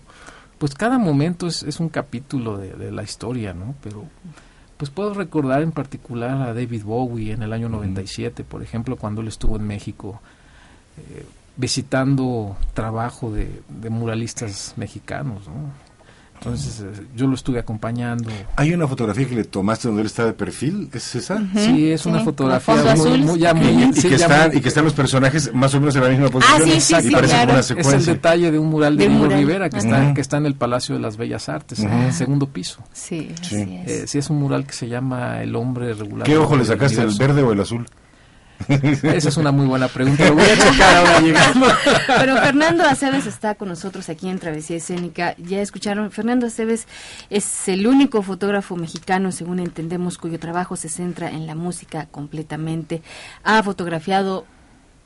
Pues 0.59 0.75
cada 0.75 0.99
momento 0.99 1.47
es, 1.47 1.63
es 1.63 1.81
un 1.81 1.89
capítulo 1.89 2.57
de, 2.57 2.73
de 2.73 2.93
la 2.93 3.03
historia, 3.03 3.53
¿no? 3.53 3.75
Pero 3.83 4.05
pues 4.77 4.91
puedo 4.91 5.15
recordar 5.15 5.63
en 5.63 5.73
particular 5.73 6.31
a 6.43 6.55
David 6.55 6.83
Bowie 6.85 7.33
en 7.33 7.43
el 7.43 7.53
año 7.53 7.69
97, 7.69 8.45
por 8.45 8.63
ejemplo, 8.63 8.97
cuando 8.97 9.23
él 9.23 9.29
estuvo 9.29 9.57
en 9.57 9.67
México 9.67 10.21
eh, 10.99 11.25
visitando 11.57 12.57
trabajo 12.75 13.31
de, 13.31 13.63
de 13.69 13.91
muralistas 13.91 14.75
mexicanos, 14.77 15.47
¿no? 15.49 15.73
Entonces 16.39 16.81
eh, 16.81 17.03
yo 17.17 17.27
lo 17.27 17.35
estuve 17.35 17.59
acompañando. 17.59 18.31
¿Hay 18.57 18.73
una 18.73 18.87
fotografía 18.87 19.27
que 19.27 19.35
le 19.35 19.45
tomaste 19.45 19.89
donde 19.89 20.03
él 20.03 20.07
está 20.07 20.25
de 20.27 20.33
perfil? 20.33 20.89
¿Es 20.93 21.15
esa? 21.15 21.39
Sí, 21.57 21.91
es 21.91 22.03
sí, 22.03 22.09
una 22.09 22.21
fotografía 22.21 22.75
muy, 22.77 22.89
azul. 22.89 23.19
muy- 23.21 23.39
ya 23.41 23.55
muy- 23.55 23.67
Y, 23.85 23.93
sí, 23.95 24.03
que 24.09 24.17
ya 24.17 24.27
están, 24.27 24.49
muy- 24.51 24.59
y 24.59 24.61
que 24.61 24.69
están 24.69 24.85
los 24.85 24.93
personajes 24.95 25.53
más 25.55 25.75
o 25.75 25.81
menos 25.81 25.97
en 25.97 26.03
la 26.05 26.09
misma 26.11 26.29
posición. 26.29 26.63
sí, 26.65 26.81
sí, 26.81 26.95
y 26.99 27.03
sí, 27.03 27.11
parece 27.11 27.33
claro. 27.35 27.47
como 27.47 27.53
una 27.53 27.61
es 27.61 27.71
el 27.71 27.77
secuencia. 27.79 28.13
detalle 28.13 28.51
de 28.53 28.59
un 28.59 28.69
mural 28.69 28.97
de 28.97 29.05
De 29.05 29.09
Diego 29.11 29.25
mural. 29.25 29.39
Rivera 29.41 29.71
que 29.71 29.79
Ajá. 29.79 29.87
está, 29.87 30.15
que 30.15 30.21
está 30.21 30.37
en 30.37 30.47
el 30.47 30.55
Palacio 30.55 30.95
de 30.95 31.01
las 31.01 31.17
Bellas 31.17 31.49
Artes, 31.49 31.81
en 31.81 31.91
el 31.93 32.13
segundo 32.13 32.47
piso. 32.49 32.83
Sí, 32.93 33.31
Sí. 33.43 33.57
así 33.63 33.75
es. 33.87 33.91
Eh, 33.91 34.07
sí, 34.07 34.19
es 34.19 34.31
un 34.31 34.39
mural 34.39 34.67
que 34.67 34.73
se 34.73 34.89
llama 34.89 35.43
El 35.43 35.57
hombre 35.57 35.95
regular. 35.95 36.27
¿Qué 36.27 36.37
ojo 36.37 36.57
le 36.57 36.65
sacaste, 36.65 37.01
el 37.03 37.15
verde 37.19 37.43
o 37.43 37.53
el 37.53 37.61
azul? 37.61 37.87
Esa 38.69 39.29
es 39.29 39.37
una 39.37 39.53
muy 39.53 39.67
buena 39.67 39.89
pregunta. 39.89 40.25
Lo 40.29 40.35
voy 40.35 40.45
a 40.45 40.57
checar 40.57 40.97
ahora 40.97 41.21
llegando. 41.21 41.67
Pero 42.07 42.37
Fernando 42.37 42.85
Aceves 42.85 43.27
está 43.27 43.55
con 43.55 43.69
nosotros 43.69 44.09
aquí 44.09 44.29
en 44.29 44.39
Travesía 44.39 44.77
Escénica. 44.77 45.35
Ya 45.39 45.61
escucharon, 45.61 46.11
Fernando 46.11 46.47
Aceves 46.47 46.87
es 47.31 47.69
el 47.69 47.87
único 47.87 48.23
fotógrafo 48.23 48.77
mexicano, 48.77 49.33
según 49.33 49.61
entendemos, 49.61 50.19
cuyo 50.19 50.39
trabajo 50.39 50.77
se 50.77 50.89
centra 50.89 51.31
en 51.31 51.47
la 51.47 51.55
música 51.55 52.07
completamente. 52.07 53.03
Ha 53.45 53.63
fotografiado 53.63 54.47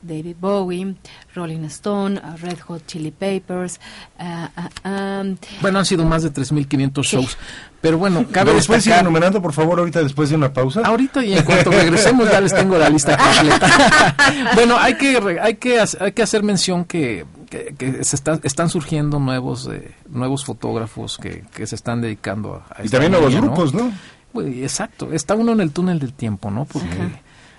David 0.01 0.35
Bowie, 0.39 0.95
Rolling 1.35 1.65
Stone, 1.65 2.19
uh, 2.19 2.37
Red 2.37 2.59
Hot 2.67 2.85
Chili 2.87 3.11
Peppers. 3.11 3.79
ah, 4.19 4.49
ah, 4.83 5.21
um, 5.23 5.37
Bueno, 5.61 5.79
han 5.79 5.85
sido 5.85 6.05
más 6.05 6.23
de 6.23 6.31
3.500 6.33 7.03
shows. 7.03 7.37
Pero 7.81 7.97
bueno, 7.97 8.25
cabe 8.31 8.45
¿Pero 8.45 8.57
los 8.57 8.67
puedes 8.67 8.85
ir 8.85 8.89
destacar... 8.91 9.05
enumerando, 9.05 9.41
por 9.41 9.53
favor, 9.53 9.79
ahorita 9.79 10.01
después 10.03 10.29
de 10.29 10.35
una 10.35 10.51
pausa? 10.53 10.81
Ahorita 10.83 11.23
y 11.25 11.33
en 11.33 11.43
cuanto 11.43 11.71
regresemos 11.71 12.29
ya 12.31 12.41
les 12.41 12.53
tengo 12.53 12.77
la 12.77 12.89
lista 12.89 13.17
completa. 13.17 14.15
bueno, 14.55 14.77
hay 14.77 14.95
que 14.95 15.17
hay 15.41 15.55
que 15.55 15.79
hay 15.99 16.11
que 16.11 16.21
hacer 16.23 16.43
mención 16.43 16.85
que, 16.85 17.25
que, 17.49 17.73
que 17.77 18.03
se 18.03 18.15
está- 18.15 18.39
están 18.43 18.69
surgiendo 18.69 19.19
nuevos 19.19 19.67
eh, 19.71 19.93
nuevos 20.09 20.45
fotógrafos 20.45 21.17
que, 21.17 21.43
que 21.53 21.65
se 21.67 21.75
están 21.75 22.01
dedicando 22.01 22.55
a, 22.55 22.75
a 22.75 22.81
y 22.81 22.85
esta 22.85 22.97
también 22.97 23.11
nuevos 23.13 23.29
línea, 23.33 23.41
¿no? 23.49 23.53
grupos, 23.55 23.73
¿no? 23.73 23.91
Pues, 24.31 24.47
exacto, 24.57 25.11
está 25.11 25.35
uno 25.35 25.51
en 25.51 25.59
el 25.61 25.71
túnel 25.71 25.99
del 25.99 26.13
tiempo, 26.13 26.49
¿no? 26.51 26.65
Porque 26.65 26.87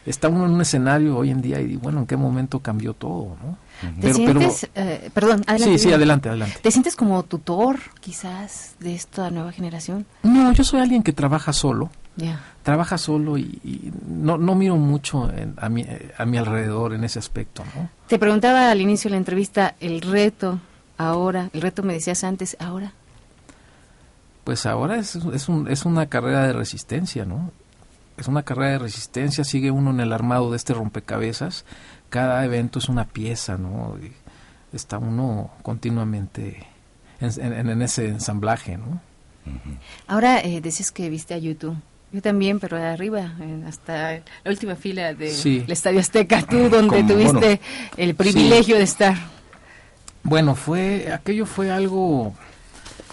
está 0.07 0.29
uno 0.29 0.47
en 0.47 0.53
un 0.53 0.61
escenario 0.61 1.17
hoy 1.17 1.31
en 1.31 1.41
día 1.43 1.61
y 1.61 1.77
bueno, 1.77 2.01
¿en 2.01 2.07
qué 2.07 2.17
momento 2.17 2.61
cambió 2.61 2.95
todo, 2.95 3.37
no? 3.43 3.57
¿Te 4.01 4.15
sientes, 4.15 4.69
eh, 4.77 5.11
perdón, 5.13 5.43
adelante. 5.47 5.73
sí, 5.73 5.79
sí, 5.79 5.85
dime. 5.87 5.97
adelante, 5.97 6.29
adelante. 6.29 6.57
¿Te 6.63 6.71
sientes 6.71 6.95
como 6.95 7.23
tutor, 7.25 7.79
quizás, 8.01 8.77
de 8.79 8.95
esta 8.95 9.31
nueva 9.31 9.51
generación? 9.53 10.07
No, 10.23 10.53
yo 10.53 10.63
soy 10.63 10.81
alguien 10.81 11.03
que 11.03 11.13
trabaja 11.13 11.53
solo. 11.53 11.91
Ya. 12.15 12.41
Trabaja 12.63 12.99
solo 12.99 13.39
y, 13.39 13.59
y 13.65 13.93
no, 14.07 14.37
no 14.39 14.55
miro 14.55 14.77
mucho 14.77 15.31
en- 15.33 15.55
a, 15.57 15.69
mi, 15.69 15.85
a 16.19 16.25
mi 16.27 16.37
alrededor 16.37 16.93
en 16.93 17.03
ese 17.05 17.19
aspecto, 17.19 17.65
¿no? 17.75 17.89
Te 18.07 18.19
preguntaba 18.19 18.71
al 18.71 18.81
inicio 18.81 19.09
de 19.09 19.13
la 19.13 19.17
entrevista 19.19 19.75
el 19.81 20.01
reto 20.03 20.61
ahora, 20.99 21.49
el 21.53 21.61
reto 21.63 21.83
me 21.83 21.95
decías 21.95 22.23
antes, 22.23 22.57
ahora. 22.61 22.93
Pues 24.45 24.67
ahora 24.67 24.97
es, 24.97 25.17
es, 25.17 25.49
un- 25.49 25.69
es 25.69 25.85
una 25.85 26.07
carrera 26.07 26.47
de 26.47 26.53
resistencia, 26.53 27.25
¿no? 27.25 27.51
Es 28.17 28.29
una 28.29 28.43
carrera 28.43 28.73
de 28.73 28.79
resistencia, 28.79 29.43
sigue 29.45 29.71
uno 29.71 29.91
en 29.91 30.01
el 30.01 30.13
armado 30.13 30.51
de 30.51 30.57
este 30.57 30.75
rompecabezas, 30.75 31.65
cada 32.11 32.45
evento 32.45 32.79
es 32.79 32.89
una 32.89 33.05
pieza, 33.07 33.57
¿no? 33.57 33.97
Y 34.03 34.13
está 34.77 34.99
uno 34.99 35.51
continuamente 35.63 36.67
en, 37.21 37.53
en- 37.53 37.69
en 37.71 37.83
ese 37.83 38.09
ensamblaje, 38.09 38.77
¿no? 38.77 39.01
Ahora 40.07 40.41
eh, 40.41 40.61
decías 40.61 40.93
que 40.93 41.09
viste 41.11 41.35
a 41.35 41.39
YouTube. 41.39 41.77
Yo 42.13 42.21
también, 42.21 42.61
pero 42.61 42.77
de 42.77 42.85
arriba, 42.87 43.33
hasta 43.67 44.13
la 44.45 44.51
última 44.51 44.77
fila 44.77 45.15
del 45.15 45.31
Sí. 45.33 45.65
Estadio 45.67 45.99
Azteca, 45.99 46.43
tú 46.43 46.69
donde 46.69 46.99
Como 47.01 47.09
tuviste 47.15 47.61
el 47.97 48.15
privilegio 48.15 48.77
de 48.77 48.83
estar. 48.83 49.17
Bueno, 50.23 50.55
fue 50.55 51.11
aquello 51.13 51.47
fue 51.47 51.71
algo 51.73 52.35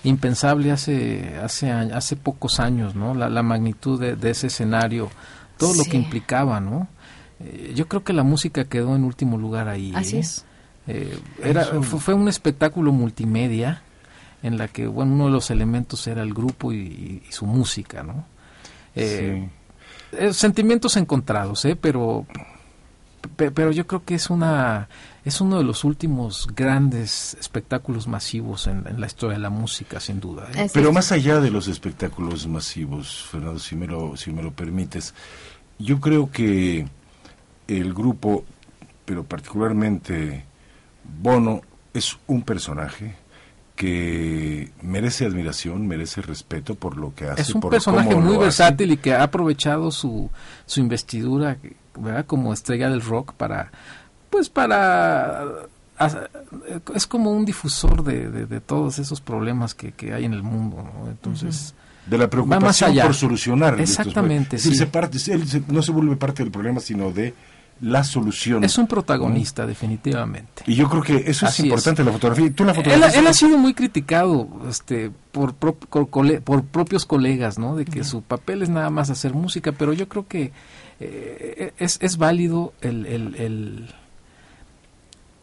impensable 0.04 0.72
hace 0.72 1.38
hace 1.44 1.72
a- 1.72 1.82
hace 1.96 2.16
pocos 2.16 2.60
años, 2.60 2.96
¿no? 2.96 3.14
La, 3.14 3.30
la 3.30 3.44
magnitud 3.44 4.00
de, 4.00 4.16
de 4.16 4.30
ese 4.32 4.48
escenario, 4.48 5.10
todo 5.58 5.74
lo 5.76 5.84
Sí. 5.84 5.90
que 5.92 5.98
implicaba, 5.98 6.60
¿no? 6.60 6.88
Eh, 7.42 7.74
yo 7.76 7.88
creo 7.88 8.04
que 8.04 8.14
la 8.14 8.24
música 8.24 8.66
quedó 8.66 8.96
en 8.96 9.04
último 9.04 9.38
lugar 9.38 9.68
ahí. 9.68 9.92
Así 9.96 10.18
¿eh? 10.18 10.20
es. 10.20 10.46
Eh, 10.88 11.20
era 11.44 11.66
fue, 11.66 12.00
fue 12.00 12.14
un 12.14 12.28
espectáculo 12.28 12.92
multimedia 12.92 13.82
en 14.42 14.58
la 14.58 14.68
que 14.70 14.88
bueno 14.88 15.14
uno 15.14 15.26
de 15.26 15.32
los 15.32 15.52
elementos 15.52 16.08
era 16.08 16.24
el 16.24 16.34
grupo 16.34 16.72
y, 16.72 16.78
y- 16.78 17.24
y 17.28 17.32
su 17.32 17.46
música, 17.46 18.02
¿no? 18.04 18.26
Eh, 18.96 19.48
eh, 20.14 20.34
sentimientos 20.34 20.96
encontrados, 20.98 21.64
¿eh? 21.66 21.76
Pero 21.76 22.26
pe- 23.36 23.52
pero 23.52 23.72
yo 23.72 23.86
creo 23.86 24.04
que 24.04 24.16
es 24.16 24.30
una 24.30 24.88
es 25.26 25.42
uno 25.42 25.58
de 25.58 25.64
los 25.64 25.84
últimos 25.84 26.48
grandes 26.56 27.36
espectáculos 27.40 28.08
masivos 28.08 28.68
en, 28.68 28.88
en 28.88 29.00
la 29.00 29.08
historia 29.08 29.38
de 29.38 29.44
la 29.44 29.50
música, 29.50 30.00
sin 30.00 30.20
duda. 30.20 30.48
¿eh? 30.56 30.70
Pero 30.74 30.92
más 30.92 31.12
allá 31.12 31.40
de 31.40 31.52
los 31.52 31.68
espectáculos 31.68 32.48
masivos, 32.48 33.28
Fernando, 33.30 33.60
si 33.60 33.76
me 33.76 33.88
lo, 33.88 34.16
si 34.16 34.32
me 34.32 34.42
lo 34.42 34.52
permites, 34.52 35.14
yo 35.78 36.00
creo 36.00 36.32
que 36.32 36.88
el 37.68 37.94
grupo, 37.94 38.46
pero 39.06 39.24
particularmente 39.24 40.46
Bono, 41.22 41.62
es 41.94 42.18
un 42.28 42.44
personaje 42.44 43.16
que 43.76 44.72
merece 44.82 45.26
admiración, 45.26 45.88
merece 45.88 46.22
respeto 46.22 46.76
por 46.76 46.98
lo 46.98 47.16
que 47.16 47.26
hace. 47.26 47.44
Es 47.44 47.56
un 47.56 47.62
por 47.62 47.72
personaje 47.72 48.10
cómo 48.10 48.22
muy 48.22 48.34
hace. 48.36 48.44
versátil 48.44 48.92
y 48.92 48.98
que 48.98 49.14
ha 49.14 49.24
aprovechado 49.24 49.92
su, 49.92 50.30
su 50.66 50.82
investidura 50.82 51.58
¿verdad? 51.98 52.26
como 52.26 52.52
estrella 52.52 52.90
del 52.90 53.02
rock 53.02 53.34
para, 53.34 53.72
pues 54.30 54.50
para, 54.50 55.44
es 56.96 57.08
como 57.08 57.32
un 57.32 57.46
difusor 57.46 58.04
de, 58.04 58.30
de- 58.30 58.46
de 58.46 58.62
todos 58.62 59.00
esos 59.00 59.22
problemas 59.22 59.74
que, 59.76 59.92
que 59.92 60.14
hay 60.14 60.26
en 60.26 60.34
el 60.34 60.44
mundo, 60.44 60.78
¿no? 60.84 61.10
Entonces, 61.10 61.74
de 62.06 62.18
la 62.18 62.24
Va 62.26 62.28
más 62.28 62.30
preocupación 62.32 62.92
allá. 62.92 63.04
por 63.04 63.14
solucionar 63.16 63.74
estos 63.80 64.00
Exactamente, 64.00 64.50
problemas. 64.50 64.54
Es 64.54 64.64
decir, 64.64 64.72
sí. 64.74 64.78
se 64.78 64.88
parte- 64.88 65.18
él 65.34 65.48
se- 65.48 65.64
no 65.68 65.82
se 65.82 65.92
vuelve 65.92 66.16
parte 66.16 66.44
del 66.44 66.52
problema, 66.52 66.80
sino 66.80 67.12
de 67.12 67.34
la 67.82 68.04
solución. 68.04 68.64
es 68.66 68.78
un 68.78 68.88
protagonista 68.88 69.66
definitivamente. 69.66 70.64
Y 70.66 70.76
yo 70.76 70.90
creo 70.90 71.02
que 71.02 71.16
eso 71.18 71.30
es 71.30 71.44
Así 71.44 71.62
es. 71.62 71.66
importante 71.68 72.04
la 72.04 72.12
fotografía. 72.12 72.48
Y 72.48 72.50
Tú 72.50 72.66
la 72.66 72.74
fotografía. 72.74 73.20
él 73.20 73.28
ha 73.28 73.34
sido 73.34 73.58
muy 73.58 73.74
criticado 73.74 74.50
este, 74.70 75.12
por, 75.32 75.54
pro- 75.54 75.76
por, 75.76 76.10
cole- 76.10 76.42
por 76.42 76.64
propios 76.66 77.06
colegas, 77.06 77.58
¿no? 77.58 77.76
De 77.78 77.86
que 77.86 78.04
su 78.04 78.22
papel 78.22 78.64
es 78.64 78.70
nada 78.70 78.90
más 78.90 79.10
hacer 79.10 79.34
música, 79.34 79.72
pero 79.72 79.94
yo 79.94 80.10
creo 80.10 80.28
que 80.28 80.52
eh, 81.00 81.72
es, 81.78 81.98
es 82.02 82.18
válido 82.18 82.74
el, 82.82 83.06
el, 83.06 83.36
el- 83.36 83.90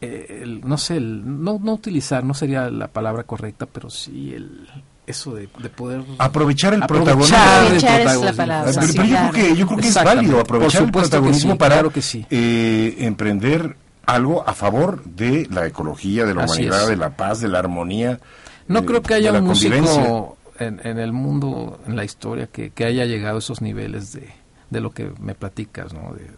el- 0.01 0.61
no 0.61 0.77
sé, 0.77 0.97
el- 0.97 1.43
no, 1.43 1.59
no 1.61 1.73
utilizar, 1.73 2.23
no 2.23 2.33
sería 2.33 2.69
la 2.69 2.87
palabra 2.87 3.23
correcta, 3.23 3.65
pero 3.65 3.89
sí 3.89 4.33
el 4.33 4.67
eso 5.07 5.33
de, 5.35 5.47
de 5.59 5.69
poder 5.69 6.03
aprovechar 6.17 6.73
el 6.73 6.83
aprovechar 6.83 7.15
protagonismo. 7.15 7.37
el 7.37 7.63
Aprovechar 7.65 8.01
es 8.01 8.21
la 8.21 8.33
palabra. 8.33 8.71
Pero, 8.75 8.87
pero 8.93 9.03
yo 9.05 9.15
creo 9.17 9.31
que, 9.31 9.55
yo 9.55 9.67
creo 9.67 9.79
que 9.79 9.87
es 9.87 9.95
válido 10.03 10.39
aprovechar 10.41 10.81
el 10.81 10.87
que 10.87 10.91
protagonismo 10.99 11.51
sí, 11.53 11.57
para 11.57 11.75
claro 11.75 11.89
que 11.91 12.01
sí. 12.01 12.25
eh, 12.29 12.95
emprender 12.99 13.77
algo 14.05 14.47
a 14.47 14.53
favor 14.53 15.03
de 15.05 15.47
la 15.49 15.65
ecología, 15.65 16.25
de 16.25 16.33
la 16.35 16.43
Así 16.43 16.61
humanidad, 16.63 16.83
es. 16.83 16.89
de 16.89 16.95
la 16.97 17.15
paz, 17.15 17.39
de 17.39 17.47
la 17.47 17.59
armonía. 17.59 18.19
No 18.67 18.79
eh, 18.79 18.85
creo 18.85 19.01
que 19.01 19.13
haya 19.13 19.31
un 19.31 19.45
músico 19.45 20.37
en, 20.59 20.81
en 20.83 20.99
el 20.99 21.13
mundo, 21.13 21.79
en 21.87 21.95
la 21.95 22.03
historia, 22.03 22.47
que, 22.47 22.71
que 22.71 22.83
haya 22.85 23.05
llegado 23.05 23.37
a 23.37 23.39
esos 23.39 23.61
niveles 23.61 24.11
de, 24.11 24.29
de 24.69 24.81
lo 24.81 24.91
que 24.91 25.11
me 25.21 25.35
platicas, 25.35 25.93
¿no? 25.93 26.13
De- 26.13 26.31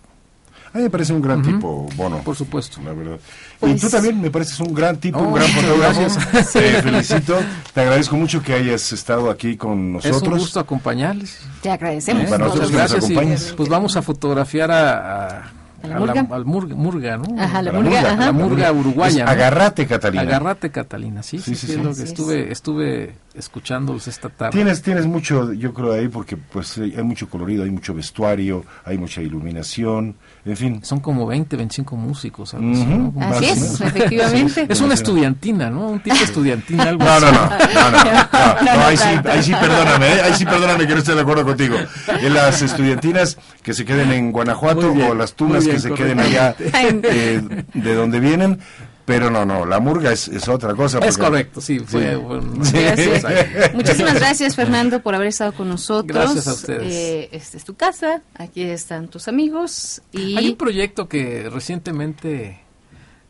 A 0.73 0.77
mí 0.77 0.83
me 0.83 0.89
parece 0.89 1.13
un 1.13 1.21
gran 1.21 1.41
tipo, 1.41 1.87
Bono. 1.95 2.19
por 2.19 2.35
supuesto. 2.35 2.79
La 2.85 2.93
verdad. 2.93 3.17
Pues- 3.59 3.75
y 3.77 3.79
tú 3.79 3.89
también 3.89 4.21
me 4.21 4.29
pareces 4.29 4.59
un 4.59 4.73
gran 4.73 4.97
tipo, 4.97 5.19
un 5.19 5.33
gran 5.33 5.47
fotógrafo. 5.49 5.99
gracias. 6.01 6.53
Te 6.53 6.81
felicito. 6.83 7.37
Te 7.73 7.81
agradezco 7.81 8.15
mucho 8.15 8.41
que 8.43 8.53
hayas 8.53 8.91
estado 8.91 9.29
aquí 9.31 9.57
con 9.57 9.97
Es 9.97 10.05
un 10.05 10.11
nosotros. 10.11 10.39
gusto 10.39 10.59
acompañarles. 10.59 11.39
Te 11.61 11.71
agradecemos. 11.71 12.23
Y 12.23 12.25
para 12.27 12.45
nosotros 12.45 12.69
que 12.71 12.77
nos 12.77 12.91
Gracias 12.91 13.51
y, 13.51 13.53
pues 13.55 13.67
vamos 13.69 13.97
a 13.97 14.01
fotografiar 14.01 14.71
a, 14.71 15.27
a- 15.39 15.51
¿A 15.83 15.87
la 15.87 15.95
a 15.95 15.99
murga? 15.99 16.27
al 16.31 16.45
murga, 16.45 16.75
murga, 16.75 17.17
¿no? 17.17 17.41
Ajá, 17.41 17.61
la 17.61 17.69
A 17.71 17.73
la 17.73 17.79
murga, 17.79 17.89
murga, 17.99 18.11
ajá. 18.13 18.23
A 18.23 18.25
la 18.27 18.31
murga 18.31 18.71
uruguaya. 18.71 19.19
Es 19.23 19.25
¿no? 19.25 19.31
Agarrate, 19.31 19.85
Catalina. 19.87 20.21
Agarrate, 20.23 20.69
Catalina, 20.71 21.23
sí, 21.23 21.37
sí, 21.39 21.43
Sí, 21.43 21.55
sí, 21.55 21.67
sí, 21.67 21.73
sí. 21.73 21.79
es 21.79 21.85
lo 21.85 21.95
que 21.95 22.03
estuve, 22.03 22.51
estuve 22.51 23.15
escuchándolos 23.33 24.07
esta 24.07 24.29
tarde. 24.29 24.51
Tienes, 24.51 24.81
tienes 24.81 25.05
mucho, 25.05 25.53
yo 25.53 25.73
creo, 25.73 25.93
ahí, 25.93 26.07
porque 26.09 26.35
pues 26.35 26.77
hay 26.77 27.01
mucho 27.03 27.29
colorido, 27.29 27.63
hay 27.63 27.69
mucho 27.71 27.93
vestuario, 27.93 28.65
hay 28.83 28.97
mucha 28.97 29.21
iluminación, 29.21 30.15
en 30.45 30.57
fin. 30.57 30.83
Son 30.83 30.99
como 30.99 31.25
20, 31.25 31.55
25 31.55 31.95
músicos. 31.95 32.53
algo. 32.53 32.67
¿no? 32.67 33.13
Así 33.25 33.45
es, 33.45 33.81
efectivamente. 33.81 34.65
Es 34.67 34.81
una 34.81 34.93
estudiantina, 34.93 35.69
¿no? 35.69 35.87
Un 35.89 35.99
tipo 36.01 36.15
estudiantina, 36.17 36.83
algo 36.83 37.03
No, 37.03 37.11
así. 37.11 37.25
no, 37.25 37.31
no, 37.31 37.49
no, 37.49 37.91
no, 37.91 38.61
no, 38.65 38.75
no, 38.77 38.85
ahí 38.85 38.97
sí, 38.97 39.07
ahí 39.25 39.43
sí 39.43 39.53
perdóname, 39.53 40.07
¿eh? 40.07 40.21
ahí 40.23 40.33
sí 40.33 40.45
perdóname 40.45 40.87
que 40.87 40.93
no 40.93 40.99
estoy 40.99 41.15
de 41.15 41.21
acuerdo 41.21 41.45
contigo. 41.45 41.75
En 42.07 42.33
las 42.33 42.61
estudiantinas 42.61 43.37
que 43.63 43.73
se 43.73 43.85
queden 43.85 44.11
en 44.11 44.31
Guanajuato 44.31 44.91
o 44.91 45.13
las 45.13 45.33
tunas 45.33 45.65
que 45.73 45.79
se 45.79 45.91
queden 45.93 46.19
allá 46.19 46.55
eh, 46.59 47.41
de 47.73 47.93
donde 47.95 48.19
vienen, 48.19 48.59
pero 49.05 49.29
no, 49.31 49.43
no, 49.45 49.65
la 49.65 49.79
murga 49.79 50.11
es, 50.11 50.27
es 50.27 50.47
otra 50.47 50.73
cosa. 50.75 50.99
Es 50.99 51.17
correcto, 51.17 51.61
sí. 51.61 51.79
Fue, 51.79 52.09
Sí. 52.11 52.15
un- 52.15 52.63
Sí. 52.65 52.77
Gracias. 52.77 53.73
Muchísimas 53.73 54.15
gracias, 54.15 54.55
Fernando, 54.55 55.01
por 55.01 55.15
haber 55.15 55.27
estado 55.29 55.51
con 55.53 55.67
nosotros. 55.69 56.15
Gracias 56.15 56.47
a 56.47 56.53
ustedes. 56.53 56.93
Eh, 56.93 57.29
esta 57.31 57.57
es 57.57 57.63
tu 57.65 57.75
casa, 57.75 58.21
aquí 58.35 58.61
están 58.63 59.07
tus 59.07 59.27
amigos 59.27 60.01
y 60.11 60.37
Hay 60.37 60.49
un 60.49 60.55
proyecto 60.57 61.07
que 61.09 61.49
recientemente 61.49 62.59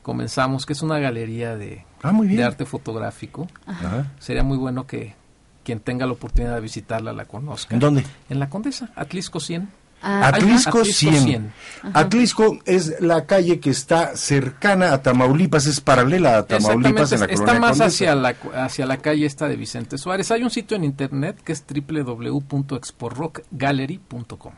comenzamos, 0.01 0.65
que 0.65 0.73
es 0.73 0.81
una 0.81 0.99
galería 0.99 1.55
de, 1.55 1.85
Ah, 2.01 2.11
muy 2.11 2.27
bien. 2.27 2.39
de 2.39 2.43
arte 2.45 2.65
fotográfico. 2.65 3.47
Ajá. 3.65 4.07
Sería 4.19 4.43
muy 4.43 4.57
bueno 4.57 4.85
que 4.87 5.15
quien 5.63 5.79
tenga 5.81 6.05
la 6.05 6.13
oportunidad 6.13 6.55
de 6.55 6.61
visitarla 6.61 7.13
la 7.13 7.25
conozca. 7.25 7.75
¿En 7.75 7.79
dónde? 7.79 8.03
En 8.29 8.39
la 8.39 8.49
Condesa, 8.49 8.89
Atlisco 8.95 9.39
100. 9.39 9.69
Ah, 10.01 10.29
Atlisco 10.29 10.79
Atlisco 10.79 11.11
100. 11.11 11.23
100. 11.23 11.51
Atlisco 11.93 12.57
es 12.65 13.01
la 13.01 13.25
calle 13.25 13.59
que 13.59 13.69
está 13.69 14.15
cercana 14.15 14.93
a 14.93 15.01
Tamaulipas, 15.01 15.65
es 15.65 15.81
paralela 15.81 16.37
a 16.37 16.45
Tamaulipas 16.45 17.11
en 17.11 17.19
la 17.19 17.25
está 17.25 17.35
colonia 17.37 17.59
más 17.59 17.69
Condesa. 17.71 17.85
hacia 17.85 18.15
la, 18.15 18.33
hacia 18.63 18.85
la 18.85 18.95
calle 18.97 19.25
esta 19.25 19.49
de 19.49 19.57
Vicente 19.57 19.97
Suárez. 19.97 20.31
Hay 20.31 20.43
un 20.43 20.49
sitio 20.51 20.77
en 20.77 20.85
internet 20.85 21.41
que 21.43 21.51
es 21.51 21.65
www.exporockgallery.com. 21.67 24.53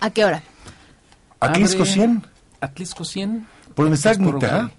¿a 0.00 0.10
qué 0.10 0.24
hora? 0.24 0.42
Atlisco 1.40 1.82
Abre- 1.82 1.92
100, 1.92 2.26
Atlisco 2.60 3.04
100. 3.04 3.46
por 3.74 3.84
donde 3.86 3.96
está 3.96 4.10
Agnita, 4.10 4.46
Gallery. 4.48 4.70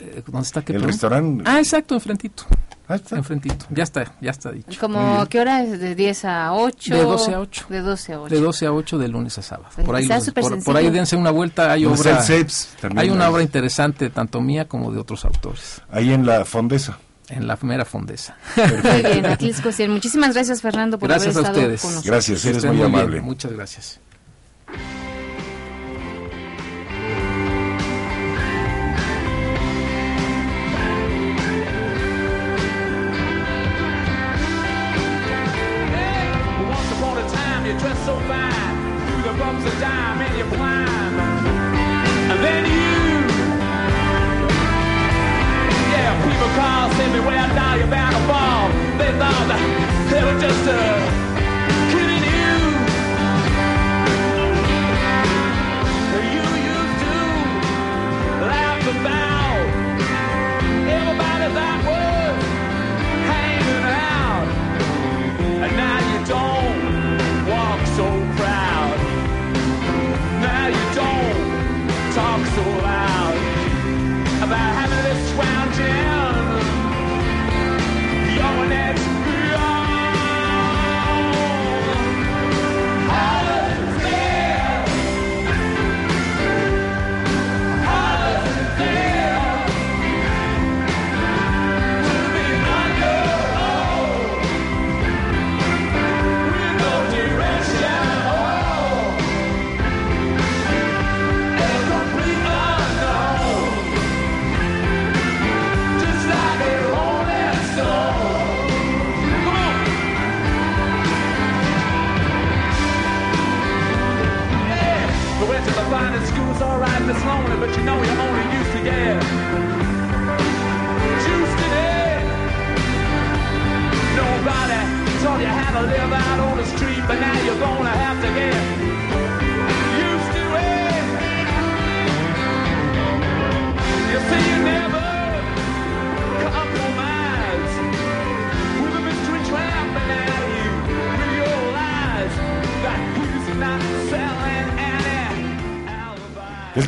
Eh, 0.00 0.22
¿Dónde 0.26 0.46
está 0.46 0.62
qué, 0.62 0.72
el 0.72 0.78
perdón? 0.78 0.90
restaurante. 0.92 1.44
Ah, 1.46 1.58
exacto, 1.58 1.94
enfrentito. 1.94 2.44
Ahí 2.88 2.96
está. 2.96 3.16
Enfrentito. 3.16 3.66
Ya 3.70 3.82
está, 3.82 4.12
ya 4.20 4.30
está 4.30 4.50
dicho. 4.50 4.80
¿Como 4.80 5.26
qué 5.26 5.40
hora 5.40 5.62
es? 5.62 5.78
¿De 5.78 5.94
10 5.94 6.24
a 6.24 6.52
8? 6.54 6.94
De 6.96 7.02
12 7.02 7.34
a 7.34 7.40
8. 7.40 7.66
De 7.68 7.80
12 7.82 8.12
a 8.14 8.20
8. 8.22 8.34
De 8.34 8.40
12 8.40 8.66
a 8.66 8.72
8 8.72 8.98
de 8.98 9.08
lunes 9.08 9.38
a 9.38 9.42
sábado. 9.42 9.68
Pues 9.74 9.86
Por 9.86 9.94
ahí, 9.96 10.02
está 10.04 10.14
los- 10.16 10.24
súper 10.24 10.42
por, 10.42 10.64
por 10.64 10.76
ahí 10.76 10.88
dense 10.90 11.14
una 11.14 11.30
vuelta. 11.30 11.70
Hay, 11.72 11.84
está 11.84 12.10
obra, 12.12 12.22
CEPS, 12.22 12.68
hay 12.96 13.10
una 13.10 13.28
obra 13.28 13.42
interesante, 13.42 14.08
tanto 14.10 14.40
mía 14.40 14.66
como 14.66 14.90
de 14.90 14.98
otros 14.98 15.24
autores, 15.26 15.82
Ahí 15.90 16.12
en 16.12 16.24
la 16.24 16.44
Fondesa. 16.46 16.98
en 17.28 17.46
la 17.46 17.56
primera 17.56 17.84
fondesa. 17.84 18.36
Muy 18.56 19.02
bien, 19.02 19.26
Atlisco 19.26 19.70
100. 19.70 19.90
Muchísimas 19.90 20.32
gracias, 20.32 20.62
Fernando, 20.62 20.98
por 20.98 21.10
Gracias 21.10 21.36
a 21.36 21.40
haber 21.40 21.50
estado 21.50 21.58
ustedes. 21.60 21.80
con 21.82 21.90
nosotros. 21.90 22.10
Gracias, 22.10 22.44
eres 22.46 22.64
muy 22.64 22.76
bien. 22.76 22.86
amable. 22.86 23.20
Muchas 23.20 23.52
gracias. 23.52 24.00